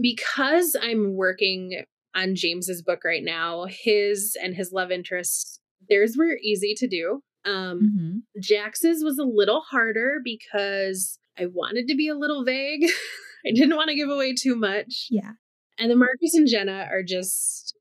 because 0.00 0.76
I'm 0.80 1.14
working 1.14 1.84
on 2.14 2.34
James's 2.34 2.82
book 2.82 3.04
right 3.04 3.22
now, 3.22 3.66
his 3.68 4.36
and 4.42 4.54
his 4.54 4.72
love 4.72 4.90
interests 4.90 5.60
theirs 5.88 6.16
were 6.16 6.38
easy 6.42 6.74
to 6.76 6.86
do. 6.86 7.22
Um, 7.44 7.80
mm-hmm. 7.80 8.40
Jax's 8.40 9.02
was 9.02 9.18
a 9.18 9.24
little 9.24 9.60
harder 9.60 10.18
because 10.22 11.18
I 11.38 11.46
wanted 11.46 11.88
to 11.88 11.94
be 11.94 12.08
a 12.08 12.16
little 12.16 12.44
vague. 12.44 12.84
I 13.46 13.52
didn't 13.52 13.76
want 13.76 13.88
to 13.88 13.96
give 13.96 14.10
away 14.10 14.34
too 14.34 14.56
much. 14.56 15.06
Yeah. 15.10 15.32
And 15.78 15.90
the 15.90 15.96
Marcus 15.96 16.34
and 16.34 16.48
Jenna 16.48 16.88
are 16.90 17.04
just, 17.04 17.74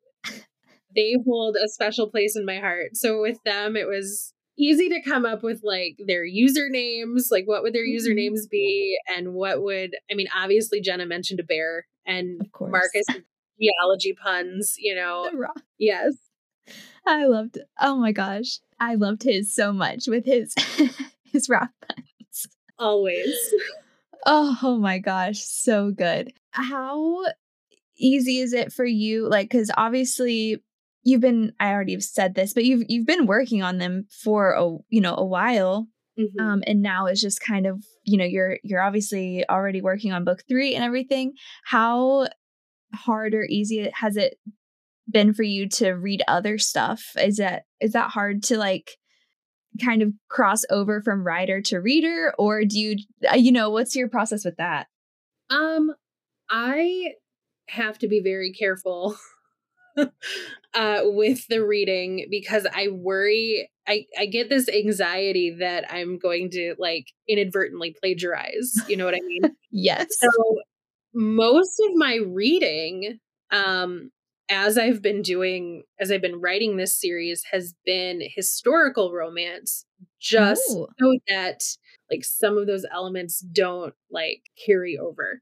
they 0.96 1.16
hold 1.26 1.56
a 1.56 1.68
special 1.68 2.10
place 2.10 2.36
in 2.36 2.46
my 2.46 2.60
heart. 2.60 2.96
So 2.96 3.22
with 3.22 3.40
them, 3.44 3.76
it 3.76 3.88
was 3.88 4.34
easy 4.58 4.90
to 4.90 5.02
come 5.02 5.26
up 5.26 5.44
with 5.44 5.62
like 5.64 5.98
their 6.06 6.24
usernames, 6.26 7.32
like 7.32 7.46
what 7.46 7.64
would 7.64 7.74
their 7.74 7.86
mm-hmm. 7.86 8.12
usernames 8.12 8.50
be, 8.50 8.98
and 9.16 9.34
what 9.34 9.64
would, 9.64 9.96
I 10.12 10.16
mean, 10.16 10.28
obviously, 10.36 10.82
Jenna 10.82 11.06
mentioned 11.06 11.40
a 11.40 11.44
bear, 11.44 11.86
and 12.06 12.42
Marcus 12.60 13.06
geology 13.60 14.16
puns, 14.22 14.76
you 14.78 14.96
know. 14.96 15.30
Yes. 15.78 16.14
I 17.08 17.26
loved 17.26 17.58
Oh 17.80 17.98
my 17.98 18.12
gosh. 18.12 18.60
I 18.80 18.96
loved 18.96 19.24
his 19.24 19.54
so 19.54 19.72
much 19.72 20.08
with 20.08 20.26
his 20.26 20.54
his 21.24 21.50
rock 21.50 21.70
puns. 21.88 22.48
Always. 22.78 23.36
Oh, 24.26 24.58
oh 24.64 24.78
my 24.78 25.00
gosh, 25.00 25.40
so 25.40 25.92
good. 25.92 26.34
How 26.52 27.24
easy 27.98 28.40
is 28.40 28.54
it 28.54 28.72
for 28.72 28.86
you 28.86 29.28
like 29.28 29.50
cuz 29.50 29.72
obviously 29.76 30.62
you've 31.04 31.22
been 31.22 31.54
I 31.60 31.72
already 31.72 32.00
said 32.02 32.36
this, 32.36 32.54
but 32.54 32.66
you've 32.66 32.84
you've 32.88 33.08
been 33.08 33.26
working 33.26 33.64
on 33.64 33.78
them 33.78 34.06
for 34.10 34.52
a 34.52 34.78
you 34.90 35.02
know, 35.02 35.16
a 35.16 35.26
while. 35.26 35.88
Mm-hmm. 36.20 36.40
Um, 36.40 36.64
and 36.66 36.82
now 36.82 37.06
it's 37.06 37.22
just 37.22 37.40
kind 37.42 37.66
of 37.66 37.84
you 38.04 38.18
know 38.18 38.26
you're 38.26 38.58
you're 38.64 38.82
obviously 38.82 39.46
already 39.50 39.82
working 39.82 40.12
on 40.12 40.26
book 40.26 40.44
three 40.48 40.76
and 40.76 40.84
everything. 40.84 41.34
How 41.64 42.28
hard 42.94 43.34
or 43.34 43.44
easy 43.44 43.90
has 43.94 44.18
it 44.18 44.38
been 45.10 45.34
for 45.34 45.44
you 45.44 45.70
to 45.70 45.92
read 45.92 46.22
other 46.28 46.58
stuff? 46.58 47.12
Is 47.18 47.38
that 47.38 47.64
is 47.80 47.94
that 47.94 48.12
hard 48.12 48.44
to 48.44 48.58
like 48.58 48.98
kind 49.84 50.02
of 50.02 50.12
cross 50.30 50.64
over 50.70 51.02
from 51.02 51.26
writer 51.26 51.62
to 51.62 51.78
reader, 51.80 52.34
or 52.38 52.64
do 52.66 52.80
you 52.80 52.98
uh, 53.32 53.36
you 53.36 53.52
know 53.52 53.70
what's 53.70 53.96
your 53.96 54.10
process 54.10 54.46
with 54.46 54.58
that? 54.58 54.88
Um, 55.50 55.94
I 56.50 57.14
have 57.70 57.98
to 58.00 58.08
be 58.08 58.22
very 58.22 58.52
careful 58.54 59.18
uh, 59.98 61.02
with 61.04 61.48
the 61.48 61.66
reading 61.66 62.28
because 62.30 62.68
I 62.74 62.90
worry. 62.90 63.70
I, 63.88 64.06
I 64.20 64.26
get 64.26 64.50
this 64.50 64.68
anxiety 64.68 65.56
that 65.60 65.86
I'm 65.90 66.18
going 66.18 66.50
to 66.52 66.76
like 66.78 67.06
inadvertently 67.28 67.96
plagiarize. 67.98 68.74
You 68.90 68.98
know 68.98 69.06
what 69.06 69.16
I 69.16 69.22
mean? 69.22 69.56
yes. 69.72 70.08
So 70.20 70.30
most 71.14 71.82
of 71.88 71.96
my 71.96 72.20
reading, 72.28 73.20
um, 73.52 74.12
as 74.50 74.78
I've 74.78 75.02
been 75.02 75.22
doing, 75.22 75.84
as 76.00 76.12
I've 76.12 76.22
been 76.22 76.40
writing 76.40 76.78
this 76.78 77.00
series, 77.00 77.44
has 77.52 77.74
been 77.86 78.22
historical 78.36 79.12
romance, 79.12 79.86
just 80.20 80.62
Ooh. 80.72 80.88
so 81.00 81.20
that 81.28 81.62
like 82.12 82.24
some 82.24 82.58
of 82.58 82.68
those 82.68 82.86
elements 82.94 83.40
don't 83.40 83.94
like 84.12 84.42
carry 84.66 84.98
over. 84.98 85.42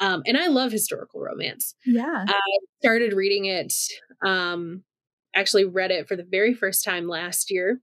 Um, 0.00 0.22
and 0.26 0.36
I 0.36 0.46
love 0.48 0.72
historical 0.72 1.20
romance. 1.20 1.74
Yeah. 1.84 2.24
I 2.26 2.40
started 2.80 3.12
reading 3.12 3.46
it, 3.46 3.72
um, 4.24 4.82
actually 5.34 5.64
read 5.64 5.90
it 5.90 6.08
for 6.08 6.16
the 6.16 6.26
very 6.28 6.54
first 6.54 6.84
time 6.84 7.08
last 7.08 7.50
year 7.50 7.80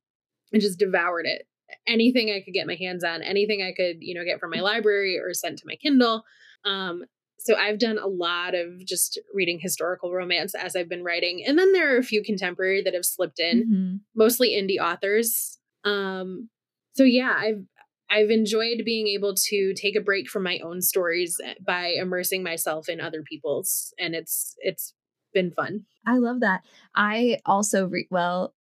and 0.51 0.61
just 0.61 0.79
devoured 0.79 1.25
it. 1.25 1.47
Anything 1.87 2.29
I 2.29 2.41
could 2.41 2.53
get 2.53 2.67
my 2.67 2.75
hands 2.75 3.03
on, 3.03 3.21
anything 3.21 3.61
I 3.61 3.73
could, 3.75 3.97
you 3.99 4.13
know, 4.13 4.25
get 4.25 4.39
from 4.39 4.51
my 4.51 4.59
library 4.59 5.17
or 5.17 5.33
sent 5.33 5.57
to 5.59 5.65
my 5.65 5.75
Kindle. 5.75 6.23
Um, 6.65 7.03
so 7.43 7.55
I've 7.55 7.79
done 7.79 7.97
a 7.97 8.07
lot 8.07 8.53
of 8.53 8.85
just 8.85 9.19
reading 9.33 9.59
historical 9.59 10.13
romance 10.13 10.53
as 10.53 10.75
I've 10.75 10.89
been 10.89 11.03
writing. 11.03 11.43
And 11.45 11.57
then 11.57 11.73
there 11.73 11.95
are 11.95 11.97
a 11.97 12.03
few 12.03 12.23
contemporary 12.23 12.81
that 12.83 12.93
have 12.93 13.05
slipped 13.05 13.39
in, 13.39 13.63
mm-hmm. 13.63 13.95
mostly 14.15 14.51
indie 14.51 14.79
authors. 14.79 15.57
Um, 15.83 16.49
so 16.93 17.03
yeah, 17.03 17.33
I've 17.35 17.63
I've 18.09 18.29
enjoyed 18.29 18.83
being 18.83 19.07
able 19.07 19.33
to 19.35 19.73
take 19.73 19.95
a 19.95 20.01
break 20.01 20.29
from 20.29 20.43
my 20.43 20.59
own 20.59 20.81
stories 20.81 21.37
eh, 21.43 21.53
by 21.65 21.93
immersing 21.97 22.43
myself 22.43 22.89
in 22.89 22.99
other 22.99 23.23
people's 23.23 23.93
and 23.97 24.13
it's 24.13 24.55
it's 24.59 24.93
been 25.33 25.51
fun. 25.51 25.85
I 26.05 26.17
love 26.17 26.41
that. 26.41 26.61
I 26.93 27.39
also 27.45 27.87
re- 27.87 28.07
well, 28.11 28.53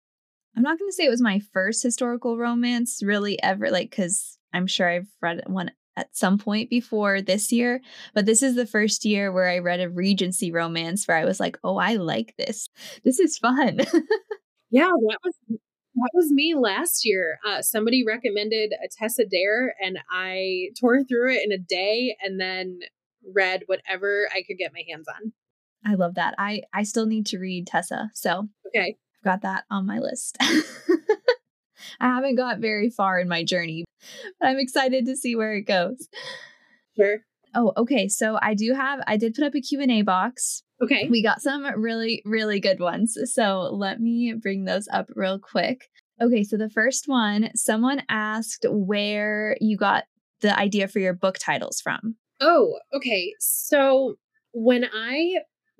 I'm 0.54 0.62
not 0.62 0.78
going 0.78 0.90
to 0.90 0.92
say 0.94 1.06
it 1.06 1.10
was 1.10 1.22
my 1.22 1.40
first 1.52 1.82
historical 1.82 2.36
romance 2.36 3.00
really 3.02 3.42
ever 3.42 3.70
like 3.70 3.90
cuz 3.90 4.38
I'm 4.52 4.66
sure 4.66 4.88
I've 4.88 5.08
read 5.20 5.42
one 5.46 5.70
at 5.98 6.16
some 6.16 6.38
point 6.38 6.70
before 6.70 7.20
this 7.20 7.50
year, 7.50 7.80
but 8.14 8.24
this 8.24 8.42
is 8.42 8.54
the 8.54 8.66
first 8.66 9.04
year 9.04 9.32
where 9.32 9.48
I 9.48 9.58
read 9.58 9.80
a 9.80 9.90
Regency 9.90 10.52
romance 10.52 11.06
where 11.06 11.16
I 11.16 11.24
was 11.24 11.40
like, 11.40 11.58
"Oh, 11.64 11.76
I 11.76 11.94
like 11.94 12.34
this. 12.36 12.68
This 13.04 13.18
is 13.18 13.36
fun." 13.36 13.78
yeah, 14.70 14.90
that 14.90 15.18
was 15.24 15.34
that 15.48 16.10
was 16.14 16.30
me 16.30 16.54
last 16.54 17.04
year. 17.04 17.38
Uh, 17.46 17.62
somebody 17.62 18.04
recommended 18.06 18.72
a 18.72 18.88
Tessa 18.96 19.24
Dare, 19.24 19.74
and 19.84 19.98
I 20.10 20.68
tore 20.80 21.02
through 21.02 21.34
it 21.34 21.42
in 21.44 21.52
a 21.52 21.58
day, 21.58 22.16
and 22.22 22.40
then 22.40 22.78
read 23.34 23.64
whatever 23.66 24.28
I 24.32 24.42
could 24.46 24.58
get 24.58 24.72
my 24.72 24.84
hands 24.88 25.06
on. 25.08 25.32
I 25.84 25.94
love 25.94 26.14
that. 26.14 26.34
I 26.38 26.62
I 26.72 26.84
still 26.84 27.06
need 27.06 27.26
to 27.26 27.38
read 27.38 27.66
Tessa, 27.66 28.10
so 28.14 28.48
okay, 28.68 28.96
I've 29.20 29.24
got 29.24 29.42
that 29.42 29.64
on 29.68 29.86
my 29.86 29.98
list. 29.98 30.38
I 32.00 32.06
haven't 32.06 32.36
got 32.36 32.58
very 32.58 32.90
far 32.90 33.18
in 33.18 33.28
my 33.28 33.44
journey, 33.44 33.84
but 34.40 34.48
I'm 34.48 34.58
excited 34.58 35.06
to 35.06 35.16
see 35.16 35.36
where 35.36 35.54
it 35.54 35.62
goes. 35.62 36.08
Sure. 36.96 37.18
Oh, 37.54 37.72
okay. 37.76 38.08
So 38.08 38.38
I 38.42 38.54
do 38.54 38.74
have 38.74 39.00
I 39.06 39.16
did 39.16 39.34
put 39.34 39.44
up 39.44 39.54
a 39.54 39.60
Q&A 39.60 40.02
box 40.02 40.62
Okay. 40.80 41.08
We 41.10 41.22
got 41.22 41.42
some 41.42 41.64
really, 41.80 42.22
really 42.24 42.60
good 42.60 42.78
ones. 42.78 43.18
So 43.32 43.68
let 43.72 44.00
me 44.00 44.32
bring 44.34 44.64
those 44.64 44.86
up 44.92 45.10
real 45.14 45.38
quick. 45.38 45.88
Okay, 46.20 46.42
so 46.44 46.56
the 46.56 46.70
first 46.70 47.06
one, 47.06 47.50
someone 47.54 48.02
asked 48.08 48.66
where 48.68 49.56
you 49.60 49.76
got 49.76 50.04
the 50.40 50.56
idea 50.56 50.88
for 50.88 50.98
your 50.98 51.14
book 51.14 51.38
titles 51.38 51.80
from. 51.80 52.16
Oh, 52.40 52.78
okay. 52.92 53.34
So 53.40 54.16
when 54.52 54.84
I 54.84 55.38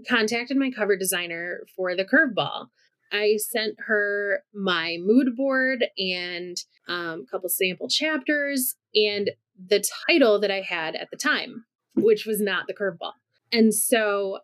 contacted 0.09 0.57
my 0.57 0.71
cover 0.71 0.97
designer 0.97 1.61
for 1.77 1.97
the 1.97 2.05
curveball, 2.05 2.67
I 3.13 3.37
sent 3.37 3.77
her 3.87 4.43
my 4.55 4.99
mood 5.01 5.37
board 5.37 5.85
and 5.97 6.57
um, 6.89 7.25
a 7.27 7.31
couple 7.31 7.49
sample 7.49 7.89
chapters 7.89 8.77
and 8.95 9.31
the 9.69 9.85
title 10.09 10.41
that 10.41 10.51
I 10.51 10.61
had 10.61 10.95
at 10.95 11.11
the 11.11 11.17
time, 11.17 11.65
which 11.95 12.27
was 12.27 12.41
not 12.41 12.67
the 12.67 12.75
curveball. 12.75 13.13
And 13.53 13.75
so 13.75 14.41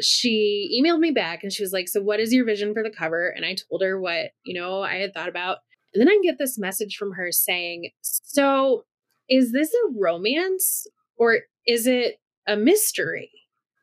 she 0.00 0.80
emailed 0.80 1.00
me 1.00 1.10
back 1.10 1.42
and 1.42 1.52
she 1.52 1.62
was 1.62 1.72
like, 1.72 1.88
So, 1.88 2.00
what 2.00 2.20
is 2.20 2.32
your 2.32 2.44
vision 2.44 2.72
for 2.72 2.82
the 2.82 2.90
cover? 2.90 3.28
And 3.28 3.44
I 3.44 3.54
told 3.54 3.82
her 3.82 4.00
what, 4.00 4.30
you 4.44 4.58
know, 4.58 4.82
I 4.82 4.96
had 4.96 5.12
thought 5.12 5.28
about. 5.28 5.58
And 5.92 6.00
then 6.00 6.08
I 6.08 6.20
get 6.22 6.38
this 6.38 6.58
message 6.58 6.96
from 6.96 7.12
her 7.12 7.32
saying, 7.32 7.90
So, 8.00 8.84
is 9.28 9.52
this 9.52 9.72
a 9.72 9.98
romance 9.98 10.86
or 11.16 11.40
is 11.66 11.86
it 11.86 12.20
a 12.46 12.56
mystery? 12.56 13.30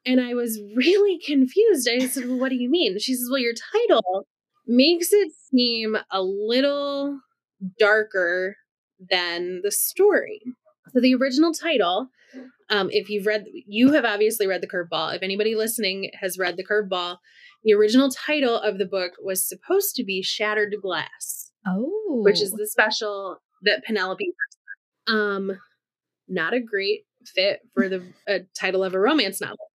And 0.08 0.22
I 0.22 0.34
was 0.34 0.60
really 0.76 1.20
confused. 1.20 1.88
I 1.92 2.08
said, 2.08 2.28
Well, 2.28 2.40
what 2.40 2.50
do 2.50 2.56
you 2.56 2.70
mean? 2.70 2.98
She 3.00 3.14
says, 3.14 3.28
Well, 3.30 3.40
your 3.40 3.54
title 3.74 4.26
makes 4.66 5.12
it 5.12 5.32
seem 5.52 5.98
a 6.12 6.22
little 6.22 7.20
darker 7.78 8.56
than 9.12 9.62
the 9.64 9.72
story. 9.72 10.42
So, 10.94 11.02
the 11.02 11.16
original 11.16 11.52
title 11.54 12.10
um, 12.70 12.90
if 12.92 13.10
you've 13.10 13.26
read, 13.26 13.46
you 13.66 13.94
have 13.94 14.06
obviously 14.06 14.48
read 14.48 14.62
The 14.62 14.68
Curveball. 14.68 15.16
If 15.16 15.24
anybody 15.24 15.56
listening 15.56 16.12
has 16.20 16.38
read 16.38 16.58
The 16.58 16.66
Curveball, 16.66 17.18
the 17.64 17.74
original 17.74 18.10
title 18.10 18.56
of 18.56 18.78
the 18.78 18.86
book 18.86 19.14
was 19.24 19.48
supposed 19.48 19.96
to 19.96 20.04
be 20.04 20.22
Shattered 20.22 20.76
Glass. 20.82 21.52
Oh. 21.66 22.22
Which 22.24 22.42
is 22.42 22.52
the 22.52 22.68
special 22.68 23.38
that 23.64 23.84
Penelope 23.84 24.32
um 25.08 25.52
not 26.28 26.54
a 26.54 26.60
great 26.60 27.02
fit 27.26 27.60
for 27.74 27.88
the 27.90 28.04
uh, 28.28 28.40
title 28.58 28.84
of 28.84 28.94
a 28.94 29.00
romance 29.00 29.40
novel. 29.42 29.67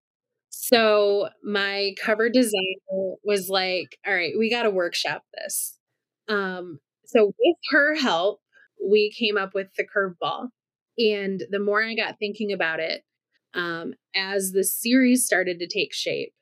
So 0.64 1.30
my 1.44 1.96
cover 2.00 2.30
designer 2.30 3.16
was 3.24 3.50
like, 3.50 3.98
"All 4.06 4.14
right, 4.14 4.34
we 4.38 4.48
got 4.48 4.64
to 4.64 4.70
workshop 4.70 5.24
this." 5.34 5.80
Um 6.28 6.80
so 7.06 7.26
with 7.26 7.58
her 7.72 7.96
help, 7.96 8.42
we 8.82 9.12
came 9.12 9.38
up 9.38 9.54
with 9.54 9.68
the 9.76 9.84
curveball. 9.86 10.50
And 10.98 11.44
the 11.50 11.60
more 11.60 11.84
I 11.84 11.96
got 11.96 12.20
thinking 12.20 12.52
about 12.52 12.80
it, 12.80 13.04
um, 13.54 13.94
as 14.16 14.52
the 14.52 14.64
series 14.64 15.26
started 15.26 15.60
to 15.60 15.68
take 15.68 15.94
shape, 15.94 16.34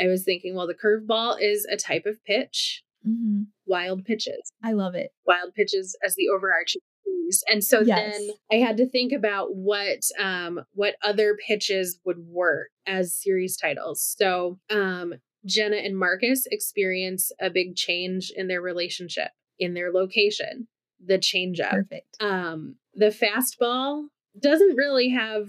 I 0.00 0.06
was 0.06 0.24
thinking, 0.24 0.54
well, 0.54 0.66
the 0.66 0.74
curveball 0.74 1.36
is 1.40 1.66
a 1.70 1.76
type 1.76 2.06
of 2.06 2.24
pitch, 2.24 2.82
mm-hmm. 3.06 3.42
wild 3.66 4.04
pitches. 4.04 4.52
I 4.62 4.72
love 4.72 4.94
it. 4.94 5.10
Wild 5.26 5.54
pitches 5.54 5.96
as 6.04 6.14
the 6.14 6.28
overarching 6.34 6.82
series. 7.28 7.44
And 7.48 7.64
so 7.64 7.80
yes. 7.80 8.16
then 8.16 8.30
I 8.52 8.64
had 8.64 8.76
to 8.78 8.88
think 8.88 9.12
about 9.12 9.54
what 9.54 10.00
um, 10.18 10.60
what 10.72 10.96
other 11.02 11.36
pitches 11.46 11.98
would 12.04 12.18
work 12.18 12.68
as 12.86 13.14
series 13.14 13.56
titles. 13.56 14.14
So 14.18 14.58
um, 14.70 15.14
Jenna 15.46 15.76
and 15.76 15.98
Marcus 15.98 16.46
experience 16.46 17.30
a 17.40 17.50
big 17.50 17.76
change 17.76 18.32
in 18.34 18.48
their 18.48 18.60
relationship, 18.60 19.30
in 19.58 19.74
their 19.74 19.92
location, 19.92 20.68
the 21.04 21.18
change 21.18 21.60
up. 21.60 21.72
Perfect. 21.72 22.16
Um, 22.20 22.76
the 22.94 23.06
fastball 23.06 24.04
doesn't 24.40 24.76
really 24.76 25.10
have 25.10 25.48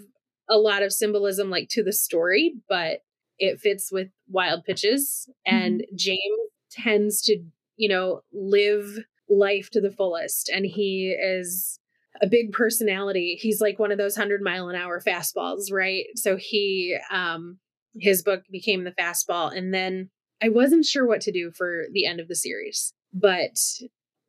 a 0.50 0.58
lot 0.58 0.84
of 0.84 0.94
symbolism 0.94 1.50
like 1.50 1.70
to 1.70 1.84
the 1.84 1.94
story, 1.94 2.56
but 2.68 3.00
it 3.38 3.60
fits 3.60 3.92
with 3.92 4.10
wild 4.28 4.64
pitches. 4.66 5.30
And 5.46 5.82
mm-hmm. 5.82 5.96
James 5.96 6.50
tends 6.72 7.22
to, 7.24 7.40
you 7.78 7.90
know, 7.90 8.22
live 8.34 9.00
life 9.30 9.70
to 9.72 9.82
the 9.82 9.92
fullest. 9.92 10.50
And 10.50 10.66
he 10.66 11.16
is 11.20 11.80
a 12.22 12.28
big 12.28 12.52
personality. 12.52 13.38
He's 13.40 13.62
like 13.62 13.80
one 13.80 13.92
of 13.92 13.98
those 13.98 14.18
100 14.18 14.42
mile 14.42 14.70
an 14.70 14.76
hour 14.76 15.02
fastballs, 15.06 15.72
right? 15.72 16.06
So 16.16 16.38
he, 16.38 16.98
um, 17.12 17.60
his 17.96 18.24
book 18.24 18.44
became 18.52 18.84
the 18.84 18.92
fastball. 18.92 19.56
And 19.56 19.74
then 19.74 20.10
I 20.42 20.50
wasn't 20.50 20.86
sure 20.86 21.08
what 21.08 21.22
to 21.22 21.32
do 21.32 21.52
for 21.52 21.86
the 21.92 22.06
end 22.06 22.20
of 22.20 22.28
the 22.28 22.36
series, 22.36 22.94
but 23.14 23.58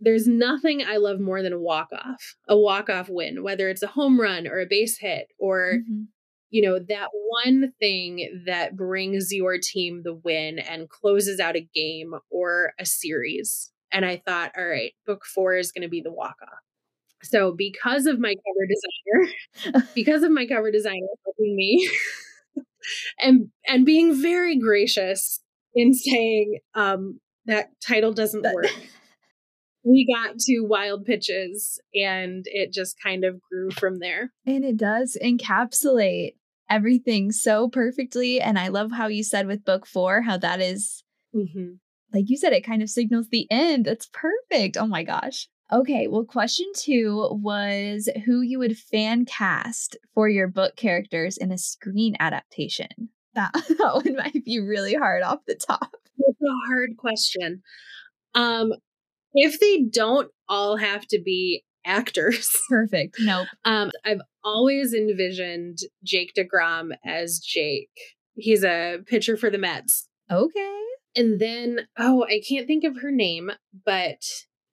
there's 0.01 0.27
nothing 0.27 0.83
I 0.83 0.97
love 0.97 1.21
more 1.21 1.43
than 1.43 1.53
a 1.53 1.61
walk 1.61 1.89
off, 1.93 2.37
a 2.49 2.57
walk 2.57 2.89
off 2.89 3.09
win, 3.09 3.43
whether 3.43 3.69
it's 3.69 3.83
a 3.83 3.89
home 3.89 4.21
run 4.21 4.47
or 4.47 4.61
a 4.61 4.67
base 4.67 4.99
hit 4.99 5.29
or, 5.39 5.75
mm-hmm. 5.79 6.05
you 6.49 6.63
know, 6.63 6.79
that 6.89 7.09
one 7.13 7.73
thing 7.79 8.45
that 8.47 8.77
brings 8.77 9.31
your 9.31 9.59
team 9.63 10.03
the 10.03 10.15
win 10.15 10.59
and 10.59 10.89
closes 10.89 11.39
out 11.39 11.57
a 11.57 11.69
game 11.75 12.15
or 12.31 12.73
a 12.79 12.87
series. 12.87 13.71
And 13.93 14.05
I 14.05 14.23
thought, 14.25 14.53
all 14.57 14.67
right, 14.67 14.93
book 15.07 15.25
four 15.25 15.57
is 15.57 15.73
going 15.73 15.83
to 15.83 15.89
be 15.89 16.01
the 16.01 16.13
walk 16.13 16.37
off. 16.43 16.59
So 17.23 17.53
because 17.53 18.07
of 18.07 18.19
my 18.19 18.35
cover 18.35 19.73
designer, 19.73 19.87
because 19.95 20.23
of 20.23 20.31
my 20.31 20.47
cover 20.47 20.71
designer 20.71 21.07
helping 21.25 21.57
me 21.57 21.91
and 23.21 23.49
and 23.67 23.85
being 23.85 24.21
very 24.21 24.59
gracious 24.59 25.41
in 25.75 25.93
saying 25.93 26.59
um 26.75 27.21
that 27.47 27.71
title 27.87 28.13
doesn't 28.13 28.43
work 28.55 28.71
we 29.85 30.07
got 30.13 30.39
to 30.39 30.61
wild 30.61 31.05
pitches 31.05 31.79
and 31.95 32.45
it 32.47 32.73
just 32.73 32.97
kind 33.03 33.25
of 33.25 33.41
grew 33.41 33.71
from 33.71 33.99
there. 33.99 34.31
And 34.47 34.65
it 34.65 34.77
does 34.77 35.17
encapsulate 35.23 36.35
everything 36.69 37.33
so 37.33 37.69
perfectly. 37.69 38.41
And 38.41 38.59
I 38.59 38.69
love 38.69 38.93
how 38.93 39.07
you 39.07 39.25
said 39.25 39.47
with 39.47 39.65
book 39.65 39.87
four, 39.87 40.23
how 40.23 40.37
that 40.37 40.61
is, 40.61 41.03
Mm-hmm. 41.35 41.75
Like 42.13 42.29
you 42.29 42.37
said, 42.37 42.53
it 42.53 42.65
kind 42.65 42.83
of 42.83 42.91
signals 42.91 43.29
the 43.31 43.47
end. 43.51 43.85
That's 43.85 44.09
perfect. 44.13 44.77
Oh 44.77 44.87
my 44.87 45.03
gosh. 45.03 45.49
Okay, 45.73 46.09
well, 46.09 46.25
question 46.25 46.67
two 46.75 47.29
was 47.31 48.09
who 48.25 48.41
you 48.41 48.59
would 48.59 48.77
fan 48.77 49.25
cast 49.25 49.97
for 50.15 50.29
your 50.29 50.49
book 50.49 50.75
characters 50.75 51.37
in 51.37 51.53
a 51.53 51.59
screen 51.59 52.17
adaptation. 52.19 52.89
That, 53.35 53.53
that 53.79 54.01
one 54.05 54.17
might 54.17 54.45
be 54.45 54.59
really 54.59 54.95
hard 54.95 55.23
off 55.23 55.39
the 55.47 55.55
top. 55.55 55.95
It's 56.19 56.41
a 56.43 56.67
hard 56.69 56.97
question. 56.97 57.63
Um, 58.35 58.73
if 59.33 59.61
they 59.61 59.83
don't 59.83 60.31
all 60.49 60.77
have 60.77 61.07
to 61.09 61.21
be 61.25 61.63
actors, 61.87 62.51
Perfect. 62.69 63.17
Nope. 63.21 63.47
um, 63.65 63.93
I've 64.05 64.21
always 64.43 64.93
envisioned 64.93 65.79
Jake 66.03 66.33
DeGrom 66.37 66.91
as 67.07 67.39
Jake. 67.39 67.91
He's 68.35 68.65
a 68.65 68.99
pitcher 69.07 69.37
for 69.37 69.51
the 69.51 69.59
Mets. 69.59 70.09
Okay. 70.31 70.83
And 71.17 71.41
then, 71.41 71.89
oh, 71.99 72.25
I 72.25 72.41
can't 72.47 72.67
think 72.67 72.85
of 72.85 73.03
her 73.03 73.11
name, 73.11 73.51
but 73.85 74.23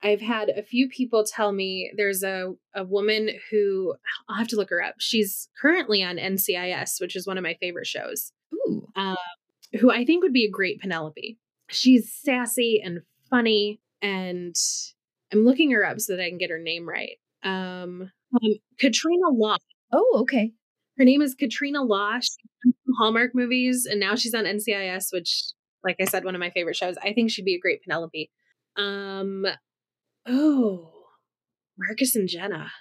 I've 0.03 0.21
had 0.21 0.49
a 0.49 0.61
few 0.61 0.87
people 0.87 1.23
tell 1.23 1.51
me 1.51 1.91
there's 1.95 2.23
a, 2.23 2.53
a 2.75 2.83
woman 2.83 3.31
who 3.49 3.95
I'll 4.29 4.37
have 4.37 4.47
to 4.49 4.55
look 4.55 4.69
her 4.69 4.81
up. 4.81 4.95
She's 4.99 5.49
currently 5.59 6.03
on 6.03 6.17
NCIS, 6.17 7.01
which 7.01 7.15
is 7.15 7.25
one 7.25 7.37
of 7.37 7.43
my 7.43 7.55
favorite 7.59 7.87
shows, 7.87 8.31
Ooh. 8.53 8.87
who 9.79 9.91
I 9.91 10.05
think 10.05 10.21
would 10.23 10.33
be 10.33 10.45
a 10.45 10.51
great 10.51 10.79
Penelope. 10.79 11.39
She's 11.69 12.13
sassy 12.13 12.81
and 12.83 12.99
funny, 13.29 13.81
and 14.01 14.55
I'm 15.33 15.45
looking 15.45 15.71
her 15.71 15.83
up 15.83 15.99
so 15.99 16.15
that 16.15 16.23
I 16.23 16.29
can 16.29 16.37
get 16.37 16.51
her 16.51 16.59
name 16.59 16.87
right. 16.87 17.17
Um, 17.43 18.11
um 18.33 18.53
Katrina 18.79 19.29
Law. 19.31 19.57
Oh, 19.91 20.19
okay. 20.21 20.53
Her 20.97 21.05
name 21.05 21.21
is 21.21 21.35
Katrina 21.35 21.83
Law. 21.83 22.19
She's 22.19 22.37
Hallmark 22.97 23.35
movies, 23.35 23.87
and 23.89 23.99
now 23.99 24.15
she's 24.15 24.33
on 24.33 24.45
NCIS, 24.45 25.11
which, 25.11 25.51
like 25.83 25.97
I 25.99 26.05
said, 26.05 26.23
one 26.25 26.35
of 26.35 26.39
my 26.39 26.49
favorite 26.49 26.75
shows. 26.75 26.95
I 27.03 27.13
think 27.13 27.31
she'd 27.31 27.45
be 27.45 27.55
a 27.55 27.59
great 27.59 27.81
Penelope. 27.83 28.29
Um, 28.77 29.45
oh, 30.27 30.91
Marcus 31.77 32.15
and 32.15 32.27
Jenna. 32.27 32.71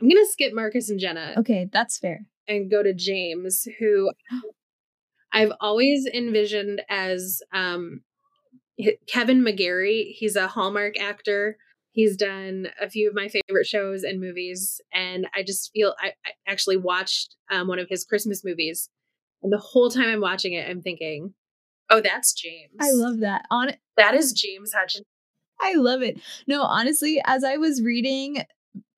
I'm 0.00 0.08
gonna 0.08 0.26
skip 0.26 0.52
Marcus 0.52 0.90
and 0.90 0.98
Jenna 1.00 1.34
Okay, 1.38 1.68
that's 1.72 1.98
fair. 1.98 2.26
and 2.48 2.70
go 2.70 2.82
to 2.82 2.92
James, 2.92 3.66
who 3.78 4.10
I've 5.32 5.52
always 5.60 6.06
envisioned 6.06 6.82
as 6.88 7.40
um, 7.52 8.02
Kevin 9.08 9.42
McGarry. 9.44 10.12
He's 10.12 10.36
a 10.36 10.46
Hallmark 10.48 10.98
actor. 11.00 11.56
He's 11.92 12.16
done 12.16 12.68
a 12.80 12.90
few 12.90 13.08
of 13.08 13.14
my 13.14 13.28
favorite 13.28 13.66
shows 13.66 14.02
and 14.02 14.20
movies, 14.20 14.80
and 14.92 15.28
I 15.34 15.44
just 15.44 15.70
feel 15.72 15.94
I, 16.02 16.08
I 16.26 16.32
actually 16.46 16.76
watched 16.76 17.36
um, 17.52 17.68
one 17.68 17.78
of 17.78 17.88
his 17.88 18.04
Christmas 18.04 18.44
movies, 18.44 18.90
and 19.42 19.52
the 19.52 19.58
whole 19.58 19.90
time 19.90 20.08
I'm 20.08 20.20
watching 20.20 20.54
it, 20.54 20.68
I'm 20.68 20.82
thinking, 20.82 21.34
"Oh, 21.90 22.00
that's 22.00 22.32
James. 22.32 22.72
I 22.80 22.92
love 22.92 23.20
that. 23.20 23.46
On 23.50 23.72
that 23.96 24.14
is 24.14 24.32
James 24.32 24.72
Hutchins." 24.72 25.06
I 25.60 25.74
love 25.74 26.02
it. 26.02 26.20
No, 26.46 26.62
honestly, 26.62 27.22
as 27.24 27.44
I 27.44 27.56
was 27.56 27.82
reading 27.82 28.44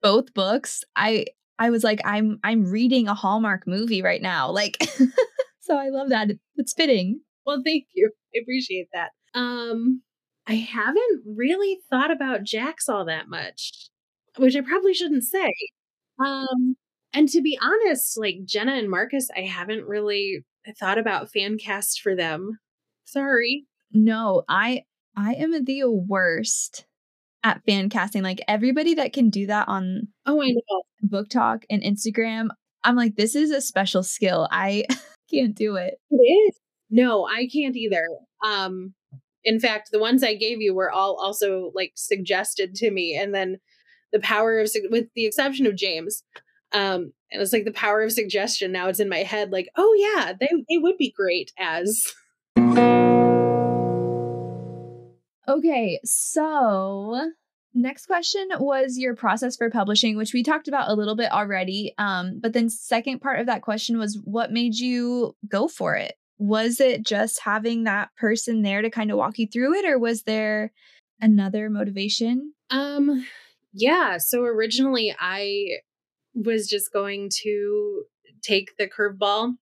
both 0.03 0.33
books, 0.35 0.85
I 0.97 1.27
I 1.59 1.71
was 1.71 1.85
like, 1.85 2.01
I'm 2.05 2.39
I'm 2.45 2.71
reading 2.71 3.09
a 3.09 3.15
Hallmark 3.15 3.67
movie 3.67 4.03
right 4.03 4.23
now. 4.23 4.51
Like 4.51 4.77
so 5.61 5.77
I 5.77 5.89
love 5.89 6.11
that. 6.11 6.31
It's 6.57 6.73
fitting. 6.73 7.21
Well, 7.45 7.63
thank 7.65 7.87
you. 7.95 8.11
I 8.35 8.41
appreciate 8.43 8.89
that. 8.93 9.11
Um, 9.35 10.03
I 10.47 10.55
haven't 10.55 11.23
really 11.25 11.79
thought 11.91 12.11
about 12.11 12.45
Jax 12.45 12.89
all 12.89 13.05
that 13.07 13.29
much, 13.29 13.89
which 14.37 14.57
I 14.57 14.61
probably 14.61 14.95
shouldn't 14.95 15.25
say. 15.25 15.53
Um, 16.25 16.77
and 17.13 17.29
to 17.31 17.41
be 17.43 17.59
honest, 17.61 18.19
like 18.19 18.45
Jenna 18.45 18.73
and 18.73 18.91
Marcus, 18.91 19.29
I 19.37 19.41
haven't 19.41 19.87
really 19.87 20.45
thought 20.79 20.99
about 20.99 21.33
fan 21.33 21.59
cast 21.59 22.01
for 22.01 22.15
them. 22.15 22.59
Sorry. 23.07 23.67
No, 23.93 24.43
I 24.49 24.83
I 25.17 25.35
am 25.35 25.65
the 25.65 25.85
worst 25.85 26.85
at 27.43 27.63
fan 27.65 27.89
casting. 27.89 28.23
Like 28.23 28.43
everybody 28.49 28.95
that 28.95 29.13
can 29.13 29.31
do 29.31 29.47
that 29.47 29.69
on 29.69 30.09
Oh, 30.27 30.43
I 30.43 30.49
know. 30.51 30.83
BookTok 31.09 31.63
and 31.71 31.83
Instagram, 31.83 32.49
I'm 32.85 32.97
like, 32.97 33.17
this 33.17 33.35
is 33.35 33.51
a 33.51 33.61
special 33.61 34.03
skill. 34.03 34.49
I 34.51 34.85
can't 35.33 35.55
do 35.55 35.77
it. 35.77 35.95
It 36.11 36.17
is. 36.17 36.59
No, 36.91 37.27
I 37.27 37.49
can't 37.53 37.77
either. 37.77 38.07
Um, 38.45 38.95
in 39.45 39.61
fact, 39.61 39.91
the 39.93 39.99
ones 40.01 40.23
I 40.23 40.35
gave 40.35 40.61
you 40.61 40.75
were 40.75 40.91
all 40.91 41.17
also 41.21 41.71
like 41.75 41.93
suggested 41.95 42.75
to 42.77 42.91
me, 42.91 43.17
and 43.17 43.33
then 43.35 43.59
the 44.13 44.21
power 44.21 44.59
of, 44.59 44.71
with 44.91 45.07
the 45.15 45.27
exception 45.27 45.67
of 45.67 45.77
James, 45.77 46.25
um, 46.73 47.13
and 47.31 47.43
it's 47.43 47.53
like 47.53 47.65
the 47.65 47.73
power 47.73 48.03
of 48.03 48.13
suggestion. 48.13 48.73
Now 48.73 48.89
it's 48.89 49.01
in 49.01 49.09
my 49.09 49.19
head, 49.23 49.53
like, 49.53 49.69
oh 49.77 49.95
yeah, 49.97 50.33
they 50.39 50.49
they 50.69 50.79
would 50.79 50.97
be 50.97 51.13
great 51.17 51.53
as. 51.59 52.13
Okay, 55.49 56.01
so 56.05 57.31
next 57.73 58.07
question 58.07 58.49
was 58.59 58.99
your 58.99 59.15
process 59.15 59.57
for 59.57 59.71
publishing, 59.71 60.17
which 60.17 60.33
we 60.33 60.43
talked 60.43 60.67
about 60.67 60.91
a 60.91 60.95
little 60.95 61.15
bit 61.15 61.31
already. 61.31 61.95
Um, 61.99 62.41
but 62.41 62.53
then 62.53 62.69
second 62.69 63.21
part 63.21 63.39
of 63.39 63.47
that 63.47 63.63
question 63.63 63.99
was 63.99 64.19
what 64.25 64.51
made 64.51 64.75
you 64.77 65.37
go 65.49 65.69
for 65.69 65.95
it? 65.95 66.15
Was 66.39 66.81
it 66.81 67.05
just 67.05 67.41
having 67.43 67.85
that 67.85 68.11
person 68.17 68.63
there 68.63 68.83
to 68.83 68.91
kind 68.91 69.11
of 69.11 69.19
walk 69.19 69.39
you 69.39 69.47
through 69.47 69.75
it, 69.75 69.85
or 69.85 69.99
was 69.99 70.25
there 70.25 70.73
another 71.21 71.71
motivation? 71.71 72.53
Um, 72.71 73.25
yeah. 73.73 74.19
So 74.19 74.43
originally, 74.43 75.15
I 75.19 75.79
was 76.35 76.69
just 76.69 76.93
going 76.93 77.31
to 77.43 78.03
take 78.43 78.77
the 78.79 78.89
curveball, 78.89 79.55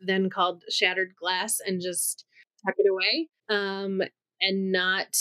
then 0.00 0.30
called 0.30 0.62
Shattered 0.70 1.14
Glass, 1.20 1.58
and 1.64 1.80
just 1.80 2.24
tuck 2.64 2.74
it 2.78 2.86
away, 2.90 3.28
um, 3.50 4.02
and 4.42 4.72
not 4.72 5.16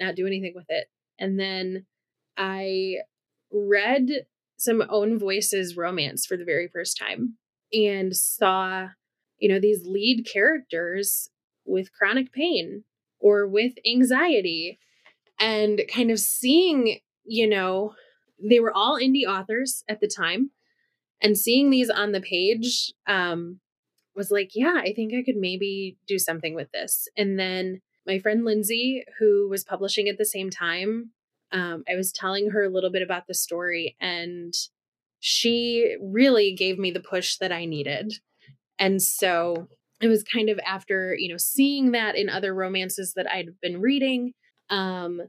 not 0.00 0.14
do 0.14 0.26
anything 0.26 0.52
with 0.54 0.66
it. 0.68 0.86
And 1.18 1.38
then 1.38 1.84
I 2.36 2.98
read 3.52 4.26
some 4.56 4.82
own 4.88 5.18
voices 5.18 5.76
romance 5.76 6.24
for 6.24 6.36
the 6.36 6.44
very 6.44 6.68
first 6.68 6.96
time 6.98 7.34
and 7.72 8.14
saw, 8.14 8.88
you 9.38 9.48
know, 9.48 9.60
these 9.60 9.84
lead 9.84 10.26
characters 10.30 11.28
with 11.64 11.92
chronic 11.92 12.32
pain 12.32 12.84
or 13.20 13.46
with 13.46 13.72
anxiety 13.86 14.78
and 15.40 15.82
kind 15.92 16.10
of 16.10 16.18
seeing, 16.18 16.98
you 17.24 17.48
know, 17.48 17.94
they 18.40 18.60
were 18.60 18.72
all 18.72 18.98
indie 18.98 19.26
authors 19.26 19.82
at 19.88 20.00
the 20.00 20.08
time 20.08 20.50
and 21.20 21.36
seeing 21.36 21.70
these 21.70 21.90
on 21.90 22.12
the 22.12 22.20
page 22.20 22.92
um 23.08 23.60
was 24.14 24.30
like, 24.30 24.50
yeah, 24.54 24.74
I 24.78 24.92
think 24.92 25.14
I 25.14 25.22
could 25.22 25.36
maybe 25.36 25.96
do 26.06 26.18
something 26.18 26.54
with 26.54 26.70
this. 26.72 27.08
And 27.16 27.38
then 27.38 27.80
my 28.08 28.18
friend 28.18 28.44
Lindsay, 28.44 29.04
who 29.18 29.48
was 29.48 29.62
publishing 29.62 30.08
at 30.08 30.16
the 30.18 30.24
same 30.24 30.50
time, 30.50 31.10
um, 31.52 31.84
I 31.88 31.94
was 31.94 32.10
telling 32.10 32.50
her 32.50 32.64
a 32.64 32.70
little 32.70 32.90
bit 32.90 33.02
about 33.02 33.26
the 33.28 33.34
story, 33.34 33.96
and 34.00 34.54
she 35.20 35.96
really 36.00 36.54
gave 36.54 36.78
me 36.78 36.90
the 36.90 37.00
push 37.00 37.36
that 37.36 37.52
I 37.52 37.66
needed. 37.66 38.14
And 38.78 39.02
so 39.02 39.68
it 40.00 40.08
was 40.08 40.22
kind 40.22 40.48
of 40.48 40.58
after, 40.66 41.14
you 41.18 41.28
know, 41.30 41.36
seeing 41.38 41.92
that 41.92 42.16
in 42.16 42.28
other 42.28 42.54
romances 42.54 43.12
that 43.14 43.30
I'd 43.30 43.60
been 43.60 43.80
reading, 43.80 44.32
um, 44.70 45.20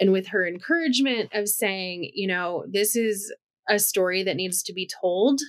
and 0.00 0.10
with 0.10 0.28
her 0.28 0.46
encouragement 0.46 1.30
of 1.34 1.48
saying, 1.48 2.10
you 2.14 2.26
know, 2.26 2.64
this 2.68 2.96
is 2.96 3.32
a 3.68 3.78
story 3.78 4.22
that 4.22 4.36
needs 4.36 4.62
to 4.64 4.72
be 4.72 4.88
told. 5.00 5.40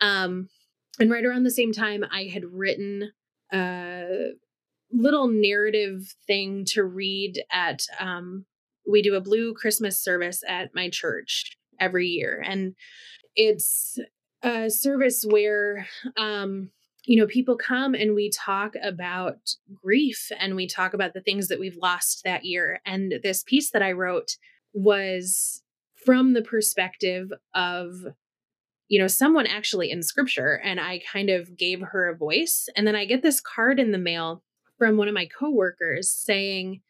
Um, 0.00 0.48
and 0.98 1.10
right 1.10 1.24
around 1.24 1.44
the 1.44 1.50
same 1.50 1.72
time, 1.72 2.04
I 2.10 2.24
had 2.24 2.44
written 2.44 3.12
a 3.52 4.32
little 4.92 5.28
narrative 5.28 6.14
thing 6.26 6.64
to 6.64 6.84
read 6.84 7.42
at 7.50 7.82
um, 7.98 8.44
we 8.88 9.02
do 9.02 9.14
a 9.14 9.20
blue 9.20 9.52
christmas 9.52 10.00
service 10.00 10.42
at 10.48 10.74
my 10.74 10.88
church 10.88 11.56
every 11.80 12.08
year. 12.08 12.42
And 12.44 12.74
it's 13.34 13.98
a 14.42 14.70
service 14.70 15.24
where 15.28 15.86
um, 16.16 16.70
you 17.04 17.16
know 17.16 17.26
people 17.26 17.56
come 17.56 17.94
and 17.94 18.14
we 18.14 18.30
talk 18.30 18.74
about 18.82 19.36
grief 19.82 20.30
and 20.38 20.56
we 20.56 20.66
talk 20.66 20.94
about 20.94 21.14
the 21.14 21.20
things 21.20 21.48
that 21.48 21.60
we've 21.60 21.78
lost 21.80 22.22
that 22.24 22.44
year. 22.44 22.80
And 22.84 23.14
this 23.22 23.42
piece 23.42 23.70
that 23.70 23.82
i 23.82 23.92
wrote 23.92 24.36
was 24.72 25.62
from 26.04 26.32
the 26.32 26.42
perspective 26.42 27.32
of 27.54 27.92
you 28.88 28.98
know 28.98 29.06
someone 29.06 29.46
actually 29.46 29.90
in 29.90 30.02
scripture 30.02 30.60
and 30.62 30.80
i 30.80 31.00
kind 31.12 31.30
of 31.30 31.56
gave 31.56 31.80
her 31.80 32.08
a 32.08 32.16
voice. 32.16 32.68
And 32.76 32.86
then 32.86 32.96
i 32.96 33.04
get 33.04 33.22
this 33.22 33.40
card 33.40 33.78
in 33.78 33.92
the 33.92 33.98
mail 33.98 34.42
from 34.78 34.96
one 34.96 35.08
of 35.08 35.14
my 35.14 35.26
coworkers 35.26 36.10
saying 36.10 36.80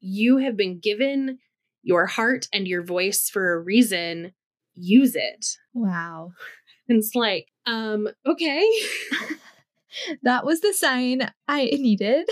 you 0.00 0.38
have 0.38 0.56
been 0.56 0.78
given 0.78 1.38
your 1.82 2.06
heart 2.06 2.46
and 2.52 2.66
your 2.68 2.82
voice 2.82 3.28
for 3.28 3.52
a 3.54 3.60
reason 3.60 4.32
use 4.74 5.14
it 5.14 5.46
Wow. 5.72 6.32
and 6.88 6.98
it's 6.98 7.14
like 7.14 7.46
um 7.66 8.08
okay 8.26 8.68
that 10.22 10.44
was 10.44 10.60
the 10.60 10.72
sign 10.72 11.30
I 11.48 11.64
needed. 11.66 12.28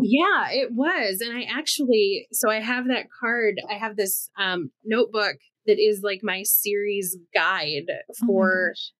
Yeah, 0.00 0.50
it 0.50 0.72
was. 0.72 1.20
And 1.20 1.36
I 1.36 1.42
actually, 1.42 2.28
so 2.30 2.48
I 2.50 2.60
have 2.60 2.86
that 2.88 3.06
card. 3.20 3.56
I 3.68 3.74
have 3.74 3.96
this 3.96 4.30
um, 4.38 4.70
notebook 4.84 5.36
that 5.66 5.78
is 5.80 6.02
like 6.02 6.20
my 6.22 6.42
series 6.44 7.16
guide 7.34 7.86
Oh 7.90 8.26
for 8.26 8.70
gosh. 8.72 8.92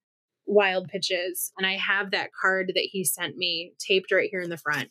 wild 0.46 0.88
pitches. 0.88 1.52
And 1.56 1.66
I 1.66 1.74
have 1.76 2.10
that 2.10 2.30
card 2.40 2.72
that 2.74 2.88
he 2.90 3.04
sent 3.04 3.36
me 3.36 3.74
taped 3.78 4.10
right 4.10 4.28
here 4.30 4.40
in 4.40 4.50
the 4.50 4.56
front 4.58 4.88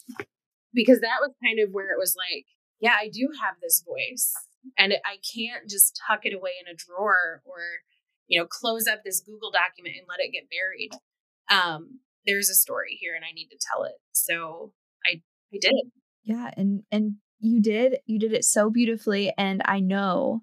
because 0.73 0.99
that 1.01 1.21
was 1.21 1.31
kind 1.43 1.59
of 1.59 1.71
where 1.71 1.91
it 1.91 1.99
was 1.99 2.15
like, 2.17 2.45
yeah, 2.79 2.95
I 2.99 3.09
do 3.09 3.29
have 3.41 3.55
this 3.61 3.83
voice 3.85 4.33
and 4.77 4.93
I 5.05 5.17
can't 5.35 5.69
just 5.69 5.99
tuck 6.07 6.21
it 6.23 6.33
away 6.33 6.51
in 6.61 6.71
a 6.71 6.75
drawer 6.75 7.41
or, 7.45 7.59
you 8.27 8.39
know, 8.39 8.45
close 8.45 8.87
up 8.87 8.99
this 9.03 9.21
Google 9.21 9.51
document 9.51 9.95
and 9.97 10.07
let 10.07 10.19
it 10.19 10.31
get 10.31 10.49
buried. 10.49 10.91
Um, 11.49 11.99
there's 12.25 12.49
a 12.49 12.55
story 12.55 12.97
here 12.99 13.15
and 13.15 13.23
I 13.25 13.33
need 13.33 13.47
to 13.49 13.57
tell 13.71 13.83
it. 13.83 13.95
So 14.11 14.73
I, 15.05 15.21
I 15.53 15.57
did. 15.59 15.73
Yeah, 16.23 16.51
and 16.57 16.83
and 16.91 17.15
you 17.39 17.61
did 17.61 17.99
you 18.05 18.19
did 18.19 18.33
it 18.33 18.43
so 18.43 18.69
beautifully 18.69 19.31
and 19.37 19.61
I 19.63 19.79
know 19.79 20.41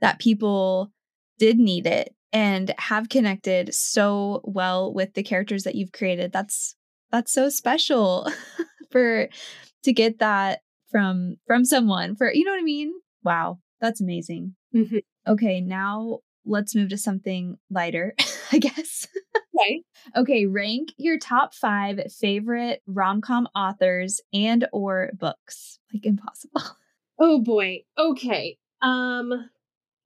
that 0.00 0.18
people 0.18 0.92
did 1.38 1.58
need 1.58 1.86
it 1.86 2.14
and 2.32 2.74
have 2.78 3.08
connected 3.08 3.74
so 3.74 4.40
well 4.44 4.92
with 4.92 5.14
the 5.14 5.22
characters 5.22 5.64
that 5.64 5.74
you've 5.74 5.92
created. 5.92 6.32
That's 6.32 6.76
that's 7.10 7.32
so 7.32 7.48
special 7.48 8.30
for 8.96 9.28
to 9.84 9.92
get 9.92 10.18
that 10.20 10.60
from 10.90 11.36
from 11.46 11.64
someone 11.64 12.16
for 12.16 12.32
you 12.32 12.44
know 12.44 12.52
what 12.52 12.60
I 12.60 12.64
mean? 12.64 12.92
Wow, 13.24 13.58
that's 13.80 14.00
amazing. 14.00 14.54
Mhm. 14.74 15.02
Okay, 15.28 15.60
now 15.60 16.20
let's 16.44 16.74
move 16.74 16.88
to 16.90 16.96
something 16.96 17.56
lighter, 17.70 18.14
I 18.52 18.58
guess. 18.58 19.08
Okay. 19.58 19.82
Okay, 20.16 20.46
rank 20.46 20.90
your 20.96 21.18
top 21.18 21.54
5 21.54 22.00
favorite 22.12 22.82
rom-com 22.86 23.48
authors 23.54 24.20
and 24.32 24.66
or 24.72 25.10
books. 25.18 25.78
Like 25.92 26.06
impossible. 26.06 26.62
Oh 27.18 27.40
boy. 27.40 27.84
Okay. 27.98 28.58
Um, 28.82 29.48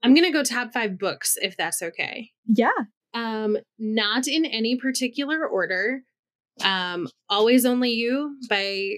I'm 0.01 0.13
gonna 0.13 0.31
go 0.31 0.43
top 0.43 0.71
five 0.71 0.97
books 0.97 1.37
if 1.41 1.57
that's 1.57 1.81
okay. 1.81 2.31
Yeah. 2.47 2.71
Um, 3.13 3.57
not 3.77 4.29
in 4.29 4.45
any 4.45 4.77
particular 4.77 5.45
order. 5.45 6.03
Um, 6.63 7.07
Always 7.29 7.65
Only 7.65 7.91
You 7.91 8.37
by 8.49 8.95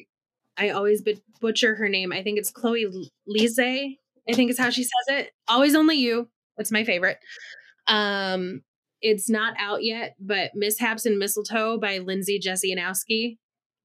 I 0.57 0.69
always 0.69 1.01
but- 1.01 1.19
butcher 1.41 1.75
her 1.75 1.89
name. 1.89 2.11
I 2.13 2.23
think 2.23 2.37
it's 2.37 2.51
Chloe 2.51 2.85
L- 2.85 3.09
Liese. 3.27 3.97
I 4.29 4.33
think 4.33 4.49
is 4.51 4.57
how 4.59 4.69
she 4.69 4.83
says 4.83 4.91
it. 5.09 5.31
Always 5.47 5.75
Only 5.75 5.97
You. 5.97 6.29
That's 6.57 6.71
my 6.71 6.83
favorite. 6.83 7.17
Um, 7.87 8.61
it's 9.01 9.29
not 9.29 9.53
out 9.59 9.83
yet, 9.83 10.15
but 10.19 10.51
Mishaps 10.55 11.05
and 11.05 11.19
Mistletoe 11.19 11.77
by 11.79 11.97
Lindsay 11.97 12.39
Jessianowski. 12.39 13.37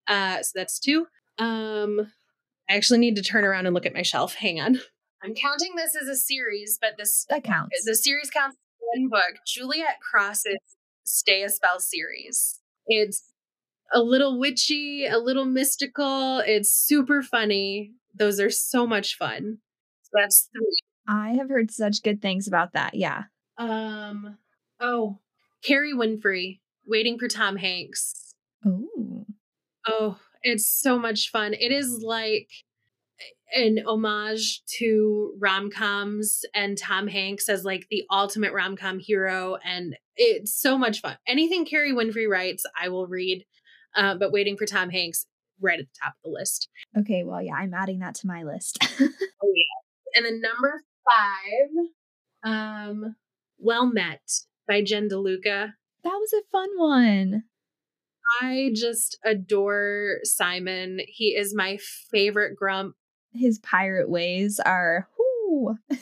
Uh, 0.07 0.43
so 0.43 0.51
that's 0.55 0.79
two. 0.79 1.07
Um, 1.39 2.13
I 2.71 2.77
actually 2.77 2.99
need 3.01 3.17
to 3.17 3.23
turn 3.23 3.45
around 3.45 3.67
and 3.67 3.75
look 3.75 3.87
at 3.87 3.95
my 3.95 4.03
shelf. 4.03 4.35
Hang 4.35 4.61
on. 4.61 4.81
I'm 5.23 5.35
counting 5.35 5.75
this 5.75 5.97
as 6.01 6.07
a 6.07 6.15
series, 6.15 6.79
but 6.81 6.91
this 6.97 7.27
That 7.29 7.43
counts. 7.43 7.85
the 7.85 7.97
series 7.97 8.31
counts 8.31 8.55
as 8.57 9.01
one 9.01 9.09
book. 9.09 9.39
Juliette 9.47 9.99
Cross's 10.01 10.59
Stay 11.05 11.43
a 11.43 11.49
Spell 11.49 11.81
series. 11.81 12.61
It's 12.87 13.25
a 13.93 14.01
little 14.01 14.39
witchy, 14.39 15.07
a 15.07 15.19
little 15.19 15.45
mystical. 15.45 16.41
It's 16.41 16.73
super 16.73 17.23
funny. 17.23 17.93
Those 18.15 18.41
are 18.41 18.51
so 18.51 18.87
much 18.87 19.17
fun. 19.17 19.59
So 20.03 20.11
that's 20.15 20.49
three. 20.53 20.81
I 21.07 21.35
have 21.39 21.49
heard 21.49 21.71
such 21.71 22.03
good 22.03 22.21
things 22.21 22.47
about 22.47 22.73
that. 22.75 22.95
Yeah. 22.95 23.25
Um. 23.57 24.39
Oh, 24.81 25.19
Kerry 25.63 25.93
Winfrey, 25.95 26.61
Waiting 26.87 27.19
for 27.19 27.29
Tom 27.29 27.57
Hanks. 27.57 28.35
Oh. 28.65 29.27
Oh, 29.87 30.19
it's 30.43 30.67
so 30.67 30.99
much 30.99 31.31
fun. 31.31 31.55
It 31.55 31.73
is 31.73 32.03
like 32.03 32.51
an 33.55 33.79
homage 33.87 34.63
to 34.79 35.35
rom 35.39 35.71
coms 35.71 36.45
and 36.55 36.77
Tom 36.79 37.09
Hanks 37.09 37.49
as 37.49 37.65
like 37.65 37.87
the 37.91 38.05
ultimate 38.11 38.53
rom 38.53 38.77
com 38.77 38.99
hero. 38.99 39.57
And 39.65 39.97
it's 40.17 40.55
so 40.55 40.79
much 40.79 41.01
fun. 41.01 41.17
Anything 41.27 41.65
Kerry 41.65 41.93
Winfrey 41.93 42.29
writes, 42.29 42.65
I 42.81 42.89
will 42.89 43.07
read. 43.07 43.45
Uh, 43.99 44.15
but 44.15 44.33
Waiting 44.33 44.57
for 44.57 44.65
Tom 44.65 44.91
Hanks, 44.91 45.27
right 45.61 45.79
at 45.79 45.87
the 45.87 45.99
top 46.03 46.15
of 46.15 46.23
the 46.23 46.31
list. 46.31 46.69
Okay, 46.97 47.25
well, 47.25 47.43
yeah, 47.43 47.55
I'm 47.55 47.75
adding 47.75 47.99
that 47.99 48.15
to 48.17 48.27
my 48.27 48.45
list. 48.45 48.79
oh, 49.01 49.09
yeah. 49.55 50.15
And 50.15 50.25
then 50.25 50.41
number 50.41 50.83
five, 52.45 52.51
um, 52.51 53.17
Well 53.59 53.87
Met 53.87 54.23
by 54.67 54.83
Jen 54.83 55.09
DeLuca. 55.09 55.73
that 56.05 56.09
was 56.09 56.33
a 56.33 56.43
fun 56.53 56.69
one. 56.77 57.43
I 58.41 58.71
just 58.75 59.19
adore 59.25 60.19
Simon. 60.23 61.01
He 61.09 61.35
is 61.37 61.55
my 61.55 61.79
favorite 62.11 62.57
grump. 62.57 62.95
His 63.33 63.59
pirate 63.59 64.09
ways 64.09 64.61
are 64.65 65.09
whoo. 65.19 65.77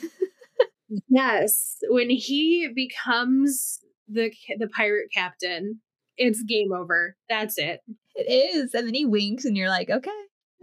Yes, 1.09 1.77
when 1.89 2.09
he 2.09 2.69
becomes 2.73 3.79
the 4.07 4.31
the 4.57 4.67
pirate 4.69 5.09
captain, 5.13 5.81
it's 6.17 6.43
game 6.43 6.71
over. 6.73 7.15
That's 7.29 7.57
it. 7.57 7.81
It 8.15 8.55
is. 8.55 8.73
And 8.73 8.87
then 8.87 8.93
he 8.93 9.05
winks 9.05 9.45
and 9.45 9.55
you're 9.57 9.69
like, 9.69 9.89
okay. 9.89 10.11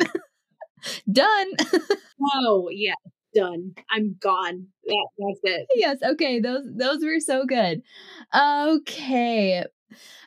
Done. 1.11 1.51
Oh 2.37 2.69
yeah, 2.71 2.95
done. 3.35 3.75
I'm 3.91 4.17
gone. 4.21 4.69
That, 4.87 5.09
that's 5.19 5.41
it. 5.43 5.67
yes, 5.75 5.99
okay. 6.03 6.41
Those 6.41 6.65
those 6.75 7.05
were 7.05 7.21
so 7.21 7.45
good. 7.45 7.83
Okay. 8.35 9.65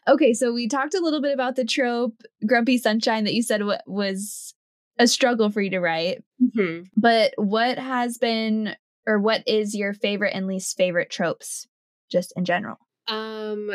Okay, 0.08 0.34
so 0.34 0.54
we 0.54 0.68
talked 0.68 0.94
a 0.94 1.00
little 1.00 1.22
bit 1.22 1.34
about 1.34 1.56
the 1.56 1.66
trope 1.66 2.22
Grumpy 2.46 2.78
Sunshine 2.78 3.24
that 3.24 3.34
you 3.34 3.42
said 3.42 3.64
wa- 3.66 3.80
was 3.88 4.54
a 5.00 5.08
struggle 5.08 5.50
for 5.50 5.62
you 5.62 5.70
to 5.72 5.80
write. 5.80 6.24
Mhm. 6.42 6.88
But 6.96 7.34
what 7.38 7.80
has 7.80 8.18
been 8.18 8.76
or 9.08 9.18
what 9.20 9.44
is 9.48 9.74
your 9.74 9.94
favorite 9.94 10.34
and 10.36 10.46
least 10.46 10.78
favorite 10.78 11.10
tropes 11.10 11.68
just 12.12 12.34
in 12.36 12.46
general? 12.46 12.78
Um, 13.08 13.72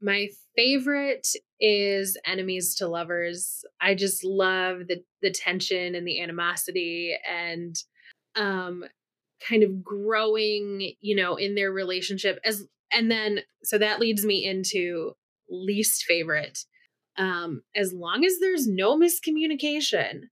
my 0.00 0.28
favorite 0.56 1.26
is 1.60 2.16
enemies 2.26 2.74
to 2.76 2.88
lovers. 2.88 3.64
I 3.80 3.94
just 3.94 4.24
love 4.24 4.88
the 4.88 5.02
the 5.22 5.30
tension 5.30 5.94
and 5.94 6.06
the 6.06 6.20
animosity 6.20 7.16
and 7.28 7.76
um 8.36 8.84
kind 9.46 9.62
of 9.62 9.82
growing, 9.82 10.94
you 11.00 11.16
know, 11.16 11.36
in 11.36 11.54
their 11.54 11.72
relationship 11.72 12.38
as 12.44 12.66
and 12.92 13.10
then 13.10 13.40
so 13.62 13.78
that 13.78 14.00
leads 14.00 14.24
me 14.24 14.44
into 14.44 15.12
least 15.50 16.04
favorite. 16.04 16.60
Um 17.16 17.62
as 17.76 17.92
long 17.92 18.24
as 18.24 18.38
there's 18.40 18.66
no 18.66 18.98
miscommunication, 18.98 20.22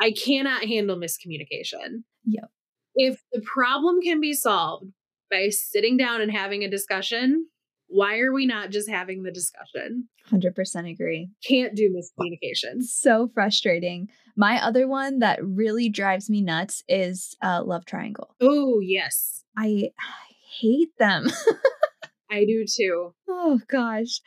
I 0.00 0.12
cannot 0.12 0.64
handle 0.64 0.96
miscommunication. 0.96 2.04
Yep. 2.26 2.50
If 2.94 3.22
the 3.32 3.40
problem 3.40 4.00
can 4.00 4.20
be 4.20 4.34
solved 4.34 4.92
by 5.30 5.50
sitting 5.50 5.96
down 5.96 6.20
and 6.20 6.32
having 6.32 6.64
a 6.64 6.70
discussion, 6.70 7.46
why 7.88 8.18
are 8.20 8.32
we 8.32 8.46
not 8.46 8.70
just 8.70 8.88
having 8.88 9.22
the 9.22 9.30
discussion? 9.32 10.08
100% 10.30 10.90
agree. 10.90 11.30
Can't 11.46 11.74
do 11.74 11.90
miscommunication. 11.90 12.82
So 12.82 13.30
frustrating. 13.34 14.08
My 14.36 14.62
other 14.62 14.86
one 14.86 15.18
that 15.20 15.38
really 15.42 15.88
drives 15.88 16.28
me 16.30 16.42
nuts 16.42 16.84
is 16.88 17.34
uh, 17.42 17.62
Love 17.64 17.84
Triangle. 17.86 18.34
Oh, 18.40 18.80
yes. 18.80 19.42
I, 19.56 19.90
I 19.98 20.32
hate 20.60 20.96
them. 20.98 21.28
I 22.30 22.44
do 22.44 22.64
too. 22.68 23.14
oh 23.28 23.58
gosh. 23.68 24.20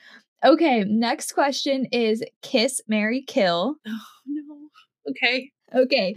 Okay, 0.44 0.84
next 0.86 1.34
question 1.34 1.86
is 1.92 2.24
Kiss, 2.42 2.82
Marry, 2.88 3.22
Kill. 3.22 3.76
Oh, 3.88 4.00
no. 4.26 4.58
Okay. 5.12 5.52
Okay. 5.76 6.16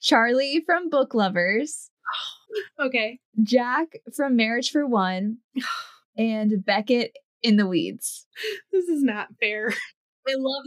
Charlie 0.00 0.60
from 0.66 0.90
Book 0.90 1.14
Lovers, 1.14 1.90
Okay. 2.80 3.20
Jack 3.42 4.00
from 4.16 4.34
Marriage 4.34 4.70
for 4.72 4.84
One, 4.86 5.38
and 6.20 6.62
Beckett 6.64 7.16
in 7.42 7.56
the 7.56 7.66
Weeds. 7.66 8.26
This 8.70 8.88
is 8.88 9.02
not 9.02 9.28
fair. 9.40 9.68
I 10.28 10.34
love 10.36 10.64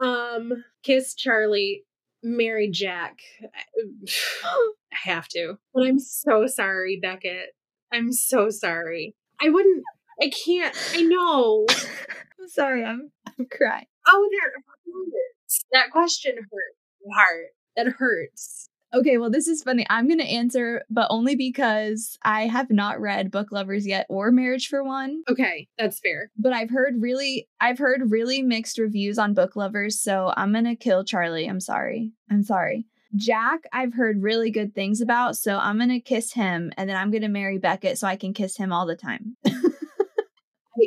them. 0.00 0.08
Um, 0.08 0.64
Kiss 0.82 1.14
Charlie, 1.14 1.84
marry 2.24 2.68
Jack. 2.68 3.18
I 3.40 4.96
have 5.04 5.28
to. 5.28 5.58
But 5.72 5.84
I'm 5.84 6.00
so 6.00 6.48
sorry, 6.48 6.98
Beckett. 7.00 7.54
I'm 7.92 8.12
so 8.12 8.50
sorry. 8.50 9.14
I 9.40 9.48
wouldn't 9.48 9.84
I 10.20 10.30
can't. 10.30 10.76
I 10.92 11.02
know. 11.02 11.66
I'm 12.40 12.48
sorry, 12.48 12.84
I'm 12.84 13.12
I'm 13.26 13.46
crying. 13.46 13.86
Oh, 14.06 14.28
that 14.30 14.50
hurts. 14.86 15.64
That 15.72 15.90
question 15.90 16.36
hurt. 16.36 16.76
my 17.04 17.16
Heart. 17.16 17.46
That 17.76 17.86
hurts. 17.98 18.68
Okay, 18.94 19.18
well, 19.18 19.30
this 19.30 19.48
is 19.48 19.62
funny. 19.62 19.84
I'm 19.90 20.06
going 20.06 20.20
to 20.20 20.24
answer, 20.24 20.82
but 20.88 21.08
only 21.10 21.34
because 21.34 22.16
I 22.22 22.46
have 22.46 22.70
not 22.70 23.00
read 23.00 23.30
Book 23.30 23.50
Lovers 23.50 23.86
yet 23.86 24.06
or 24.08 24.30
Marriage 24.30 24.68
for 24.68 24.84
One. 24.84 25.22
Okay, 25.28 25.66
that's 25.76 25.98
fair. 25.98 26.30
But 26.38 26.52
I've 26.52 26.70
heard 26.70 26.94
really, 27.00 27.48
I've 27.60 27.78
heard 27.78 28.10
really 28.10 28.40
mixed 28.40 28.78
reviews 28.78 29.18
on 29.18 29.34
Book 29.34 29.56
Lovers, 29.56 30.00
so 30.00 30.32
I'm 30.36 30.52
going 30.52 30.64
to 30.64 30.76
kill 30.76 31.04
Charlie. 31.04 31.46
I'm 31.46 31.60
sorry. 31.60 32.12
I'm 32.30 32.44
sorry. 32.44 32.86
Jack, 33.16 33.64
I've 33.72 33.94
heard 33.94 34.22
really 34.22 34.50
good 34.50 34.74
things 34.74 35.00
about, 35.00 35.36
so 35.36 35.58
I'm 35.58 35.76
going 35.78 35.88
to 35.88 36.00
kiss 36.00 36.32
him 36.32 36.72
and 36.76 36.88
then 36.88 36.96
I'm 36.96 37.10
going 37.10 37.22
to 37.22 37.28
marry 37.28 37.58
Beckett 37.58 37.98
so 37.98 38.06
I 38.06 38.16
can 38.16 38.32
kiss 38.32 38.56
him 38.56 38.72
all 38.72 38.86
the 38.86 38.96
time. 38.96 39.36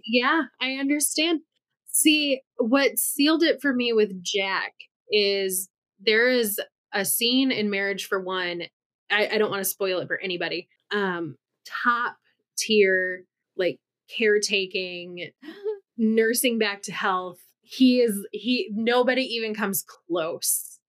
Yeah, 0.05 0.43
I 0.61 0.73
understand. 0.73 1.41
See, 1.87 2.41
what 2.57 2.97
sealed 2.97 3.43
it 3.43 3.61
for 3.61 3.73
me 3.73 3.93
with 3.93 4.23
Jack 4.23 4.73
is 5.11 5.69
there 5.99 6.29
is 6.29 6.59
a 6.93 7.05
scene 7.05 7.51
in 7.51 7.69
Marriage 7.69 8.05
for 8.05 8.19
One. 8.19 8.63
I, 9.09 9.27
I 9.27 9.37
don't 9.37 9.51
want 9.51 9.63
to 9.63 9.69
spoil 9.69 9.99
it 9.99 10.07
for 10.07 10.19
anybody. 10.19 10.67
Um, 10.91 11.37
top 11.83 12.17
tier, 12.57 13.23
like 13.55 13.79
caretaking, 14.15 15.31
nursing 15.97 16.57
back 16.57 16.81
to 16.83 16.91
health. 16.91 17.39
He 17.61 17.99
is 17.99 18.25
he 18.31 18.69
nobody 18.73 19.23
even 19.23 19.53
comes 19.53 19.83
close. 19.83 20.79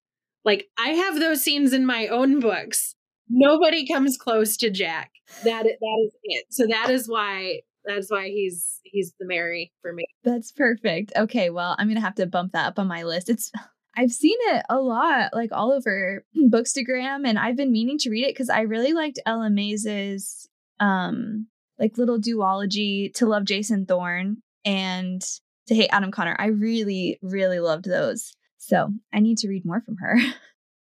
Like 0.44 0.68
I 0.78 0.90
have 0.90 1.18
those 1.18 1.42
scenes 1.42 1.72
in 1.72 1.84
my 1.84 2.06
own 2.06 2.40
books. 2.40 2.94
Nobody 3.28 3.86
comes 3.86 4.16
close 4.16 4.56
to 4.58 4.70
Jack. 4.70 5.10
That 5.44 5.64
that 5.64 6.04
is 6.06 6.12
it. 6.22 6.46
So 6.50 6.66
that 6.68 6.90
is 6.90 7.08
why 7.08 7.60
that's 7.84 8.10
why 8.10 8.28
he's 8.28 8.80
he's 8.84 9.12
the 9.18 9.26
marry 9.26 9.72
for 9.82 9.92
me. 9.92 10.04
That's 10.22 10.52
perfect. 10.52 11.12
Okay, 11.16 11.50
well, 11.50 11.74
I'm 11.78 11.88
gonna 11.88 12.00
have 12.00 12.14
to 12.16 12.26
bump 12.26 12.52
that 12.52 12.66
up 12.66 12.78
on 12.78 12.86
my 12.86 13.02
list. 13.02 13.28
It's 13.28 13.50
I've 13.96 14.12
seen 14.12 14.36
it 14.40 14.64
a 14.68 14.80
lot, 14.80 15.30
like 15.32 15.50
all 15.52 15.72
over 15.72 16.24
Bookstagram, 16.36 17.26
and 17.26 17.38
I've 17.38 17.56
been 17.56 17.72
meaning 17.72 17.98
to 17.98 18.10
read 18.10 18.24
it 18.24 18.34
because 18.34 18.50
I 18.50 18.60
really 18.60 18.92
liked 18.92 19.20
Ella 19.26 19.50
Maise's 19.50 20.48
um 20.80 21.48
like 21.78 21.98
little 21.98 22.20
duology 22.20 23.12
to 23.14 23.26
love 23.26 23.44
Jason 23.44 23.86
Thorne 23.86 24.38
and 24.64 25.22
to 25.66 25.74
hate 25.74 25.90
Adam 25.92 26.10
Connor. 26.10 26.36
I 26.38 26.46
really, 26.46 27.18
really 27.22 27.60
loved 27.60 27.84
those. 27.84 28.32
So 28.58 28.90
I 29.12 29.20
need 29.20 29.38
to 29.38 29.48
read 29.48 29.64
more 29.64 29.80
from 29.80 29.96
her. 29.98 30.18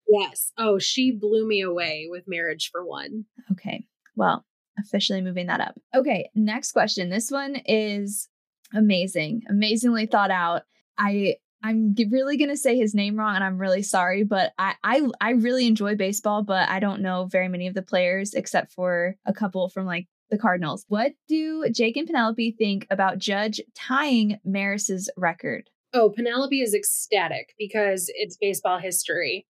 Yes. 0.10 0.52
Oh, 0.58 0.80
she 0.80 1.12
blew 1.12 1.48
me 1.48 1.62
away 1.62 2.08
with 2.10 2.24
Marriage 2.28 2.70
for 2.72 2.86
One. 2.86 3.26
Okay. 3.52 3.86
Well, 4.16 4.46
officially 4.80 5.22
moving 5.22 5.48
that 5.48 5.60
up. 5.60 5.76
Okay. 5.94 6.30
Next 6.34 6.72
question. 6.72 7.10
This 7.10 7.30
one 7.30 7.58
is 7.66 8.30
amazing, 8.74 9.42
amazingly 9.50 10.06
thought 10.06 10.32
out. 10.32 10.64
I 10.98 11.36
I'm 11.64 11.96
really 12.12 12.38
gonna 12.38 12.58
say 12.58 12.78
his 12.78 12.94
name 12.94 13.18
wrong, 13.18 13.36
and 13.36 13.44
I'm 13.44 13.58
really 13.58 13.84
sorry, 13.84 14.24
but 14.24 14.54
I, 14.58 14.76
I 14.84 15.08
I 15.20 15.30
really 15.32 15.68
enjoy 15.68 15.96
baseball, 15.96 16.44
but 16.44 16.70
I 16.70 16.80
don't 16.80 17.02
know 17.02 17.26
very 17.26 17.48
many 17.48 17.68
of 17.68 17.74
the 17.74 17.82
players 17.82 18.34
except 18.34 18.72
for 18.74 19.16
a 19.26 19.34
couple 19.34 19.70
from 19.70 19.86
like 19.86 20.08
the 20.30 20.38
Cardinals. 20.38 20.86
What 20.88 21.14
do 21.28 21.68
Jake 21.70 21.98
and 21.98 22.08
Penelope 22.08 22.56
think 22.58 22.86
about 22.90 23.18
Judge 23.18 23.62
tying 23.76 24.40
Maris's 24.46 25.10
record? 25.18 25.70
Oh, 25.94 26.10
Penelope 26.10 26.62
is 26.62 26.74
ecstatic 26.74 27.54
because 27.58 28.12
it's 28.14 28.38
baseball 28.38 28.80
history. 28.80 29.48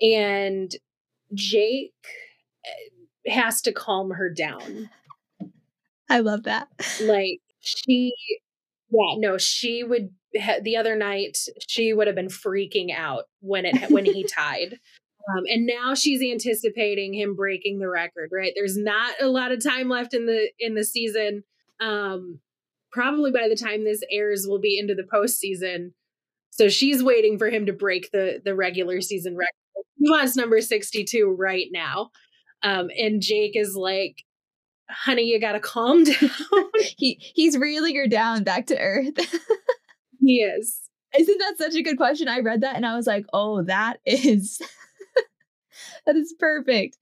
And 0.00 0.74
Jake 1.32 1.92
eh, 2.64 3.32
has 3.32 3.60
to 3.62 3.72
calm 3.72 4.10
her 4.12 4.30
down. 4.30 4.90
I 6.08 6.20
love 6.20 6.44
that. 6.44 6.68
Like, 7.00 7.40
she, 7.60 8.14
yeah, 8.90 9.16
no, 9.18 9.38
she 9.38 9.82
would, 9.82 10.10
the 10.62 10.76
other 10.76 10.96
night, 10.96 11.38
she 11.68 11.92
would 11.92 12.06
have 12.06 12.16
been 12.16 12.28
freaking 12.28 12.94
out 12.94 13.24
when 13.40 13.64
it, 13.64 13.90
when 13.90 14.04
he 14.04 14.24
tied. 14.36 14.78
Um, 15.30 15.44
and 15.48 15.66
now 15.66 15.94
she's 15.94 16.20
anticipating 16.22 17.14
him 17.14 17.34
breaking 17.34 17.78
the 17.78 17.88
record, 17.88 18.30
right? 18.32 18.52
There's 18.54 18.76
not 18.76 19.14
a 19.20 19.28
lot 19.28 19.52
of 19.52 19.64
time 19.64 19.88
left 19.88 20.12
in 20.12 20.26
the 20.26 20.50
in 20.58 20.74
the 20.74 20.84
season. 20.84 21.44
Um, 21.80 22.40
probably 22.92 23.32
by 23.32 23.48
the 23.48 23.56
time 23.56 23.84
this 23.84 24.02
airs, 24.10 24.44
we'll 24.46 24.60
be 24.60 24.78
into 24.78 24.94
the 24.94 25.02
postseason. 25.02 25.92
So 26.50 26.68
she's 26.68 27.02
waiting 27.02 27.38
for 27.38 27.48
him 27.48 27.66
to 27.66 27.72
break 27.72 28.10
the 28.12 28.40
the 28.44 28.54
regular 28.54 29.00
season 29.00 29.34
record. 29.34 29.48
He 29.98 30.10
wants 30.10 30.36
number 30.36 30.60
62 30.60 31.34
right 31.38 31.68
now. 31.72 32.10
Um, 32.62 32.90
and 32.96 33.22
Jake 33.22 33.56
is 33.56 33.74
like, 33.74 34.22
honey, 34.90 35.22
you 35.22 35.40
gotta 35.40 35.60
calm 35.60 36.04
down. 36.04 36.30
he 36.96 37.18
he's 37.34 37.56
reeling 37.56 37.96
her 37.96 38.06
down 38.06 38.44
back 38.44 38.66
to 38.66 38.78
earth. 38.78 39.14
he 40.20 40.42
is. 40.42 40.80
Isn't 41.16 41.38
that 41.38 41.58
such 41.58 41.74
a 41.74 41.82
good 41.82 41.96
question? 41.96 42.28
I 42.28 42.40
read 42.40 42.62
that 42.62 42.76
and 42.76 42.84
I 42.84 42.96
was 42.96 43.06
like, 43.06 43.26
oh, 43.32 43.62
that 43.62 43.98
is 44.04 44.60
that 46.06 46.16
is 46.16 46.34
perfect. 46.38 46.98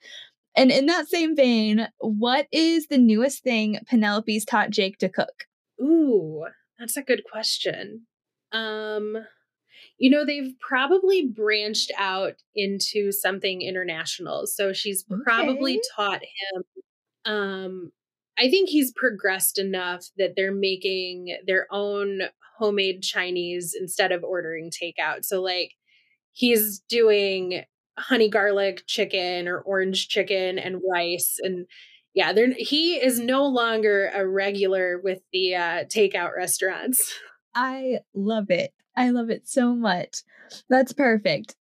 And 0.55 0.71
in 0.71 0.87
that 0.87 1.09
same 1.09 1.35
vein, 1.35 1.89
what 1.99 2.47
is 2.53 2.89
the 2.89 2.99
newest 2.99 3.43
thing 3.43 3.79
Penelope's 3.87 4.45
taught 4.45 4.71
Jake 4.71 4.99
to 4.99 5.09
cook? 5.09 5.47
Ooh, 5.81 6.45
that's 6.79 6.99
a 6.99 7.03
good 7.03 7.23
question. 7.31 8.07
Um, 8.53 9.17
you 9.97 10.11
know, 10.11 10.27
they've 10.27 10.53
probably 10.61 11.27
branched 11.27 11.91
out 11.97 12.35
into 12.55 13.13
something 13.13 13.63
international. 13.63 14.47
So 14.47 14.75
she's 14.75 15.05
okay. 15.11 15.23
probably 15.25 15.81
taught 15.97 16.21
him 16.21 16.63
um 17.25 17.93
I 18.39 18.49
think 18.49 18.69
he's 18.69 18.93
progressed 18.93 19.59
enough 19.59 20.07
that 20.17 20.35
they're 20.37 20.55
making 20.55 21.37
their 21.47 21.67
own 21.71 22.23
homemade 22.59 23.03
Chinese 23.03 23.75
instead 23.79 24.13
of 24.13 24.25
ordering 24.25 24.71
takeout. 24.71 25.25
So 25.25 25.43
like 25.43 25.73
he's 26.33 26.81
doing 26.89 27.65
honey 27.99 28.29
garlic 28.29 28.85
chicken 28.87 29.49
or 29.49 29.61
orange 29.61 30.09
chicken 30.09 30.59
and 30.59 30.81
rice 30.91 31.37
and 31.43 31.67
yeah 32.15 32.33
they 32.33 32.51
he 32.53 32.95
is 32.95 33.21
no 33.21 33.45
longer 33.45 34.11
a 34.15 34.27
regular 34.27 34.99
with 35.05 35.21
the 35.33 35.55
uh, 35.55 35.85
takeout 35.85 36.35
restaurants. 36.35 37.13
I 37.55 37.99
love 38.15 38.51
it. 38.51 38.73
I 38.97 39.11
love 39.11 39.29
it 39.29 39.47
so 39.47 39.75
much. 39.75 40.23
That's 40.71 40.93
perfect 40.93 41.55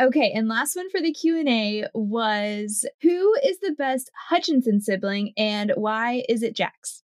okay 0.00 0.32
and 0.34 0.48
last 0.48 0.76
one 0.76 0.90
for 0.90 1.00
the 1.00 1.12
q&a 1.12 1.84
was 1.94 2.86
who 3.02 3.34
is 3.44 3.58
the 3.60 3.74
best 3.76 4.10
hutchinson 4.28 4.80
sibling 4.80 5.32
and 5.36 5.72
why 5.76 6.22
is 6.28 6.42
it 6.42 6.54
jax 6.54 7.02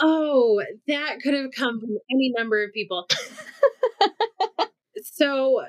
oh 0.00 0.62
that 0.86 1.20
could 1.22 1.34
have 1.34 1.50
come 1.56 1.80
from 1.80 1.98
any 2.10 2.32
number 2.36 2.62
of 2.62 2.72
people 2.72 3.06
so 5.02 5.62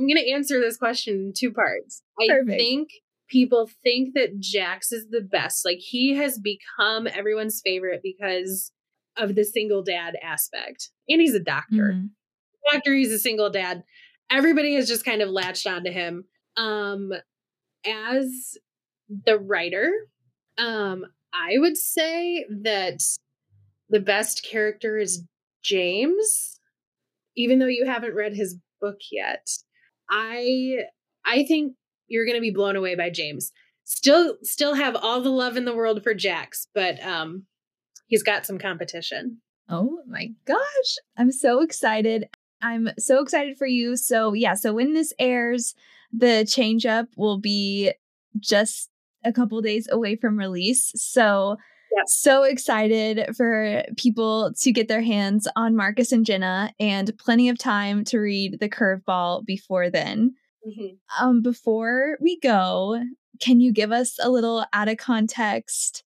I'm 0.00 0.06
going 0.06 0.16
to 0.16 0.30
answer 0.30 0.60
this 0.60 0.76
question 0.76 1.14
in 1.14 1.32
two 1.36 1.52
parts. 1.52 2.02
Perfect. 2.26 2.50
I 2.50 2.56
think 2.56 2.88
people 3.28 3.68
think 3.82 4.14
that 4.14 4.40
Jax 4.40 4.92
is 4.92 5.06
the 5.10 5.20
best. 5.20 5.64
Like 5.64 5.78
he 5.78 6.14
has 6.16 6.38
become 6.38 7.06
everyone's 7.06 7.60
favorite 7.64 8.00
because 8.02 8.72
of 9.16 9.34
the 9.34 9.44
single 9.44 9.82
dad 9.82 10.14
aspect. 10.22 10.90
And 11.08 11.20
he's 11.20 11.34
a 11.34 11.40
doctor. 11.40 11.92
Mm-hmm. 11.94 12.06
Doctor, 12.72 12.94
he's 12.94 13.12
a 13.12 13.18
single 13.18 13.50
dad. 13.50 13.82
Everybody 14.30 14.74
has 14.74 14.88
just 14.88 15.04
kind 15.04 15.22
of 15.22 15.28
latched 15.28 15.66
onto 15.66 15.90
him. 15.90 16.24
Um 16.56 17.12
as 17.86 18.56
the 19.26 19.38
writer, 19.38 19.90
um 20.58 21.04
I 21.32 21.54
would 21.58 21.76
say 21.76 22.44
that 22.62 23.00
the 23.88 24.00
best 24.00 24.46
character 24.48 24.98
is 24.98 25.24
James, 25.62 26.60
even 27.36 27.58
though 27.58 27.66
you 27.66 27.86
haven't 27.86 28.14
read 28.14 28.34
his 28.34 28.56
book 28.80 28.98
yet. 29.10 29.48
I 30.08 30.78
I 31.24 31.44
think 31.44 31.74
you're 32.08 32.24
going 32.24 32.36
to 32.36 32.40
be 32.40 32.50
blown 32.50 32.76
away 32.76 32.96
by 32.96 33.10
James. 33.10 33.52
Still 33.84 34.36
still 34.42 34.74
have 34.74 34.96
all 34.96 35.20
the 35.20 35.30
love 35.30 35.56
in 35.56 35.64
the 35.64 35.74
world 35.74 36.02
for 36.02 36.14
Jax, 36.14 36.68
but 36.74 37.02
um 37.04 37.44
he's 38.06 38.22
got 38.22 38.46
some 38.46 38.58
competition. 38.58 39.40
Oh 39.68 40.00
my 40.08 40.30
gosh. 40.46 40.96
I'm 41.16 41.30
so 41.30 41.60
excited. 41.62 42.28
I'm 42.62 42.90
so 42.98 43.22
excited 43.22 43.56
for 43.58 43.66
you. 43.66 43.96
So, 43.96 44.32
yeah, 44.32 44.54
so 44.54 44.72
when 44.72 44.94
this 44.94 45.12
airs, 45.18 45.74
the 46.12 46.44
change 46.44 46.86
up 46.86 47.08
will 47.16 47.38
be 47.38 47.92
just 48.38 48.90
a 49.24 49.32
couple 49.32 49.60
days 49.60 49.88
away 49.90 50.16
from 50.16 50.38
release. 50.38 50.92
So, 50.94 51.56
Yep. 51.96 52.04
So 52.06 52.42
excited 52.44 53.34
for 53.36 53.82
people 53.96 54.52
to 54.60 54.72
get 54.72 54.86
their 54.86 55.02
hands 55.02 55.48
on 55.56 55.74
Marcus 55.74 56.12
and 56.12 56.24
Jenna 56.24 56.72
and 56.78 57.16
plenty 57.18 57.48
of 57.48 57.58
time 57.58 58.04
to 58.04 58.18
read 58.18 58.60
the 58.60 58.68
curveball 58.68 59.44
before 59.44 59.90
then. 59.90 60.34
Mm-hmm. 60.66 61.24
Um, 61.24 61.42
before 61.42 62.16
we 62.20 62.38
go, 62.38 63.02
can 63.40 63.60
you 63.60 63.72
give 63.72 63.90
us 63.90 64.18
a 64.22 64.30
little 64.30 64.64
out 64.72 64.88
of 64.88 64.98
context 64.98 66.04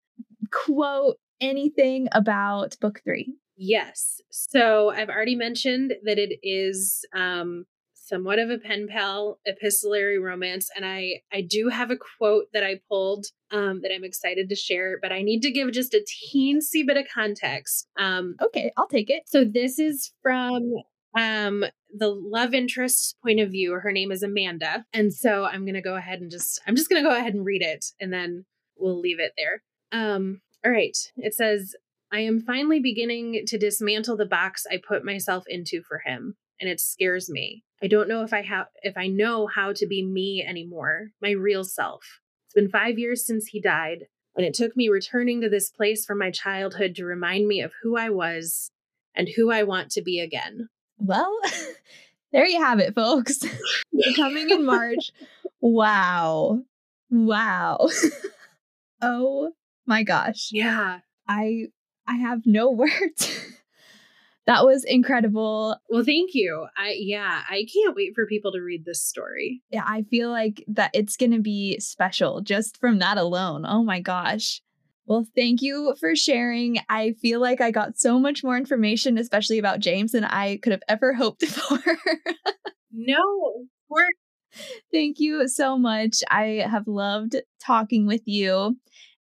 quote 0.52 1.18
anything 1.40 2.08
about 2.12 2.78
book 2.80 3.02
three? 3.04 3.34
Yes. 3.64 4.20
So 4.32 4.90
I've 4.90 5.10
already 5.10 5.36
mentioned 5.36 5.94
that 6.04 6.18
it 6.18 6.40
is 6.42 7.06
um, 7.16 7.66
somewhat 7.94 8.40
of 8.40 8.50
a 8.50 8.58
pen 8.58 8.88
pal 8.90 9.40
epistolary 9.48 10.18
romance 10.18 10.68
and 10.76 10.86
i 10.86 11.14
i 11.32 11.40
do 11.42 11.70
have 11.70 11.92
a 11.92 11.96
quote 12.18 12.46
that 12.54 12.64
i 12.64 12.78
pulled 12.90 13.28
um, 13.52 13.80
that 13.82 13.92
i'm 13.94 14.04
excited 14.04 14.50
to 14.50 14.56
share 14.56 14.98
but 15.02 15.14
i 15.14 15.22
need 15.22 15.42
to 15.42 15.52
give 15.52 15.72
just 15.72 15.94
a 15.94 16.04
teensy 16.04 16.86
bit 16.86 16.98
of 16.98 17.06
context 17.14 17.88
um, 17.98 18.36
okay 18.42 18.74
i'll 18.78 18.88
take 18.88 19.10
it. 19.10 19.24
so 19.28 19.46
this 19.46 19.80
is 19.80 20.12
from 20.22 20.74
um 21.18 21.64
the 21.98 22.10
love 22.10 22.54
interest's 22.54 23.16
point 23.24 23.40
of 23.40 23.52
view. 23.52 23.74
Her 23.74 23.92
name 23.92 24.12
is 24.12 24.24
amanda 24.24 24.86
and 24.92 25.14
so 25.14 25.46
i'm 25.46 25.66
gonna 25.66 25.82
go 25.82 25.96
ahead 25.96 26.20
and 26.20 26.32
just 26.32 26.60
i'm 26.68 26.76
just 26.76 26.90
gonna 26.90 27.04
go 27.04 27.16
ahead 27.16 27.34
and 27.34 27.46
read 27.46 27.62
it 27.62 27.86
and 28.02 28.12
then 28.12 28.46
we'll 28.76 29.00
leave 29.00 29.20
it 29.20 29.34
there. 29.38 29.62
Um 29.92 30.42
all 30.66 30.72
right. 30.72 30.98
It 31.18 31.34
says 31.34 31.76
I 32.12 32.20
am 32.22 32.42
finally 32.42 32.80
beginning 32.80 33.46
to 33.48 33.58
dismantle 33.58 34.18
the 34.18 34.26
box 34.26 34.66
I 34.70 34.82
put 34.86 35.06
myself 35.06 35.46
into 35.48 35.82
for 35.82 36.00
him, 36.00 36.36
and 36.60 36.70
it 36.70 36.82
scares 36.82 37.30
me. 37.30 37.64
I 37.82 37.88
don't 37.88 38.10
know 38.10 38.24
if 38.24 38.34
I 38.34 38.42
have 38.42 38.68
if 38.84 38.98
I 38.98 39.08
know 39.08 39.48
how 39.48 39.72
to 39.74 39.88
be 39.88 40.06
me 40.06 40.44
anymore, 40.48 41.12
my 41.22 41.32
real 41.32 41.64
self. 41.64 42.20
It's 42.46 42.54
been 42.54 42.70
5 42.70 43.00
years 43.00 43.26
since 43.26 43.48
he 43.48 43.62
died, 43.62 44.08
and 44.36 44.46
it 44.46 44.54
took 44.54 44.76
me 44.76 44.90
returning 44.90 45.42
to 45.42 45.50
this 45.50 45.70
place 45.70 46.06
from 46.06 46.18
my 46.18 46.32
childhood 46.32 46.96
to 46.96 47.06
remind 47.06 47.48
me 47.48 47.62
of 47.62 47.72
who 47.82 47.96
I 47.98 48.10
was 48.10 48.72
and 49.16 49.30
who 49.36 49.50
I 49.52 49.64
want 49.64 49.90
to 49.92 50.02
be 50.02 50.20
again. 50.20 50.68
Well, 50.98 51.34
there 52.34 52.46
you 52.46 52.62
have 52.62 52.80
it, 52.80 52.94
folks. 52.94 53.40
Coming 54.16 54.50
in 54.50 54.66
March. 54.66 55.12
Wow. 55.64 56.64
Wow. 57.12 57.88
oh 59.02 59.52
my 59.86 60.02
gosh. 60.02 60.50
Yeah. 60.52 61.02
I 61.28 61.68
I 62.12 62.16
have 62.16 62.42
no 62.46 62.70
words. 62.72 63.40
that 64.46 64.66
was 64.66 64.84
incredible. 64.84 65.78
Well, 65.90 66.04
thank 66.04 66.32
you. 66.34 66.68
I 66.78 66.96
yeah, 66.98 67.44
I 67.50 67.66
can't 67.74 67.96
wait 67.96 68.14
for 68.16 68.26
people 68.26 68.52
to 68.52 68.60
read 68.62 68.86
this 68.86 69.02
story. 69.02 69.62
Yeah, 69.70 69.84
I 69.86 70.04
feel 70.04 70.30
like 70.30 70.64
that 70.68 70.92
it's 70.94 71.16
going 71.16 71.32
to 71.32 71.42
be 71.42 71.80
special 71.80 72.42
just 72.42 72.78
from 72.80 73.00
that 73.00 73.18
alone. 73.18 73.66
Oh 73.66 73.84
my 73.84 74.02
gosh. 74.02 74.62
Well, 75.06 75.26
thank 75.36 75.62
you 75.62 75.96
for 76.00 76.16
sharing. 76.16 76.78
I 76.88 77.14
feel 77.22 77.42
like 77.42 77.60
I 77.60 77.72
got 77.72 77.98
so 77.98 78.20
much 78.20 78.44
more 78.44 78.56
information, 78.56 79.18
especially 79.18 79.58
about 79.58 79.80
James, 79.80 80.12
than 80.12 80.24
I 80.24 80.58
could 80.58 80.72
have 80.72 80.84
ever 80.88 81.14
hoped 81.14 81.46
for. 81.46 81.80
no, 82.92 83.66
we're 83.90 84.08
Thank 84.92 85.20
you 85.20 85.48
so 85.48 85.78
much. 85.78 86.24
I 86.30 86.66
have 86.70 86.88
loved 86.88 87.38
talking 87.66 88.06
with 88.06 88.22
you. 88.26 88.78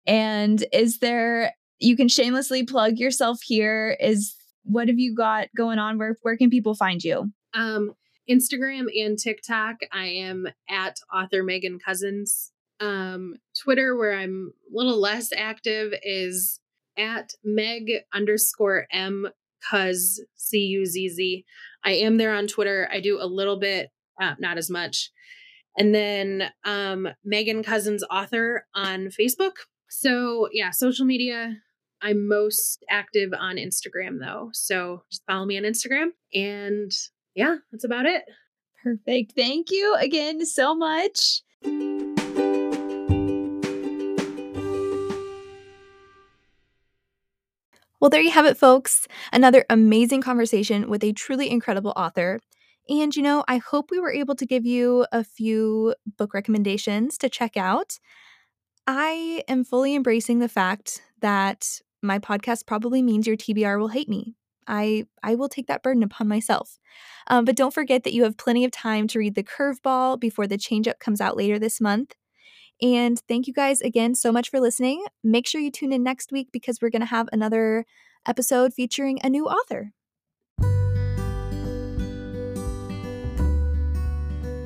And 0.06 0.64
is 0.72 1.00
there 1.00 1.52
you 1.78 1.96
can 1.96 2.08
shamelessly 2.08 2.64
plug 2.64 2.98
yourself 2.98 3.40
here 3.42 3.96
is 4.00 4.34
what 4.64 4.88
have 4.88 4.98
you 4.98 5.14
got 5.14 5.48
going 5.56 5.78
on 5.78 5.98
where 5.98 6.16
where 6.22 6.36
can 6.36 6.50
people 6.50 6.74
find 6.74 7.02
you? 7.02 7.30
Um 7.54 7.94
Instagram 8.28 8.86
and 8.94 9.18
TikTok 9.18 9.76
I 9.92 10.06
am 10.06 10.46
at 10.68 10.98
author 11.12 11.42
Megan 11.42 11.78
Cousins. 11.78 12.52
Um 12.80 13.36
Twitter 13.58 13.96
where 13.96 14.16
I'm 14.16 14.52
a 14.72 14.76
little 14.76 15.00
less 15.00 15.30
active 15.36 15.92
is 16.02 16.60
at 16.96 17.32
Meg 17.44 17.90
underscore 18.12 18.86
M 18.92 19.28
Cuz 19.70 20.20
C 20.36 20.58
U 20.58 20.84
Z 20.84 21.08
Z. 21.08 21.44
I 21.84 21.92
am 21.92 22.16
there 22.16 22.34
on 22.34 22.46
Twitter. 22.46 22.88
I 22.92 23.00
do 23.00 23.20
a 23.20 23.26
little 23.26 23.58
bit, 23.58 23.90
uh, 24.20 24.34
not 24.38 24.58
as 24.58 24.68
much. 24.68 25.10
And 25.76 25.94
then 25.94 26.50
um, 26.64 27.08
Megan 27.24 27.62
Cousins 27.62 28.02
author 28.10 28.66
on 28.74 29.08
Facebook. 29.08 29.52
So 29.88 30.48
yeah, 30.52 30.70
social 30.70 31.06
media. 31.06 31.56
I'm 32.02 32.28
most 32.28 32.84
active 32.90 33.32
on 33.38 33.56
Instagram 33.56 34.20
though. 34.20 34.50
So 34.52 35.02
just 35.10 35.24
follow 35.26 35.44
me 35.44 35.56
on 35.58 35.64
Instagram. 35.64 36.08
And 36.32 36.92
yeah, 37.34 37.56
that's 37.72 37.84
about 37.84 38.06
it. 38.06 38.24
Perfect. 38.82 39.32
Thank 39.36 39.70
you 39.70 39.96
again 40.00 40.46
so 40.46 40.74
much. 40.74 41.42
Well, 48.00 48.10
there 48.10 48.20
you 48.20 48.30
have 48.30 48.46
it, 48.46 48.56
folks. 48.56 49.08
Another 49.32 49.64
amazing 49.68 50.22
conversation 50.22 50.88
with 50.88 51.02
a 51.02 51.12
truly 51.12 51.50
incredible 51.50 51.92
author. 51.96 52.38
And, 52.88 53.14
you 53.14 53.22
know, 53.22 53.44
I 53.48 53.58
hope 53.58 53.90
we 53.90 53.98
were 53.98 54.12
able 54.12 54.36
to 54.36 54.46
give 54.46 54.64
you 54.64 55.04
a 55.10 55.24
few 55.24 55.94
book 56.16 56.32
recommendations 56.32 57.18
to 57.18 57.28
check 57.28 57.56
out. 57.56 57.98
I 58.86 59.42
am 59.48 59.64
fully 59.64 59.94
embracing 59.96 60.38
the 60.38 60.48
fact 60.48 61.02
that 61.20 61.80
my 62.02 62.18
podcast 62.18 62.66
probably 62.66 63.02
means 63.02 63.26
your 63.26 63.36
TBR 63.36 63.78
will 63.78 63.88
hate 63.88 64.08
me. 64.08 64.34
I, 64.66 65.06
I 65.22 65.34
will 65.34 65.48
take 65.48 65.66
that 65.68 65.82
burden 65.82 66.02
upon 66.02 66.28
myself. 66.28 66.78
Um, 67.28 67.44
but 67.44 67.56
don't 67.56 67.72
forget 67.72 68.04
that 68.04 68.12
you 68.12 68.24
have 68.24 68.36
plenty 68.36 68.64
of 68.64 68.70
time 68.70 69.08
to 69.08 69.18
read 69.18 69.34
The 69.34 69.42
Curveball 69.42 70.20
before 70.20 70.46
the 70.46 70.58
change 70.58 70.86
up 70.86 70.98
comes 70.98 71.20
out 71.20 71.36
later 71.36 71.58
this 71.58 71.80
month. 71.80 72.14
And 72.80 73.20
thank 73.26 73.46
you 73.46 73.52
guys 73.52 73.80
again 73.80 74.14
so 74.14 74.30
much 74.30 74.50
for 74.50 74.60
listening. 74.60 75.04
Make 75.24 75.48
sure 75.48 75.60
you 75.60 75.70
tune 75.70 75.92
in 75.92 76.02
next 76.02 76.30
week 76.30 76.48
because 76.52 76.80
we're 76.80 76.90
going 76.90 77.00
to 77.00 77.06
have 77.06 77.28
another 77.32 77.86
episode 78.26 78.74
featuring 78.74 79.18
a 79.24 79.30
new 79.30 79.46
author. 79.46 79.92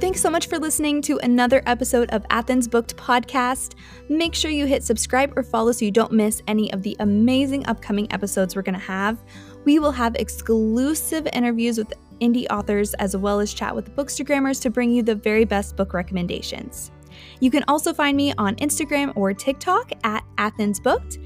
Thanks 0.02 0.20
so 0.20 0.30
much 0.30 0.48
for 0.48 0.58
listening 0.58 1.00
to 1.02 1.18
another 1.18 1.62
episode 1.64 2.10
of 2.10 2.26
Athens 2.28 2.66
Booked 2.66 2.96
Podcast. 2.96 3.76
Make 4.08 4.34
sure 4.34 4.50
you 4.50 4.66
hit 4.66 4.82
subscribe 4.82 5.32
or 5.38 5.44
follow 5.44 5.70
so 5.70 5.84
you 5.84 5.92
don't 5.92 6.10
miss 6.10 6.42
any 6.48 6.72
of 6.72 6.82
the 6.82 6.96
amazing 6.98 7.64
upcoming 7.68 8.12
episodes 8.12 8.56
we're 8.56 8.62
going 8.62 8.74
to 8.74 8.80
have. 8.80 9.22
We 9.64 9.78
will 9.78 9.92
have 9.92 10.16
exclusive 10.16 11.28
interviews 11.32 11.78
with 11.78 11.92
indie 12.20 12.48
authors 12.50 12.94
as 12.94 13.16
well 13.16 13.38
as 13.38 13.54
chat 13.54 13.76
with 13.76 13.94
bookstagrammers 13.94 14.60
to 14.62 14.70
bring 14.70 14.90
you 14.90 15.04
the 15.04 15.14
very 15.14 15.44
best 15.44 15.76
book 15.76 15.94
recommendations. 15.94 16.90
You 17.38 17.52
can 17.52 17.62
also 17.68 17.94
find 17.94 18.16
me 18.16 18.34
on 18.38 18.56
Instagram 18.56 19.16
or 19.16 19.32
TikTok 19.32 19.92
at 20.02 20.24
Athens 20.36 20.80
Booked. 20.80 21.18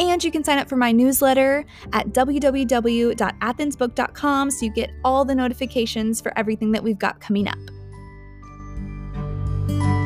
And 0.00 0.24
you 0.24 0.32
can 0.32 0.42
sign 0.42 0.58
up 0.58 0.68
for 0.68 0.74
my 0.74 0.90
newsletter 0.90 1.64
at 1.92 2.08
www.athensbooked.com 2.08 4.50
so 4.50 4.66
you 4.66 4.72
get 4.72 4.90
all 5.04 5.24
the 5.24 5.36
notifications 5.36 6.20
for 6.20 6.36
everything 6.36 6.72
that 6.72 6.82
we've 6.82 6.98
got 6.98 7.20
coming 7.20 7.46
up. 7.46 7.58
Thank 9.68 9.82
you. 9.82 9.97